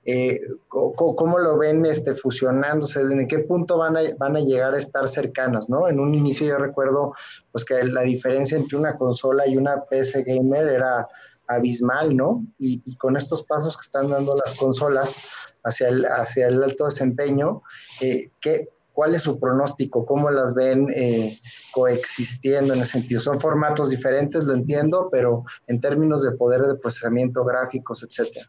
Eh, 0.04 0.42
¿cómo, 0.68 1.38
lo 1.38 1.58
ven 1.58 1.86
este, 1.86 2.16
fusionándose? 2.16 3.02
¿En 3.02 3.28
qué 3.28 3.40
punto 3.40 3.78
van 3.78 3.98
a, 3.98 4.02
van 4.18 4.36
a 4.36 4.40
llegar 4.40 4.74
a 4.74 4.78
estar 4.78 5.08
cercanas? 5.08 5.70
¿no? 5.70 5.88
En 5.88 6.00
un 6.00 6.16
inicio 6.16 6.48
yo 6.48 6.58
recuerdo 6.58 7.14
pues, 7.52 7.64
que 7.66 7.84
la 7.84 8.02
diferencia 8.02 8.58
entre 8.58 8.78
una 8.78 8.98
consola 8.98 9.48
y 9.48 9.58
una 9.58 9.84
PC 9.84 10.24
gamer 10.24 10.68
era 10.68 11.08
abismal, 11.48 12.16
¿no? 12.16 12.46
Y, 12.58 12.96
con 12.96 13.18
estos 13.18 13.44
pasos 13.44 13.76
que 13.76 13.82
están 13.82 14.10
dando 14.10 14.36
las 14.36 14.56
consolas 14.56 15.20
hacia 15.64 15.90
el, 15.90 16.06
hacia 16.06 16.48
el 16.48 16.64
alto 16.64 16.86
desempeño, 16.86 17.62
eh, 18.02 18.32
¿qué, 18.40 18.70
¿cuál 18.94 19.16
es 19.16 19.24
su 19.24 19.40
pronóstico? 19.40 20.06
¿Cómo 20.06 20.30
las 20.32 20.54
ven 20.54 20.88
eh, 20.96 21.38
coexistiendo 21.74 22.74
en 22.74 22.82
ese 22.82 22.94
sentido? 22.94 23.22
Son 23.22 23.40
formatos 23.40 23.90
diferentes, 23.90 24.44
lo 24.46 24.54
entiendo, 24.54 25.10
pero 25.12 25.44
en 25.68 25.82
términos 25.82 26.24
de 26.24 26.32
poder 26.32 26.62
de 26.62 26.76
procesamiento, 26.76 27.44
gráficos, 27.44 28.04
etcétera. 28.04 28.48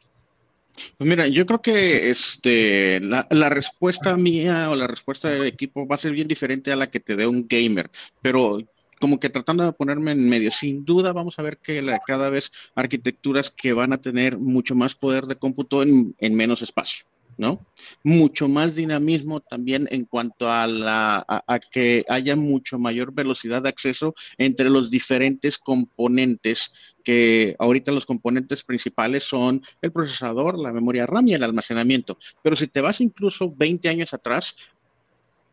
Pues 0.97 1.09
mira, 1.09 1.27
yo 1.27 1.47
creo 1.47 1.63
que 1.63 2.11
este, 2.11 3.01
la, 3.01 3.27
la, 3.31 3.49
respuesta 3.49 4.17
mía 4.17 4.71
o 4.71 4.77
la 4.77 4.87
respuesta 4.87 5.29
del 5.31 5.47
equipo 5.47 5.87
va 5.87 5.97
a 5.97 5.99
ser 5.99 6.13
bien 6.13 6.29
diferente 6.29 6.73
a 6.73 6.77
la 6.77 6.91
que 6.91 7.01
te 7.01 7.17
dé 7.17 7.27
un 7.27 7.47
gamer, 7.49 7.91
pero 8.21 8.59
como 9.03 9.19
que 9.19 9.31
tratando 9.31 9.65
de 9.65 9.73
ponerme 9.73 10.13
en 10.13 10.29
medio. 10.29 10.53
Sin 10.53 10.85
duda 10.85 11.13
vamos 11.13 11.37
a 11.37 11.43
ver 11.43 11.59
que 11.59 11.85
cada 12.07 12.31
vez 12.31 12.53
arquitecturas 12.77 13.51
que 13.51 13.73
van 13.73 13.93
a 13.93 14.01
tener 14.01 14.39
mucho 14.39 14.77
más 14.77 14.95
poder 14.95 15.27
de 15.27 15.35
cómputo 15.35 15.83
en, 15.83 16.15
menos 16.21 16.63
espacio. 16.63 17.05
¿No? 17.37 17.61
Mucho 18.03 18.49
más 18.49 18.75
dinamismo 18.75 19.41
también 19.41 19.89
en 19.91 20.05
cuanto 20.05 20.51
a, 20.51 20.67
la, 20.67 21.25
a, 21.27 21.59
que 21.59 22.05
haya 22.09 22.37
mucho 22.37 22.79
mayor 22.79 23.13
velocidad 23.13 23.63
de 23.63 23.69
acceso 23.69 24.15
entre 24.39 24.71
los 24.71 24.91
diferentes 24.91 25.59
componentes, 25.59 26.73
que 27.05 27.57
ahorita 27.59 27.93
los 27.93 28.07
componentes 28.07 28.65
principales 28.65 29.25
son 29.25 29.63
el 29.81 29.93
procesador, 29.93 30.59
la 30.59 30.73
memoria 30.73 31.07
RAM 31.07 31.29
y 31.29 31.35
el 31.35 31.43
almacenamiento. 31.43 32.19
Pero 32.43 32.57
si 32.57 32.67
te 32.69 32.81
vas 32.81 33.01
incluso 33.01 33.53
20 33.55 33.89
años 33.89 34.15
atrás, 34.15 34.55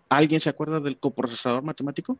¿alguien 0.09 0.39
se 0.39 0.49
acuerda 0.49 0.79
del 0.79 0.97
coprocesador 0.97 1.63
matemático? 1.63 2.17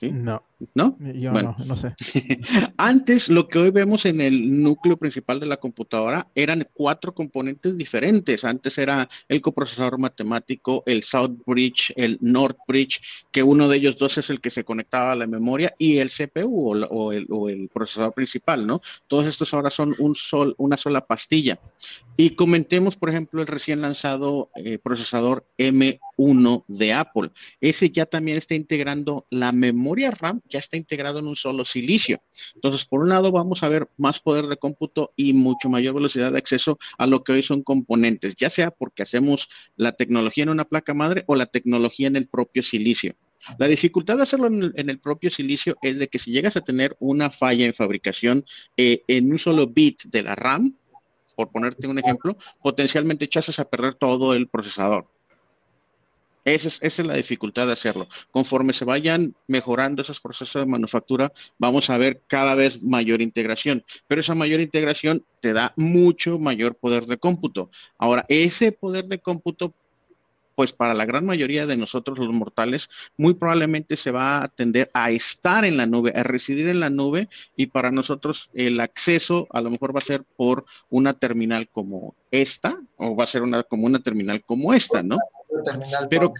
No. 0.00 0.42
¿No? 0.74 0.96
Yo 0.98 1.32
no, 1.32 1.56
no 1.64 1.76
sé. 1.76 1.94
Antes, 2.76 3.28
lo 3.28 3.48
que 3.48 3.58
hoy 3.58 3.70
vemos 3.70 4.04
en 4.04 4.20
el 4.20 4.62
núcleo 4.62 4.96
principal 4.98 5.40
de 5.40 5.46
la 5.46 5.56
computadora 5.56 6.28
eran 6.34 6.66
cuatro 6.74 7.14
componentes 7.14 7.76
diferentes. 7.76 8.44
Antes 8.44 8.76
era 8.78 9.08
el 9.28 9.40
coprocesador 9.40 9.98
matemático, 9.98 10.82
el 10.86 11.02
South 11.02 11.38
Bridge, 11.46 11.92
el 11.96 12.18
North 12.20 12.58
Bridge, 12.68 13.00
que 13.30 13.42
uno 13.42 13.68
de 13.68 13.78
ellos 13.78 13.96
dos 13.96 14.18
es 14.18 14.28
el 14.30 14.40
que 14.40 14.50
se 14.50 14.64
conectaba 14.64 15.12
a 15.12 15.16
la 15.16 15.26
memoria, 15.26 15.74
y 15.78 15.98
el 15.98 16.10
CPU 16.10 16.72
o, 16.90 17.12
el, 17.12 17.70
procesador 17.72 18.12
principal, 18.12 18.66
¿no? 18.66 18.80
Todos 19.06 19.26
estos 19.26 19.52
ahora 19.54 19.70
son 19.70 19.94
un 19.98 20.14
sol, 20.14 20.54
una 20.58 20.76
sola 20.76 21.06
pastilla. 21.06 21.58
Y 22.16 22.30
comentemos, 22.30 22.96
por 22.96 23.08
ejemplo, 23.08 23.40
el 23.40 23.46
recién 23.46 23.80
lanzado 23.80 24.50
eh, 24.56 24.78
procesador 24.78 25.46
M1 25.56 25.98
de 26.68 26.92
Apple. 26.92 27.30
Ese 27.60 27.90
ya 27.90 28.04
también 28.04 28.36
está 28.36 28.54
integrando 28.54 29.26
la 29.30 29.52
memoria 29.52 30.10
RAM 30.10 30.42
ya 30.48 30.58
está 30.58 30.76
integrado 30.76 31.18
en 31.20 31.26
un 31.26 31.36
solo 31.36 31.64
silicio. 31.64 32.20
Entonces, 32.54 32.84
por 32.84 33.00
un 33.00 33.08
lado, 33.08 33.32
vamos 33.32 33.62
a 33.62 33.68
ver 33.68 33.88
más 33.96 34.20
poder 34.20 34.46
de 34.46 34.58
cómputo 34.58 35.12
y 35.16 35.32
mucho 35.32 35.70
mayor 35.70 35.94
velocidad 35.94 36.32
de 36.32 36.38
acceso 36.38 36.78
a 36.98 37.06
lo 37.06 37.24
que 37.24 37.32
hoy 37.32 37.42
son 37.42 37.62
componentes, 37.62 38.34
ya 38.34 38.50
sea 38.50 38.70
porque 38.70 39.02
hacemos 39.02 39.48
la 39.76 39.92
tecnología 39.92 40.44
en 40.44 40.50
una 40.50 40.66
placa 40.66 40.92
madre 40.92 41.24
o 41.26 41.36
la 41.36 41.46
tecnología 41.46 42.08
en 42.08 42.16
el 42.16 42.28
propio 42.28 42.62
silicio. 42.62 43.16
La 43.58 43.66
dificultad 43.66 44.16
de 44.16 44.24
hacerlo 44.24 44.48
en 44.48 44.90
el, 44.90 44.98
propio 44.98 45.30
silicio 45.30 45.78
es 45.80 45.98
de 45.98 46.08
que 46.08 46.18
si 46.18 46.30
llegas 46.30 46.58
a 46.58 46.60
tener 46.60 46.94
una 47.00 47.30
falla 47.30 47.64
en 47.64 47.72
fabricación 47.72 48.44
eh, 48.76 49.02
en 49.08 49.32
un 49.32 49.38
solo 49.38 49.66
bit 49.66 50.02
de 50.04 50.22
la 50.22 50.34
RAM, 50.34 50.76
por 51.34 51.50
ponerte 51.50 51.86
un 51.86 51.98
ejemplo, 51.98 52.36
potencialmente 52.62 53.24
echas 53.24 53.58
a 53.58 53.64
perder 53.64 53.94
todo 53.94 54.34
el 54.34 54.48
procesador. 54.48 55.08
Esa 56.44 56.68
es, 56.80 56.98
la 57.00 57.14
dificultad 57.14 57.66
de 57.66 57.74
hacerlo. 57.74 58.08
Conforme 58.30 58.72
se 58.72 58.84
vayan 58.84 59.34
mejorando 59.46 60.02
esos 60.02 60.20
procesos 60.20 60.62
de 60.62 60.70
manufactura, 60.70 61.32
vamos 61.58 61.90
a 61.90 61.98
ver 61.98 62.22
cada 62.26 62.54
vez 62.54 62.82
mayor 62.82 63.20
integración, 63.20 63.84
pero 64.06 64.22
esa 64.22 64.34
mayor 64.34 64.60
integración 64.60 65.24
te 65.40 65.52
da 65.52 65.74
mucho 65.76 66.38
mayor 66.38 66.74
poder 66.76 67.06
de 67.06 67.18
cómputo. 67.18 67.70
Ahora, 67.98 68.24
ese 68.28 68.72
poder 68.72 69.06
de 69.06 69.18
cómputo, 69.18 69.74
pues 70.54 70.72
para 70.72 70.94
la 70.94 71.04
gran 71.04 71.26
mayoría 71.26 71.66
de 71.66 71.76
nosotros 71.76 72.18
los 72.18 72.32
mortales, 72.32 72.88
muy 73.18 73.34
probablemente 73.34 73.96
se 73.96 74.10
va 74.10 74.42
a 74.42 74.48
tender 74.48 74.90
a 74.94 75.10
estar 75.10 75.64
en 75.64 75.76
la 75.76 75.86
nube, 75.86 76.12
a 76.14 76.22
residir 76.22 76.68
en 76.68 76.80
la 76.80 76.90
nube, 76.90 77.28
y 77.54 77.66
para 77.66 77.90
nosotros 77.90 78.48
el 78.54 78.80
acceso 78.80 79.46
a 79.50 79.60
lo 79.60 79.70
mejor 79.70 79.94
va 79.94 79.98
a 79.98 80.06
ser 80.06 80.24
por 80.36 80.64
una 80.88 81.12
terminal 81.14 81.68
como 81.68 82.14
esta, 82.30 82.78
o 82.96 83.14
va 83.14 83.24
a 83.24 83.26
ser 83.26 83.42
una, 83.42 83.62
como 83.62 83.86
una 83.86 83.98
terminal 83.98 84.42
como 84.42 84.72
esta, 84.72 85.02
¿no? 85.02 85.18
Pero, 86.08 86.32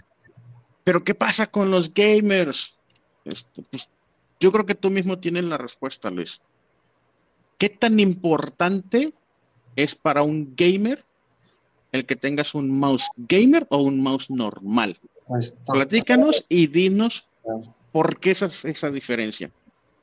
pero 0.83 1.03
¿qué 1.03 1.15
pasa 1.15 1.47
con 1.47 1.71
los 1.71 1.93
gamers? 1.93 2.73
Este, 3.25 3.61
pues, 3.69 3.87
yo 4.39 4.51
creo 4.51 4.65
que 4.65 4.75
tú 4.75 4.89
mismo 4.89 5.19
tienes 5.19 5.43
la 5.45 5.57
respuesta, 5.57 6.09
Luis. 6.09 6.41
¿Qué 7.57 7.69
tan 7.69 7.99
importante 7.99 9.13
es 9.75 9.95
para 9.95 10.23
un 10.23 10.55
gamer 10.55 11.05
el 11.91 12.05
que 12.05 12.15
tengas 12.15 12.55
un 12.55 12.71
mouse 12.71 13.09
gamer 13.17 13.67
o 13.69 13.77
un 13.83 14.01
mouse 14.01 14.29
normal? 14.29 14.97
Pues, 15.27 15.55
Platícanos 15.65 16.43
y 16.49 16.67
dinos 16.67 17.27
por 17.91 18.19
qué 18.19 18.31
esa, 18.31 18.49
esa 18.63 18.89
diferencia. 18.89 19.51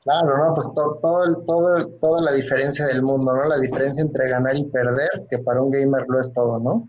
Claro, 0.03 0.37
¿no? 0.37 0.53
Pues 0.55 0.67
todo, 0.75 1.43
todo, 1.45 1.87
toda 1.99 2.21
la 2.21 2.31
diferencia 2.31 2.85
del 2.87 3.03
mundo, 3.03 3.33
¿no? 3.33 3.45
La 3.45 3.59
diferencia 3.59 4.01
entre 4.01 4.29
ganar 4.29 4.55
y 4.55 4.65
perder, 4.65 5.09
que 5.29 5.39
para 5.39 5.61
un 5.61 5.71
gamer 5.71 6.05
lo 6.07 6.21
es 6.21 6.31
todo, 6.33 6.57
¿no? 6.59 6.87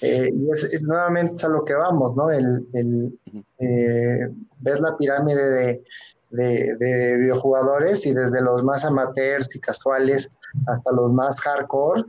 Eh, 0.00 0.30
y 0.32 0.50
es, 0.50 0.82
nuevamente 0.82 1.34
es 1.34 1.44
a 1.44 1.48
lo 1.48 1.64
que 1.64 1.74
vamos, 1.74 2.16
¿no? 2.16 2.30
El, 2.30 2.66
el 2.72 3.18
eh, 3.58 4.28
ves 4.58 4.80
la 4.80 4.96
pirámide 4.96 5.50
de, 5.50 5.84
de, 6.30 7.16
videojugadores 7.18 8.06
y 8.06 8.14
desde 8.14 8.40
los 8.40 8.64
más 8.64 8.84
amateurs 8.84 9.54
y 9.54 9.60
casuales 9.60 10.30
hasta 10.66 10.92
los 10.92 11.12
más 11.12 11.40
hardcore, 11.40 12.04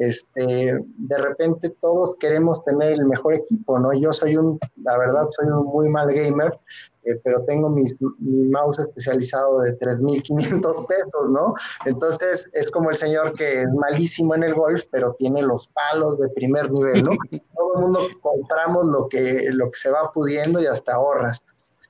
este, 0.00 0.82
de 0.82 1.16
repente 1.18 1.68
todos 1.78 2.16
queremos 2.16 2.64
tener 2.64 2.92
el 2.92 3.04
mejor 3.04 3.34
equipo, 3.34 3.78
¿no? 3.78 3.92
Yo 3.92 4.14
soy 4.14 4.34
un, 4.34 4.58
la 4.82 4.96
verdad, 4.96 5.28
soy 5.28 5.48
un 5.48 5.66
muy 5.66 5.90
mal 5.90 6.10
gamer, 6.10 6.58
eh, 7.04 7.20
pero 7.22 7.44
tengo 7.44 7.68
mis, 7.68 8.00
mi 8.18 8.48
mouse 8.48 8.78
especializado 8.78 9.60
de 9.60 9.78
3.500 9.78 10.86
pesos, 10.88 11.30
¿no? 11.30 11.52
Entonces 11.84 12.48
es 12.54 12.70
como 12.70 12.88
el 12.88 12.96
señor 12.96 13.34
que 13.34 13.60
es 13.60 13.68
malísimo 13.74 14.34
en 14.34 14.44
el 14.44 14.54
golf, 14.54 14.84
pero 14.90 15.14
tiene 15.18 15.42
los 15.42 15.68
palos 15.68 16.18
de 16.18 16.30
primer 16.30 16.72
nivel, 16.72 17.02
¿no? 17.02 17.12
Todo 17.54 17.74
el 17.74 17.80
mundo 17.82 18.00
compramos 18.22 18.86
lo 18.86 19.06
que, 19.06 19.50
lo 19.52 19.70
que 19.70 19.78
se 19.78 19.90
va 19.90 20.10
pudiendo 20.14 20.62
y 20.62 20.66
hasta 20.66 20.94
ahorras. 20.94 21.44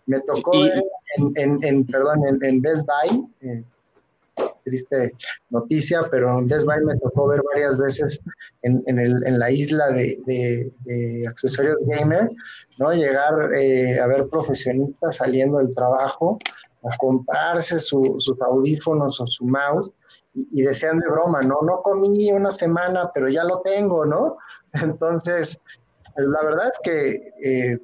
Me 0.07 0.21
tocó 0.23 0.53
en, 0.57 1.59
en, 1.63 1.87
perdón, 1.87 2.23
en, 2.43 2.61
Best 2.61 2.85
Buy, 2.87 3.25
eh, 3.43 3.63
triste 4.65 5.13
noticia, 5.51 6.03
pero 6.11 6.45
Best 6.45 6.67
me 6.67 6.99
tocó 6.99 7.29
ver 7.29 7.43
varias 7.53 7.77
veces 7.77 8.21
en, 8.63 8.83
en, 8.87 8.99
el, 8.99 9.27
en 9.27 9.39
la 9.39 9.51
isla 9.51 9.89
de, 9.89 10.19
de, 10.27 11.27
accesorios 11.29 11.77
gamer, 11.87 12.31
¿no? 12.79 12.93
Llegar 12.93 13.55
eh, 13.55 13.99
a 14.01 14.07
ver 14.07 14.29
profesionistas 14.29 15.17
saliendo 15.17 15.59
del 15.59 15.75
trabajo 15.75 16.39
a 16.85 16.97
comprarse 16.97 17.79
sus 17.79 18.33
audífonos 18.41 19.21
o 19.21 19.27
su 19.27 19.45
mouse 19.45 19.91
y, 20.35 20.63
decían 20.63 20.99
de 20.99 21.09
broma, 21.09 21.43
¿no? 21.43 21.59
No 21.63 21.83
comí 21.83 22.33
una 22.33 22.51
semana, 22.51 23.11
pero 23.13 23.29
ya 23.29 23.45
lo 23.45 23.61
tengo, 23.61 24.05
¿no? 24.05 24.39
Entonces, 24.73 25.59
pues, 26.15 26.27
la 26.27 26.43
verdad 26.43 26.71
es 26.73 26.79
que 26.83 27.33
eh, 27.43 27.79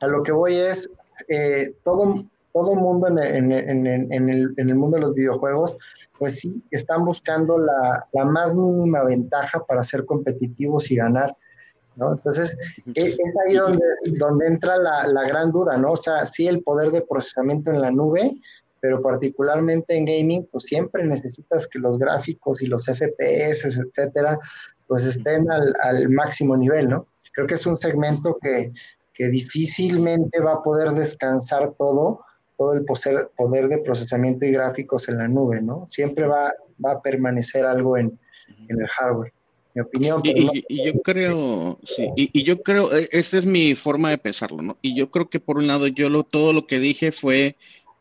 a 0.00 0.06
lo 0.06 0.22
que 0.22 0.32
voy 0.32 0.56
es, 0.56 0.88
eh, 1.28 1.74
todo, 1.84 2.24
todo 2.52 2.74
mundo 2.74 3.08
en, 3.08 3.18
en, 3.18 3.52
en, 3.52 4.28
el, 4.28 4.54
en, 4.56 4.68
el, 4.68 4.74
mundo 4.74 4.96
de 4.96 5.02
los 5.02 5.14
videojuegos, 5.14 5.76
pues 6.18 6.40
sí, 6.40 6.62
están 6.70 7.04
buscando 7.04 7.58
la, 7.58 8.06
la, 8.12 8.24
más 8.24 8.54
mínima 8.54 9.04
ventaja 9.04 9.64
para 9.64 9.82
ser 9.82 10.04
competitivos 10.04 10.90
y 10.90 10.96
ganar, 10.96 11.36
¿no? 11.96 12.12
Entonces, 12.12 12.56
es, 12.94 13.16
ahí 13.46 13.54
donde, 13.54 13.84
donde 14.18 14.46
entra 14.46 14.76
la, 14.76 15.06
la, 15.06 15.26
gran 15.28 15.52
duda, 15.52 15.76
¿no? 15.76 15.92
O 15.92 15.96
sea, 15.96 16.26
sí 16.26 16.46
el 16.46 16.62
poder 16.62 16.90
de 16.90 17.02
procesamiento 17.02 17.70
en 17.70 17.80
la 17.80 17.90
nube, 17.90 18.40
pero 18.80 19.02
particularmente 19.02 19.96
en 19.96 20.06
gaming, 20.06 20.48
pues 20.50 20.64
siempre 20.64 21.04
necesitas 21.04 21.66
que 21.66 21.78
los 21.78 21.98
gráficos 21.98 22.62
y 22.62 22.66
los 22.66 22.86
FPS, 22.86 23.78
etcétera, 23.78 24.38
pues 24.86 25.04
estén 25.04 25.50
al, 25.50 25.74
al 25.82 26.08
máximo 26.08 26.56
nivel, 26.56 26.88
¿no? 26.88 27.06
Creo 27.32 27.46
que 27.46 27.54
es 27.54 27.66
un 27.66 27.76
segmento 27.76 28.38
que, 28.42 28.72
que 29.20 29.28
difícilmente 29.28 30.40
va 30.40 30.54
a 30.54 30.62
poder 30.62 30.92
descansar 30.92 31.74
todo 31.78 32.24
todo 32.60 32.74
el 32.74 32.84
poder, 32.84 33.68
de 33.68 33.78
procesamiento 33.78 34.44
y 34.44 34.50
gráficos 34.50 35.08
en 35.08 35.16
la 35.16 35.26
nube, 35.26 35.62
¿no? 35.62 35.86
Siempre 35.88 36.26
va, 36.26 36.52
va 36.84 36.92
a 36.92 37.00
permanecer 37.00 37.64
algo 37.64 37.96
en, 37.96 38.20
en 38.68 38.78
el 38.78 38.86
hardware. 38.86 39.32
mi 39.74 39.80
opinión. 39.80 40.20
Y, 40.22 40.84
yo 40.84 41.00
creo, 41.00 41.78
sí, 41.82 42.08
y, 42.16 42.42
yo 42.42 42.60
creo, 42.60 42.94
e, 42.94 43.08
esta 43.12 43.38
es 43.38 43.46
mi 43.46 43.74
forma 43.74 44.10
de 44.10 44.18
pensarlo, 44.18 44.60
¿no? 44.60 44.76
Y 44.82 44.94
yo 44.94 45.10
creo 45.10 45.30
que 45.30 45.40
por 45.40 45.56
un 45.56 45.68
lado, 45.68 45.86
yo 45.86 46.10
lo, 46.10 46.22
todo 46.22 46.52
lo 46.52 46.66
que 46.66 46.80
dije 46.80 47.12
fue, 47.12 47.56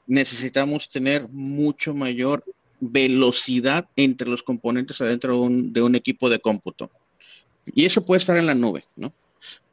necesitamos 0.08 0.90
tener 0.90 1.30
mucho 1.30 1.94
mayor 1.94 2.44
velocidad 2.82 3.88
entre 3.96 4.28
los 4.28 4.44
componentes 4.44 5.00
adentro 5.00 5.36
de 5.36 5.40
un, 5.40 5.72
de 5.72 5.84
un 5.84 5.96
equipo 5.96 6.30
de 6.30 6.40
cómputo. 6.40 6.92
Y 7.66 7.86
eso 7.86 8.04
puede 8.04 8.20
estar 8.20 8.36
en 8.36 8.48
la 8.48 8.56
nube, 8.56 8.84
¿no? 8.98 9.14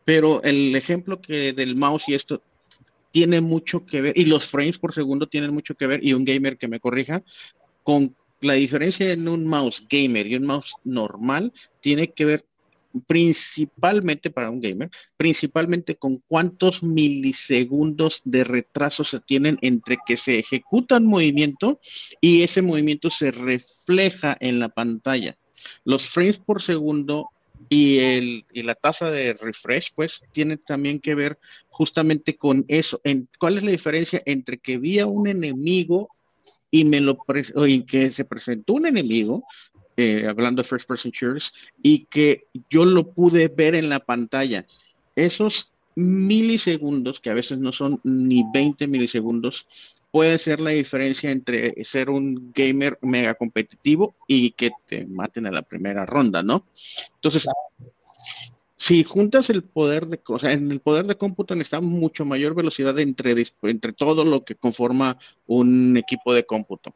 Pero 0.04 0.44
el 0.44 0.76
ejemplo 0.76 1.20
que 1.20 1.52
del 1.52 1.74
mouse 1.74 2.08
y 2.08 2.14
esto 2.14 2.40
tiene 3.16 3.40
mucho 3.40 3.86
que 3.86 4.02
ver, 4.02 4.12
y 4.14 4.26
los 4.26 4.46
frames 4.46 4.76
por 4.76 4.92
segundo 4.92 5.26
tienen 5.26 5.54
mucho 5.54 5.74
que 5.74 5.86
ver, 5.86 6.04
y 6.04 6.12
un 6.12 6.26
gamer 6.26 6.58
que 6.58 6.68
me 6.68 6.80
corrija, 6.80 7.22
con 7.82 8.14
la 8.42 8.52
diferencia 8.52 9.10
en 9.10 9.26
un 9.26 9.46
mouse 9.46 9.86
gamer 9.88 10.26
y 10.26 10.36
un 10.36 10.44
mouse 10.44 10.74
normal 10.84 11.50
tiene 11.80 12.12
que 12.12 12.26
ver 12.26 12.44
principalmente 13.06 14.28
para 14.28 14.50
un 14.50 14.60
gamer, 14.60 14.90
principalmente 15.16 15.94
con 15.94 16.22
cuántos 16.28 16.82
milisegundos 16.82 18.20
de 18.26 18.44
retraso 18.44 19.02
se 19.02 19.20
tienen 19.20 19.56
entre 19.62 19.96
que 20.04 20.18
se 20.18 20.38
ejecuta 20.38 20.98
un 20.98 21.06
movimiento 21.06 21.80
y 22.20 22.42
ese 22.42 22.60
movimiento 22.60 23.10
se 23.10 23.30
refleja 23.30 24.36
en 24.40 24.58
la 24.58 24.68
pantalla. 24.68 25.38
Los 25.84 26.10
frames 26.10 26.38
por 26.38 26.60
segundo 26.60 27.30
y, 27.68 27.98
el, 27.98 28.44
y 28.52 28.62
la 28.62 28.74
tasa 28.74 29.10
de 29.10 29.34
refresh, 29.34 29.92
pues, 29.94 30.22
tiene 30.32 30.56
también 30.56 31.00
que 31.00 31.14
ver 31.14 31.38
justamente 31.68 32.36
con 32.36 32.64
eso. 32.68 33.00
En, 33.04 33.28
¿Cuál 33.38 33.58
es 33.58 33.64
la 33.64 33.70
diferencia 33.70 34.22
entre 34.24 34.58
que 34.58 34.78
vi 34.78 34.98
a 34.98 35.06
un 35.06 35.26
enemigo 35.26 36.10
y 36.70 36.84
me 36.84 37.00
lo 37.00 37.18
y 37.66 37.82
que 37.84 38.12
se 38.12 38.24
presentó 38.24 38.74
un 38.74 38.86
enemigo, 38.86 39.44
eh, 39.96 40.26
hablando 40.28 40.62
de 40.62 40.68
first 40.68 40.86
person 40.86 41.10
shooters, 41.10 41.52
y 41.82 42.06
que 42.06 42.46
yo 42.70 42.84
lo 42.84 43.10
pude 43.12 43.48
ver 43.48 43.74
en 43.74 43.88
la 43.88 44.00
pantalla? 44.00 44.66
Esos 45.14 45.72
milisegundos, 45.96 47.20
que 47.20 47.30
a 47.30 47.34
veces 47.34 47.58
no 47.58 47.72
son 47.72 48.00
ni 48.04 48.44
20 48.52 48.86
milisegundos, 48.86 49.66
puede 50.16 50.38
ser 50.38 50.60
la 50.60 50.70
diferencia 50.70 51.30
entre 51.30 51.84
ser 51.84 52.08
un 52.08 52.50
gamer 52.54 52.98
mega 53.02 53.34
competitivo 53.34 54.16
y 54.26 54.52
que 54.52 54.70
te 54.86 55.04
maten 55.04 55.44
a 55.44 55.50
la 55.50 55.60
primera 55.60 56.06
ronda, 56.06 56.42
¿no? 56.42 56.64
Entonces, 57.16 57.46
si 58.78 59.04
juntas 59.04 59.50
el 59.50 59.62
poder 59.62 60.06
de, 60.06 60.18
o 60.26 60.38
sea, 60.38 60.52
en 60.52 60.72
el 60.72 60.80
poder 60.80 61.06
de 61.06 61.18
cómputo 61.18 61.54
necesitamos 61.54 61.90
mucho 61.90 62.24
mayor 62.24 62.54
velocidad 62.54 62.98
entre, 62.98 63.34
entre 63.64 63.92
todo 63.92 64.24
lo 64.24 64.42
que 64.42 64.54
conforma 64.54 65.18
un 65.46 65.98
equipo 65.98 66.32
de 66.32 66.46
cómputo 66.46 66.94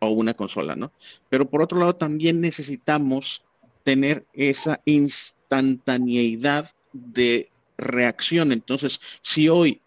o 0.00 0.08
una 0.08 0.34
consola, 0.34 0.74
¿no? 0.74 0.90
Pero 1.28 1.48
por 1.48 1.62
otro 1.62 1.78
lado 1.78 1.94
también 1.94 2.40
necesitamos 2.40 3.44
tener 3.84 4.26
esa 4.32 4.80
instantaneidad 4.86 6.72
de 6.92 7.48
reacción. 7.78 8.50
Entonces, 8.50 9.00
si 9.22 9.48
hoy 9.48 9.80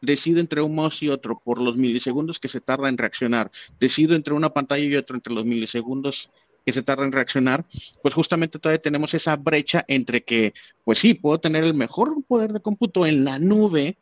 decido 0.00 0.40
entre 0.40 0.62
un 0.62 0.74
mouse 0.74 1.02
y 1.02 1.08
otro 1.08 1.40
por 1.44 1.60
los 1.60 1.76
milisegundos 1.76 2.38
que 2.38 2.48
se 2.48 2.60
tarda 2.60 2.88
en 2.88 2.98
reaccionar, 2.98 3.50
decido 3.80 4.14
entre 4.14 4.34
una 4.34 4.50
pantalla 4.50 4.84
y 4.84 4.96
otra 4.96 5.16
entre 5.16 5.34
los 5.34 5.44
milisegundos 5.44 6.30
que 6.64 6.72
se 6.72 6.82
tarda 6.82 7.04
en 7.04 7.12
reaccionar, 7.12 7.64
pues 8.02 8.14
justamente 8.14 8.58
todavía 8.58 8.82
tenemos 8.82 9.14
esa 9.14 9.36
brecha 9.36 9.84
entre 9.88 10.22
que, 10.22 10.52
pues 10.84 10.98
sí, 10.98 11.14
puedo 11.14 11.40
tener 11.40 11.64
el 11.64 11.74
mejor 11.74 12.22
poder 12.26 12.52
de 12.52 12.60
cómputo 12.60 13.06
en 13.06 13.24
la 13.24 13.38
nube, 13.38 13.96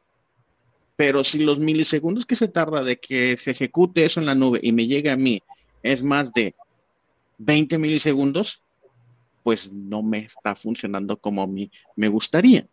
pero 0.97 1.23
si 1.23 1.39
los 1.39 1.59
milisegundos 1.59 2.27
que 2.27 2.37
se 2.37 2.49
tarda 2.49 2.83
de 2.83 2.99
que 2.99 3.37
se 3.37 3.53
ejecute 3.53 4.05
eso 4.05 4.19
en 4.19 4.27
la 4.27 4.35
nube 4.35 4.59
y 4.63 4.73
me 4.73 4.87
llegue 4.87 5.11
a 5.11 5.17
mí 5.17 5.43
es 5.83 6.03
más 6.03 6.33
de 6.33 6.55
20 7.39 7.79
milisegundos, 7.79 8.61
pues 9.43 9.71
no 9.71 10.03
me 10.03 10.19
está 10.19 10.57
funcionando 10.57 11.19
como 11.19 11.43
a 11.43 11.47
mí 11.47 11.71
me 11.95 12.09
gustaría. 12.09 12.67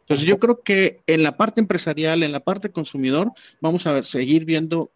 Entonces 0.00 0.26
yo 0.26 0.38
creo 0.38 0.62
que 0.62 1.00
en 1.06 1.22
la 1.22 1.36
parte 1.36 1.60
empresarial, 1.60 2.22
en 2.22 2.32
la 2.32 2.40
parte 2.40 2.70
consumidor, 2.70 3.32
vamos 3.60 3.86
a 3.86 3.92
ver, 3.92 4.04
seguir 4.04 4.44
viendo 4.44 4.90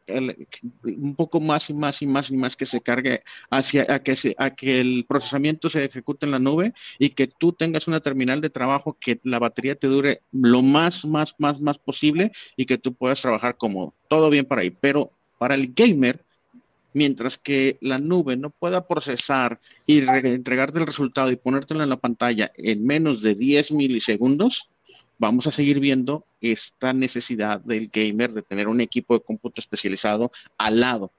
un 0.84 1.14
poco 1.16 1.40
más 1.40 1.68
y 1.68 1.74
más 1.74 2.00
y 2.02 2.06
más 2.06 2.30
y 2.30 2.36
más 2.36 2.56
que 2.56 2.66
se 2.66 2.80
cargue 2.80 3.22
hacia 3.50 3.86
a 3.88 3.98
que, 4.00 4.14
a 4.38 4.50
que 4.50 4.80
el 4.80 5.04
procesamiento 5.08 5.68
se 5.68 5.84
ejecute 5.84 6.26
en 6.26 6.32
la 6.32 6.38
nube 6.38 6.72
y 6.98 7.10
que 7.10 7.26
tú 7.26 7.52
tengas 7.52 7.88
una 7.88 8.00
terminal 8.00 8.40
de 8.40 8.50
trabajo 8.50 8.96
que 9.00 9.20
la 9.24 9.38
batería 9.38 9.74
te 9.74 9.88
dure 9.88 10.22
lo 10.32 10.62
más, 10.62 11.04
más, 11.04 11.34
más, 11.38 11.60
más 11.60 11.78
posible 11.78 12.30
y 12.56 12.66
que 12.66 12.78
tú 12.78 12.94
puedas 12.94 13.20
trabajar 13.20 13.56
como 13.56 13.94
todo 14.08 14.30
bien 14.30 14.44
para 14.44 14.62
ahí. 14.62 14.70
Pero 14.70 15.10
para 15.38 15.54
el 15.54 15.72
gamer, 15.74 16.24
mientras 16.92 17.38
que 17.38 17.78
la 17.80 17.98
nube 17.98 18.36
no 18.36 18.50
pueda 18.50 18.86
procesar 18.86 19.60
y 19.86 20.06
entregarte 20.06 20.78
el 20.78 20.86
resultado 20.86 21.30
y 21.30 21.36
ponértelo 21.36 21.82
en 21.82 21.88
la 21.88 21.96
pantalla 21.96 22.52
en 22.56 22.84
menos 22.84 23.22
de 23.22 23.34
10 23.34 23.72
milisegundos, 23.72 24.68
vamos 25.20 25.46
a 25.46 25.52
seguir 25.52 25.78
viendo 25.78 26.24
esta 26.40 26.92
necesidad 26.92 27.60
del 27.60 27.90
gamer 27.92 28.32
de 28.32 28.42
tener 28.42 28.66
un 28.66 28.80
equipo 28.80 29.14
de 29.14 29.20
cómputo 29.20 29.60
especializado 29.60 30.32
al 30.56 30.80
lado. 30.80 31.10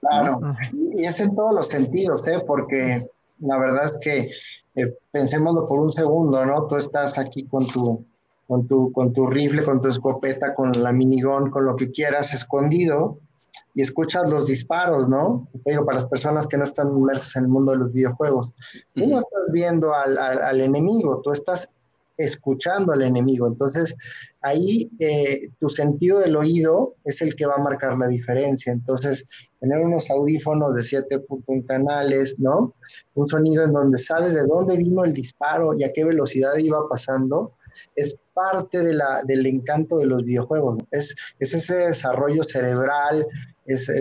Claro, 0.00 0.40
y 0.72 1.04
es 1.04 1.20
en 1.20 1.34
todos 1.34 1.54
los 1.54 1.68
sentidos, 1.68 2.26
¿eh? 2.26 2.42
porque 2.46 3.08
la 3.38 3.58
verdad 3.58 3.86
es 3.86 3.98
que 4.00 4.30
eh, 4.74 4.94
pensémoslo 5.12 5.68
por 5.68 5.80
un 5.80 5.92
segundo, 5.92 6.44
¿no? 6.44 6.66
Tú 6.66 6.76
estás 6.76 7.18
aquí 7.18 7.44
con 7.44 7.66
tu, 7.68 8.04
con 8.48 8.66
tu, 8.66 8.92
con 8.92 9.12
tu 9.12 9.26
rifle, 9.28 9.62
con 9.62 9.80
tu 9.80 9.88
escopeta, 9.88 10.54
con 10.54 10.72
la 10.72 10.92
minigón, 10.92 11.50
con 11.50 11.66
lo 11.66 11.76
que 11.76 11.90
quieras, 11.90 12.34
escondido, 12.34 13.18
y 13.74 13.82
escuchas 13.82 14.28
los 14.28 14.46
disparos, 14.46 15.08
¿no? 15.08 15.48
Te 15.64 15.72
digo, 15.72 15.84
para 15.84 16.00
las 16.00 16.08
personas 16.08 16.48
que 16.48 16.56
no 16.56 16.64
están 16.64 16.88
inmersas 16.96 17.36
en 17.36 17.44
el 17.44 17.48
mundo 17.48 17.72
de 17.72 17.78
los 17.78 17.92
videojuegos. 17.92 18.50
Tú 18.94 19.06
no 19.06 19.18
estás 19.18 19.42
viendo 19.52 19.94
al, 19.94 20.18
al 20.18 20.60
enemigo, 20.60 21.20
tú 21.22 21.30
estás 21.32 21.70
escuchando 22.18 22.92
al 22.92 23.02
enemigo. 23.02 23.46
Entonces, 23.46 23.96
ahí 24.42 24.90
eh, 24.98 25.48
tu 25.58 25.68
sentido 25.68 26.18
del 26.18 26.36
oído 26.36 26.96
es 27.04 27.22
el 27.22 27.34
que 27.34 27.46
va 27.46 27.54
a 27.54 27.62
marcar 27.62 27.96
la 27.96 28.08
diferencia. 28.08 28.72
Entonces, 28.72 29.24
tener 29.60 29.78
unos 29.78 30.10
audífonos 30.10 30.74
de 30.74 30.82
7.1 30.82 31.66
canales, 31.66 32.38
¿no? 32.38 32.74
Un 33.14 33.26
sonido 33.26 33.64
en 33.64 33.72
donde 33.72 33.98
sabes 33.98 34.34
de 34.34 34.44
dónde 34.44 34.76
vino 34.76 35.04
el 35.04 35.14
disparo 35.14 35.74
y 35.74 35.84
a 35.84 35.92
qué 35.92 36.04
velocidad 36.04 36.56
iba 36.58 36.86
pasando, 36.88 37.52
es 37.96 38.16
parte 38.34 38.82
de 38.82 38.94
la, 38.94 39.22
del 39.24 39.46
encanto 39.46 39.98
de 39.98 40.06
los 40.06 40.24
videojuegos. 40.24 40.78
Es, 40.90 41.14
es 41.38 41.54
ese 41.54 41.76
desarrollo 41.76 42.42
cerebral, 42.42 43.26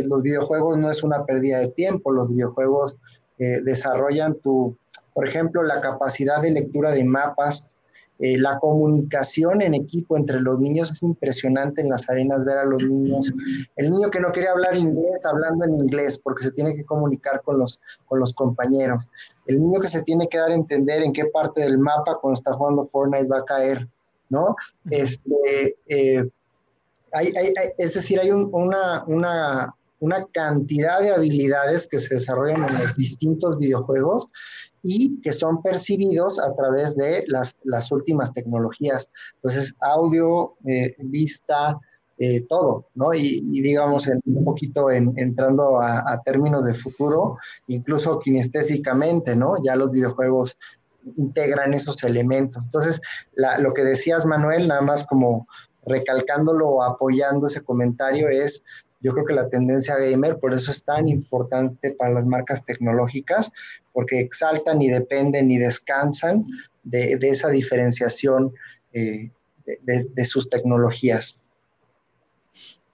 los 0.06 0.22
videojuegos 0.22 0.78
no 0.78 0.90
es 0.90 1.04
una 1.04 1.26
pérdida 1.26 1.60
de 1.60 1.68
tiempo, 1.70 2.12
los 2.12 2.30
videojuegos 2.30 2.98
eh, 3.38 3.62
desarrollan 3.64 4.36
tu, 4.40 4.78
por 5.14 5.28
ejemplo, 5.28 5.64
la 5.64 5.82
capacidad 5.82 6.42
de 6.42 6.52
lectura 6.52 6.92
de 6.92 7.04
mapas 7.04 7.77
eh, 8.20 8.38
la 8.38 8.58
comunicación 8.60 9.62
en 9.62 9.76
equipo 9.76 10.18
entre 10.18 10.40
los 10.40 10.60
niños 10.60 10.92
es 10.92 11.04
impresionante 11.04 11.82
en 11.82 11.90
las 11.90 12.10
arenas, 12.10 12.44
ver 12.46 12.58
a 12.58 12.66
los 12.66 12.84
niños. 12.84 13.32
El 13.76 13.92
niño 13.92 14.10
que 14.10 14.20
no 14.20 14.32
quería 14.32 14.52
hablar 14.52 14.76
inglés, 14.76 15.26
hablando 15.26 15.66
en 15.66 15.76
inglés, 15.76 16.18
porque 16.18 16.44
se 16.44 16.52
tiene 16.52 16.76
que 16.76 16.84
comunicar 16.84 17.42
con 17.44 17.60
los, 17.60 17.80
con 18.06 18.20
los 18.20 18.34
compañeros. 18.34 19.08
El 19.46 19.62
niño 19.62 19.80
que 19.80 19.88
se 19.88 20.02
tiene 20.02 20.28
que 20.28 20.40
dar 20.40 20.52
a 20.52 20.56
entender 20.56 21.04
en 21.04 21.14
qué 21.14 21.26
parte 21.26 21.62
del 21.62 21.78
mapa 21.78 22.18
cuando 22.20 22.38
está 22.38 22.54
jugando 22.54 22.88
Fortnite 22.88 23.28
va 23.28 23.40
a 23.40 23.46
caer, 23.46 23.88
¿no? 24.30 24.56
Este, 24.90 25.78
eh, 25.88 26.30
es 27.78 27.94
decir, 27.94 28.20
hay 28.20 28.32
una, 28.32 29.04
una, 29.06 29.76
una 30.00 30.26
cantidad 30.28 31.02
de 31.02 31.12
habilidades 31.12 31.88
que 31.88 32.00
se 32.00 32.16
desarrollan 32.16 32.68
en 32.70 32.84
los 32.84 32.96
distintos 32.96 33.58
videojuegos 33.58 34.28
y 34.84 35.20
que 35.22 35.34
son 35.34 35.62
percibidos 35.62 36.40
a 36.40 36.54
través 36.56 36.96
de 36.96 37.24
las, 37.28 37.60
las 37.64 37.92
últimas 37.92 38.34
tecnologías. 38.34 39.10
Entonces, 39.36 39.76
audio, 39.82 40.56
eh, 40.66 40.96
vista, 41.00 41.80
eh, 42.20 42.46
todo, 42.50 42.88
¿no? 42.96 43.14
Y, 43.14 43.42
digamos, 43.42 44.08
un 44.08 44.44
poquito 44.44 44.90
entrando 44.90 45.80
a, 45.80 46.20
términos 46.26 46.66
de 46.66 46.74
futuro, 46.74 47.38
incluso 47.68 48.20
kinestésicamente, 48.20 49.36
¿no? 49.36 49.56
Ya 49.64 49.76
los 49.76 49.92
videojuegos 49.92 50.58
integran 51.16 51.76
esos 51.76 52.04
elementos. 52.04 52.66
Entonces, 52.66 53.00
lo 53.60 53.72
que 53.72 53.84
decías, 53.84 54.26
Manuel, 54.26 54.68
nada 54.68 54.82
más 54.82 55.06
como 55.06 55.48
recalcándolo 55.86 56.68
o 56.68 56.84
apoyando 56.84 57.46
ese 57.46 57.62
comentario, 57.62 58.30
es 58.30 58.64
yo 59.00 59.14
creo 59.14 59.26
que 59.26 59.34
la 59.34 59.50
tendencia 59.50 59.96
gamer, 59.98 60.40
por 60.40 60.54
eso 60.54 60.72
es 60.72 60.84
tan 60.84 61.08
importante 61.08 61.92
para 61.92 62.14
las 62.14 62.26
marcas 62.26 62.66
tecnológicas, 62.66 63.52
porque 63.94 64.20
exaltan 64.20 64.82
y 64.82 64.90
dependen 64.90 65.52
y 65.52 65.58
descansan 65.58 66.48
de, 66.84 67.18
esa 67.22 67.50
diferenciación 67.50 68.54
eh, 68.94 69.32
de, 69.66 70.26
sus 70.26 70.50
tecnologías. 70.50 71.40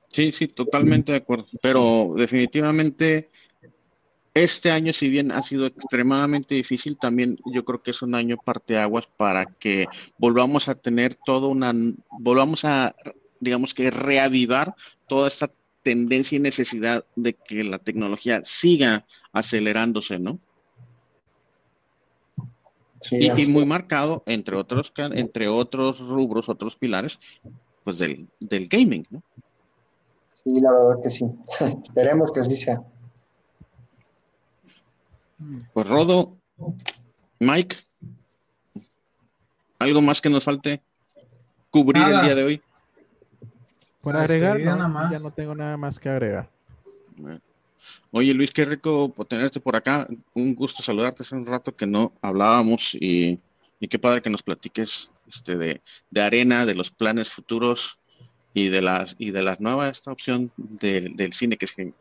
Sí, 0.10 0.32
sí, 0.32 0.48
totalmente 0.48 1.12
de 1.12 1.20
acuerdo. 1.20 1.48
Pero 1.62 2.14
definitivamente 2.16 3.30
este 4.34 4.72
año, 4.72 4.94
si 4.94 5.10
bien 5.10 5.32
ha 5.32 5.42
sido 5.42 5.66
extremadamente 5.68 6.56
difícil, 6.56 6.98
también 7.00 7.38
yo 7.46 7.64
creo 7.64 7.82
que 7.82 7.92
es 7.92 8.02
un 8.02 8.16
año 8.16 8.38
parteaguas 8.44 9.08
para 9.08 9.46
que 9.46 9.86
volvamos 10.18 10.68
a 10.68 10.76
tener 10.76 11.16
toda 11.16 11.48
una, 11.48 11.74
volvamos 12.20 12.66
a, 12.66 12.96
digamos 13.40 13.74
que 13.74 13.92
reavivar 13.92 14.76
toda 15.08 15.28
esta 15.28 15.52
tendencia 15.84 16.38
y 16.38 16.40
necesidad 16.40 17.06
de 17.16 17.34
que 17.34 17.64
la 17.64 17.80
tecnología 17.80 18.42
siga 18.46 19.06
acelerándose, 19.32 20.20
¿no? 20.20 20.40
y, 23.12 23.48
muy 23.48 23.66
marcado, 23.66 24.24
entre 24.26 24.56
otros, 24.56 24.94
entre 24.98 25.50
otros 25.50 26.00
rubros, 26.00 26.50
otros 26.50 26.76
pilares, 26.76 27.20
pues 27.84 27.98
del, 27.98 28.30
del 28.40 28.68
gaming, 28.68 29.06
¿no? 29.10 29.22
Sí, 30.44 30.60
la 30.60 30.72
verdad 30.72 31.02
que 31.02 31.10
sí. 31.10 31.26
Esperemos 31.84 32.32
que 32.32 32.40
así 32.40 32.56
sea. 32.56 32.84
Pues 35.74 35.88
Rodo, 35.88 36.38
Mike, 37.40 37.76
¿algo 39.80 40.02
más 40.02 40.22
que 40.22 40.30
nos 40.30 40.46
falte 40.46 40.82
cubrir 41.70 42.04
el 42.04 42.22
día 42.22 42.36
de 42.36 42.44
hoy? 42.44 42.62
Por 44.04 44.18
agregar, 44.18 44.60
ya 44.60 44.76
no 44.76 45.32
tengo 45.32 45.56
nada 45.56 45.78
más 45.78 45.98
que 45.98 46.10
agregar. 46.10 46.50
Oye 48.12 48.34
Luis, 48.34 48.52
qué 48.52 48.66
rico 48.66 49.14
tenerte 49.30 49.62
por 49.62 49.78
acá. 49.78 50.06
Un 50.34 50.54
gusto 50.54 50.84
saludarte. 50.84 51.24
Hace 51.24 51.36
un 51.36 51.46
rato 51.46 51.74
que 51.74 51.88
no 51.88 52.12
hablábamos 52.22 52.96
y, 53.00 53.40
qué 53.90 53.98
padre 53.98 54.22
que 54.22 54.30
nos 54.30 54.44
platiques 54.44 55.10
este, 55.30 55.56
de, 55.56 55.82
de, 56.12 56.22
arena, 56.22 56.66
de 56.66 56.76
los 56.76 56.92
planes 56.92 57.30
futuros 57.30 57.98
y 58.54 58.68
de 58.68 58.82
las 58.82 59.16
y 59.18 59.32
de 59.32 59.42
la 59.42 59.56
nueva 59.62 59.88
esta 59.88 60.12
opción 60.12 60.52
del 60.58 61.32
cine 61.32 61.58
que, 61.58 61.94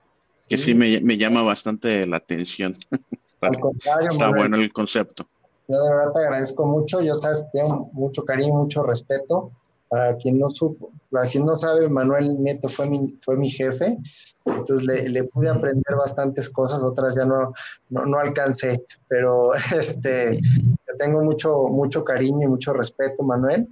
que 0.49 0.59
sí, 0.59 0.74
me, 0.74 1.19
llama 1.19 1.43
bastante 1.43 2.05
la 2.09 2.16
atención. 2.16 2.77
está, 3.41 4.29
bueno 4.31 4.57
el 4.57 4.73
concepto. 4.73 5.29
Yo 5.69 5.81
de 5.81 5.89
verdad 5.89 6.12
te 6.12 6.20
agradezco 6.24 6.66
mucho. 6.66 7.01
Yo 7.01 7.15
sabes 7.15 7.45
tengo 7.53 7.91
mucho 7.93 8.24
cariño, 8.24 8.55
mucho 8.55 8.83
respeto. 8.83 9.53
Para 9.93 10.16
quien 10.16 10.39
no 10.39 10.48
supo, 10.48 10.90
para 11.10 11.28
quien 11.28 11.44
no 11.44 11.55
sabe, 11.55 11.86
Manuel 11.86 12.43
Nieto 12.43 12.69
fue 12.70 12.89
mi, 12.89 13.19
fue 13.20 13.36
mi 13.36 13.51
jefe 13.51 13.98
entonces 14.44 14.86
le, 14.86 15.09
le, 15.09 15.24
pude 15.24 15.48
aprender 15.48 15.94
bastantes 15.97 16.51
cosas, 16.51 16.82
otras 16.82 17.14
ya 17.14 17.24
no, 17.24 17.52
no, 17.90 18.06
no 18.06 18.19
alcancé, 18.19 18.85
pero 19.09 19.51
este, 19.77 20.40
tengo 20.98 21.23
mucho, 21.23 21.69
mucho 21.69 22.05
cariño 22.05 22.47
y 22.47 22.48
mucho 22.48 22.73
respeto, 22.73 23.23
Manuel. 23.23 23.69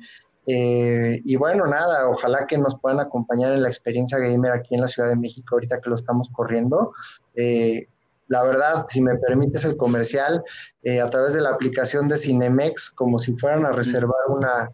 Eh, 0.46 1.20
y 1.24 1.36
bueno, 1.36 1.66
nada, 1.66 2.08
ojalá 2.08 2.46
que 2.46 2.58
nos 2.58 2.78
puedan 2.80 3.00
acompañar 3.00 3.52
en 3.52 3.62
la 3.62 3.68
experiencia 3.68 4.18
gamer 4.18 4.52
aquí 4.52 4.74
en 4.74 4.80
la 4.80 4.86
Ciudad 4.86 5.08
de 5.08 5.16
México, 5.16 5.54
ahorita 5.54 5.80
que 5.80 5.90
lo 5.90 5.96
estamos 5.96 6.28
corriendo. 6.30 6.92
Eh, 7.34 7.86
la 8.28 8.42
verdad, 8.42 8.86
si 8.88 9.00
me 9.00 9.16
permites 9.16 9.64
el 9.64 9.76
comercial, 9.76 10.42
eh, 10.82 11.00
a 11.00 11.10
través 11.10 11.34
de 11.34 11.40
la 11.40 11.50
aplicación 11.50 12.08
de 12.08 12.16
Cinemex, 12.16 12.90
como 12.90 13.18
si 13.18 13.32
fueran 13.34 13.66
a 13.66 13.72
reservar 13.72 14.20
una, 14.28 14.70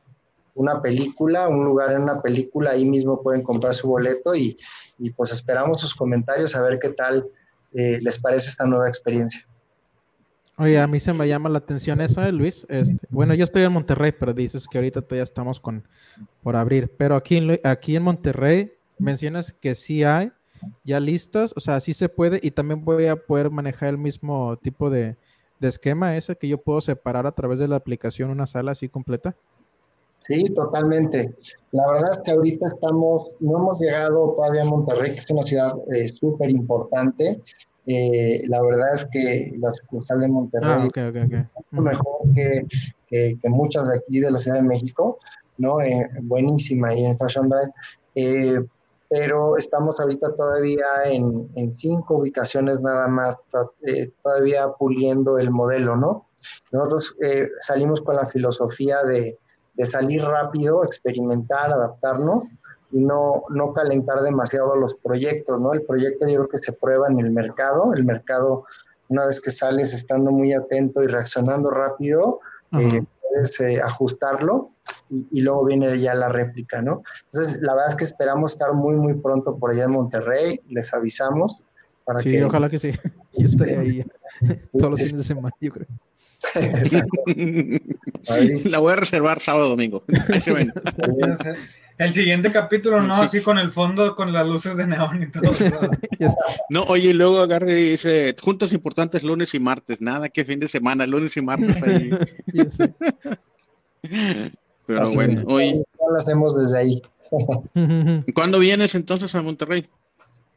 una 0.56 0.82
película, 0.82 1.48
un 1.48 1.64
lugar 1.64 1.92
en 1.92 2.02
una 2.02 2.20
película, 2.20 2.72
ahí 2.72 2.84
mismo 2.84 3.22
pueden 3.22 3.42
comprar 3.42 3.74
su 3.74 3.86
boleto 3.88 4.34
y, 4.34 4.56
y 4.98 5.10
pues 5.10 5.32
esperamos 5.32 5.80
sus 5.80 5.94
comentarios 5.94 6.56
a 6.56 6.62
ver 6.62 6.78
qué 6.78 6.88
tal 6.88 7.26
eh, 7.72 8.00
les 8.02 8.18
parece 8.18 8.48
esta 8.48 8.66
nueva 8.66 8.88
experiencia. 8.88 9.46
Oye, 10.58 10.80
a 10.80 10.86
mí 10.86 10.98
se 10.98 11.12
me 11.12 11.28
llama 11.28 11.50
la 11.50 11.58
atención 11.58 12.00
eso, 12.00 12.22
¿eh, 12.22 12.32
Luis. 12.32 12.66
Este, 12.70 13.06
bueno, 13.10 13.34
yo 13.34 13.44
estoy 13.44 13.62
en 13.62 13.72
Monterrey, 13.72 14.12
pero 14.18 14.32
dices 14.32 14.66
que 14.66 14.78
ahorita 14.78 15.02
todavía 15.02 15.22
estamos 15.22 15.60
con 15.60 15.86
por 16.42 16.56
abrir. 16.56 16.90
Pero 16.96 17.14
aquí, 17.14 17.46
aquí 17.62 17.94
en 17.94 18.02
Monterrey 18.02 18.72
mencionas 18.98 19.52
que 19.52 19.74
sí 19.74 20.02
hay 20.02 20.32
ya 20.82 20.98
listas, 20.98 21.52
o 21.54 21.60
sea, 21.60 21.78
sí 21.80 21.92
se 21.92 22.08
puede 22.08 22.40
y 22.42 22.50
también 22.50 22.82
voy 22.82 23.06
a 23.06 23.16
poder 23.16 23.50
manejar 23.50 23.90
el 23.90 23.98
mismo 23.98 24.56
tipo 24.56 24.88
de, 24.88 25.18
de 25.60 25.68
esquema 25.68 26.16
ese 26.16 26.36
que 26.36 26.48
yo 26.48 26.58
puedo 26.58 26.80
separar 26.80 27.26
a 27.26 27.32
través 27.32 27.58
de 27.58 27.68
la 27.68 27.76
aplicación 27.76 28.30
una 28.30 28.46
sala 28.46 28.72
así 28.72 28.88
completa. 28.88 29.36
Sí, 30.28 30.44
totalmente. 30.54 31.34
La 31.70 31.86
verdad 31.86 32.10
es 32.10 32.18
que 32.18 32.32
ahorita 32.32 32.66
estamos, 32.66 33.30
no 33.38 33.58
hemos 33.58 33.80
llegado 33.80 34.34
todavía 34.34 34.62
a 34.62 34.66
Monterrey, 34.66 35.12
que 35.12 35.20
es 35.20 35.30
una 35.30 35.42
ciudad 35.42 35.74
eh, 35.94 36.08
súper 36.08 36.50
importante. 36.50 37.40
Eh, 37.86 38.42
la 38.48 38.60
verdad 38.60 38.94
es 38.94 39.06
que 39.06 39.54
la 39.58 39.70
sucursal 39.70 40.20
de 40.20 40.28
Monterrey 40.28 40.88
ah, 40.96 41.12
es 41.72 41.80
mejor 41.80 42.34
que, 42.34 42.66
que, 43.06 43.38
muchas 43.44 43.88
de 43.88 43.98
aquí 43.98 44.18
de 44.18 44.32
la 44.32 44.38
Ciudad 44.38 44.56
de 44.56 44.64
México, 44.64 45.20
¿no? 45.58 45.80
Eh, 45.80 46.08
buenísima 46.22 46.88
ahí 46.88 47.04
en 47.04 47.16
Fashion 47.16 47.48
Drive. 47.48 48.66
pero 49.08 49.56
estamos 49.56 50.00
ahorita 50.00 50.34
todavía 50.34 50.86
en, 51.04 51.48
en 51.54 51.72
cinco 51.72 52.16
ubicaciones 52.16 52.80
nada 52.80 53.06
más, 53.06 53.36
todavía 54.22 54.66
puliendo 54.76 55.38
el 55.38 55.52
modelo, 55.52 55.94
¿no? 55.94 56.26
Nosotros 56.72 57.16
salimos 57.60 58.02
con 58.02 58.16
la 58.16 58.26
filosofía 58.26 59.04
de 59.04 59.38
de 59.76 59.86
salir 59.86 60.22
rápido, 60.22 60.84
experimentar, 60.84 61.72
adaptarnos 61.72 62.44
y 62.92 63.04
no, 63.04 63.44
no 63.50 63.72
calentar 63.72 64.22
demasiado 64.22 64.76
los 64.76 64.94
proyectos, 64.94 65.60
¿no? 65.60 65.72
El 65.72 65.82
proyecto 65.82 66.26
yo 66.26 66.34
creo 66.36 66.48
que 66.48 66.58
se 66.58 66.72
prueba 66.72 67.08
en 67.08 67.20
el 67.20 67.30
mercado, 67.30 67.92
el 67.94 68.04
mercado 68.04 68.64
una 69.08 69.26
vez 69.26 69.40
que 69.40 69.50
sales 69.50 69.94
estando 69.94 70.30
muy 70.30 70.52
atento 70.52 71.02
y 71.02 71.06
reaccionando 71.06 71.70
rápido, 71.70 72.40
eh, 72.72 73.04
puedes 73.22 73.60
eh, 73.60 73.80
ajustarlo 73.80 74.70
y, 75.10 75.40
luego 75.40 75.64
viene 75.64 75.98
ya 75.98 76.14
la 76.14 76.28
réplica, 76.28 76.82
¿no? 76.82 77.02
Entonces, 77.26 77.60
la 77.60 77.74
verdad 77.74 77.90
es 77.90 77.96
que 77.96 78.04
esperamos 78.04 78.52
estar 78.52 78.72
muy, 78.72 78.96
muy 78.96 79.14
pronto 79.14 79.56
por 79.56 79.70
allá 79.70 79.84
en 79.84 79.92
Monterrey, 79.92 80.60
les 80.68 80.92
avisamos. 80.92 81.62
Para 82.04 82.20
sí, 82.20 82.40
ojalá 82.40 82.68
que 82.68 82.78
sí. 82.78 82.92
Yo 83.36 83.46
estaré 83.46 83.76
ahí 83.76 84.06
todos 84.72 84.90
los 84.90 85.00
fines 85.00 85.18
de 85.18 85.24
semana, 85.24 85.54
yo 85.60 85.70
creo. 85.70 85.86
La 88.64 88.78
voy 88.78 88.92
a 88.92 88.96
reservar 88.96 89.40
sábado 89.40 89.70
domingo. 89.70 90.04
El 91.98 92.12
siguiente 92.12 92.52
capítulo, 92.52 93.00
¿no? 93.00 93.14
Así 93.14 93.40
con 93.40 93.58
el 93.58 93.70
fondo, 93.70 94.14
con 94.14 94.30
las 94.30 94.46
luces 94.46 94.76
de 94.76 94.86
neón 94.86 95.22
y 95.22 95.30
todo. 95.30 95.50
no, 96.68 96.82
oye, 96.82 97.08
y 97.08 97.14
luego 97.14 97.38
agarre 97.38 97.80
y 97.80 97.92
dice, 97.92 98.36
juntas 98.38 98.74
importantes 98.74 99.22
lunes 99.22 99.54
y 99.54 99.60
martes. 99.60 100.02
Nada, 100.02 100.28
que 100.28 100.44
fin 100.44 100.60
de 100.60 100.68
semana, 100.68 101.06
lunes 101.06 101.34
y 101.38 101.40
martes 101.40 101.82
ahí. 101.82 102.10
Pero 104.86 105.10
bueno, 105.14 105.42
hoy... 105.46 105.82
Lo 106.10 106.16
hacemos 106.16 106.54
desde 106.56 106.78
ahí. 106.78 107.00
¿Cuándo 108.34 108.58
vienes 108.58 108.94
entonces 108.94 109.34
a 109.34 109.40
Monterrey? 109.40 109.88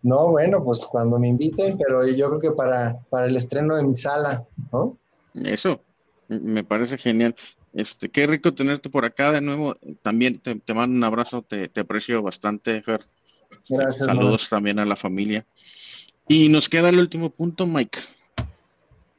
No, 0.01 0.31
bueno, 0.31 0.61
pues 0.61 0.85
cuando 0.85 1.17
me 1.19 1.29
inviten, 1.29 1.77
pero 1.77 2.05
yo 2.05 2.27
creo 2.27 2.39
que 2.39 2.51
para, 2.51 2.99
para 3.09 3.27
el 3.27 3.37
estreno 3.37 3.77
de 3.77 3.83
mi 3.83 3.95
sala, 3.95 4.43
¿no? 4.73 4.97
Eso, 5.33 5.83
me 6.27 6.63
parece 6.63 6.97
genial. 6.97 7.35
Este, 7.73 8.09
qué 8.09 8.25
rico 8.25 8.53
tenerte 8.53 8.89
por 8.89 9.05
acá 9.05 9.31
de 9.31 9.41
nuevo. 9.41 9.75
También 10.01 10.39
te, 10.39 10.73
mando 10.73 10.97
un 10.97 11.03
abrazo, 11.03 11.43
te, 11.43 11.71
aprecio 11.79 12.21
bastante, 12.21 12.81
Fer. 12.81 13.01
Gracias. 13.67 14.05
Saludos 14.05 14.49
también 14.49 14.79
a 14.79 14.85
la 14.85 14.95
familia. 14.95 15.45
Y 16.27 16.49
nos 16.49 16.69
queda 16.69 16.89
el 16.89 16.99
último 16.99 17.29
punto, 17.29 17.65
Mike. 17.65 17.99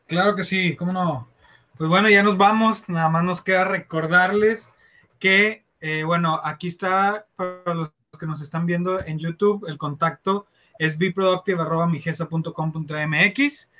Claro 0.06 0.34
que 0.34 0.44
sí, 0.44 0.76
cómo 0.76 0.92
no. 0.92 1.28
Pues 1.76 1.88
bueno, 1.88 2.08
ya 2.08 2.22
nos 2.22 2.36
vamos. 2.36 2.88
Nada 2.88 3.08
más 3.08 3.24
nos 3.24 3.42
queda 3.42 3.64
recordarles 3.64 4.70
que, 5.18 5.64
eh, 5.80 6.04
bueno, 6.04 6.40
aquí 6.42 6.68
está 6.68 7.26
para 7.36 7.74
los 7.74 7.92
que 8.18 8.26
nos 8.26 8.42
están 8.42 8.66
viendo 8.66 9.04
en 9.04 9.18
YouTube, 9.18 9.66
el 9.66 9.78
contacto 9.78 10.46
es 10.78 10.98
biproductive.migesa.com.mx. 10.98 13.70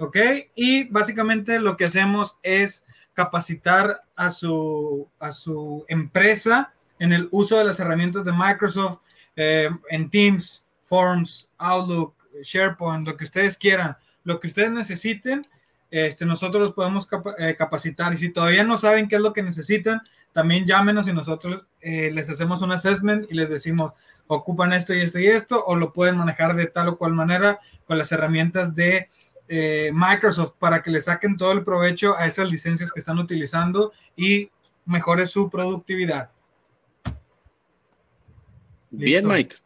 ¿ok? 0.00 0.16
Y 0.54 0.84
básicamente 0.84 1.60
lo 1.60 1.76
que 1.76 1.84
hacemos 1.84 2.38
es 2.42 2.84
capacitar 3.12 4.02
a 4.16 4.30
su, 4.30 5.08
a 5.18 5.30
su 5.32 5.84
empresa 5.88 6.72
en 6.98 7.12
el 7.12 7.28
uso 7.30 7.58
de 7.58 7.64
las 7.64 7.80
herramientas 7.80 8.24
de 8.24 8.32
Microsoft, 8.32 9.00
eh, 9.36 9.68
en 9.90 10.10
Teams, 10.10 10.64
Forms, 10.84 11.48
Outlook, 11.58 12.14
SharePoint, 12.42 13.06
lo 13.06 13.16
que 13.16 13.24
ustedes 13.24 13.56
quieran, 13.56 13.96
lo 14.24 14.40
que 14.40 14.46
ustedes 14.46 14.70
necesiten, 14.70 15.46
este, 15.90 16.24
nosotros 16.24 16.62
los 16.62 16.72
podemos 16.72 17.06
eh, 17.38 17.54
capacitar. 17.56 18.12
Y 18.14 18.18
si 18.18 18.30
todavía 18.30 18.64
no 18.64 18.78
saben 18.78 19.08
qué 19.08 19.16
es 19.16 19.22
lo 19.22 19.32
que 19.32 19.42
necesitan, 19.42 20.00
también 20.32 20.66
llámenos 20.66 21.08
y 21.08 21.12
nosotros 21.12 21.66
eh, 21.80 22.10
les 22.12 22.30
hacemos 22.30 22.62
un 22.62 22.72
assessment 22.72 23.26
y 23.30 23.34
les 23.34 23.50
decimos, 23.50 23.92
ocupan 24.28 24.72
esto 24.72 24.94
y 24.94 25.00
esto 25.00 25.18
y 25.18 25.26
esto, 25.26 25.62
o 25.64 25.74
lo 25.74 25.92
pueden 25.92 26.16
manejar 26.16 26.54
de 26.54 26.66
tal 26.66 26.88
o 26.88 26.96
cual 26.96 27.12
manera 27.12 27.58
con 27.86 27.98
las 27.98 28.12
herramientas 28.12 28.74
de 28.74 29.08
eh, 29.52 29.90
Microsoft 29.92 30.52
para 30.60 30.80
que 30.80 30.92
le 30.92 31.00
saquen 31.00 31.36
todo 31.36 31.50
el 31.50 31.64
provecho 31.64 32.16
a 32.16 32.24
esas 32.24 32.48
licencias 32.48 32.92
que 32.92 33.00
están 33.00 33.18
utilizando 33.18 33.92
y 34.14 34.48
mejore 34.84 35.26
su 35.26 35.50
productividad. 35.50 36.30
Bien, 38.90 39.26
Mike. 39.26 39.56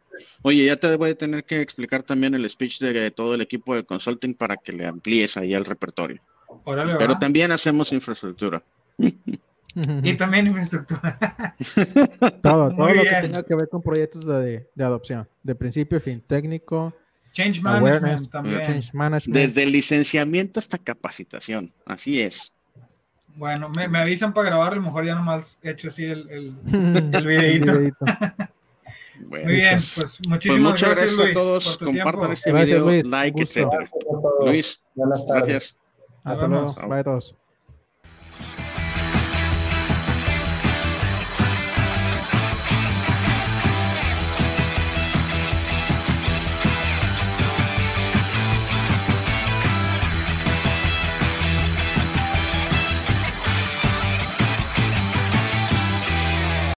Oye, 0.41 0.65
ya 0.65 0.75
te 0.75 0.95
voy 0.95 1.11
a 1.11 1.15
tener 1.15 1.43
que 1.43 1.61
explicar 1.61 2.01
también 2.01 2.33
el 2.33 2.49
speech 2.49 2.79
de 2.79 3.11
todo 3.11 3.35
el 3.35 3.41
equipo 3.41 3.75
de 3.75 3.83
consulting 3.83 4.33
para 4.33 4.57
que 4.57 4.71
le 4.71 4.87
amplíes 4.87 5.37
ahí 5.37 5.53
el 5.53 5.65
repertorio. 5.65 6.19
Pero 6.65 7.19
también 7.19 7.51
hacemos 7.51 7.91
infraestructura. 7.91 8.63
y 8.97 10.13
también 10.15 10.47
infraestructura. 10.47 11.15
todo, 12.41 12.75
todo 12.75 12.91
lo 12.91 13.03
que 13.03 13.21
tenga 13.21 13.43
que 13.43 13.53
ver 13.53 13.69
con 13.69 13.83
proyectos 13.83 14.25
de, 14.25 14.67
de 14.73 14.83
adopción, 14.83 15.29
de 15.43 15.53
principio 15.53 15.99
a 15.99 16.01
fin, 16.01 16.23
técnico, 16.25 16.91
Change 17.35 17.61
management 17.61 18.29
también. 18.29 18.81
Desde 19.27 19.65
licenciamiento 19.65 20.57
hasta 20.57 20.77
capacitación, 20.77 21.73
así 21.85 22.21
es. 22.21 22.53
Bueno, 23.35 23.69
me, 23.75 23.89
me 23.89 23.99
avisan 23.99 24.33
para 24.33 24.47
grabar, 24.47 24.71
a 24.71 24.75
lo 24.77 24.81
mejor 24.81 25.05
ya 25.05 25.15
nomás 25.15 25.59
he 25.61 25.71
hecho 25.71 25.89
así 25.89 26.05
el, 26.05 26.29
el, 26.29 26.55
el 27.13 27.27
videito. 27.27 27.73
Muy 29.29 29.45
bien, 29.45 29.79
pues 29.95 30.19
muchísimas 30.27 30.79
pues 30.79 30.81
gracias, 30.81 31.11
Luis, 31.13 31.31
a 31.31 31.33
todos. 31.33 31.63
por 31.65 31.75
tu 31.77 31.85
Compartan 31.85 32.13
tiempo. 32.13 32.33
este 32.33 32.53
video, 32.53 33.03
like, 33.03 33.41
etc. 33.41 33.67
Luis, 34.45 34.79
gracias. 34.95 35.75
Hasta 36.23 36.47
luego. 36.47 36.73
Bye 36.87 37.03
todos. 37.03 37.35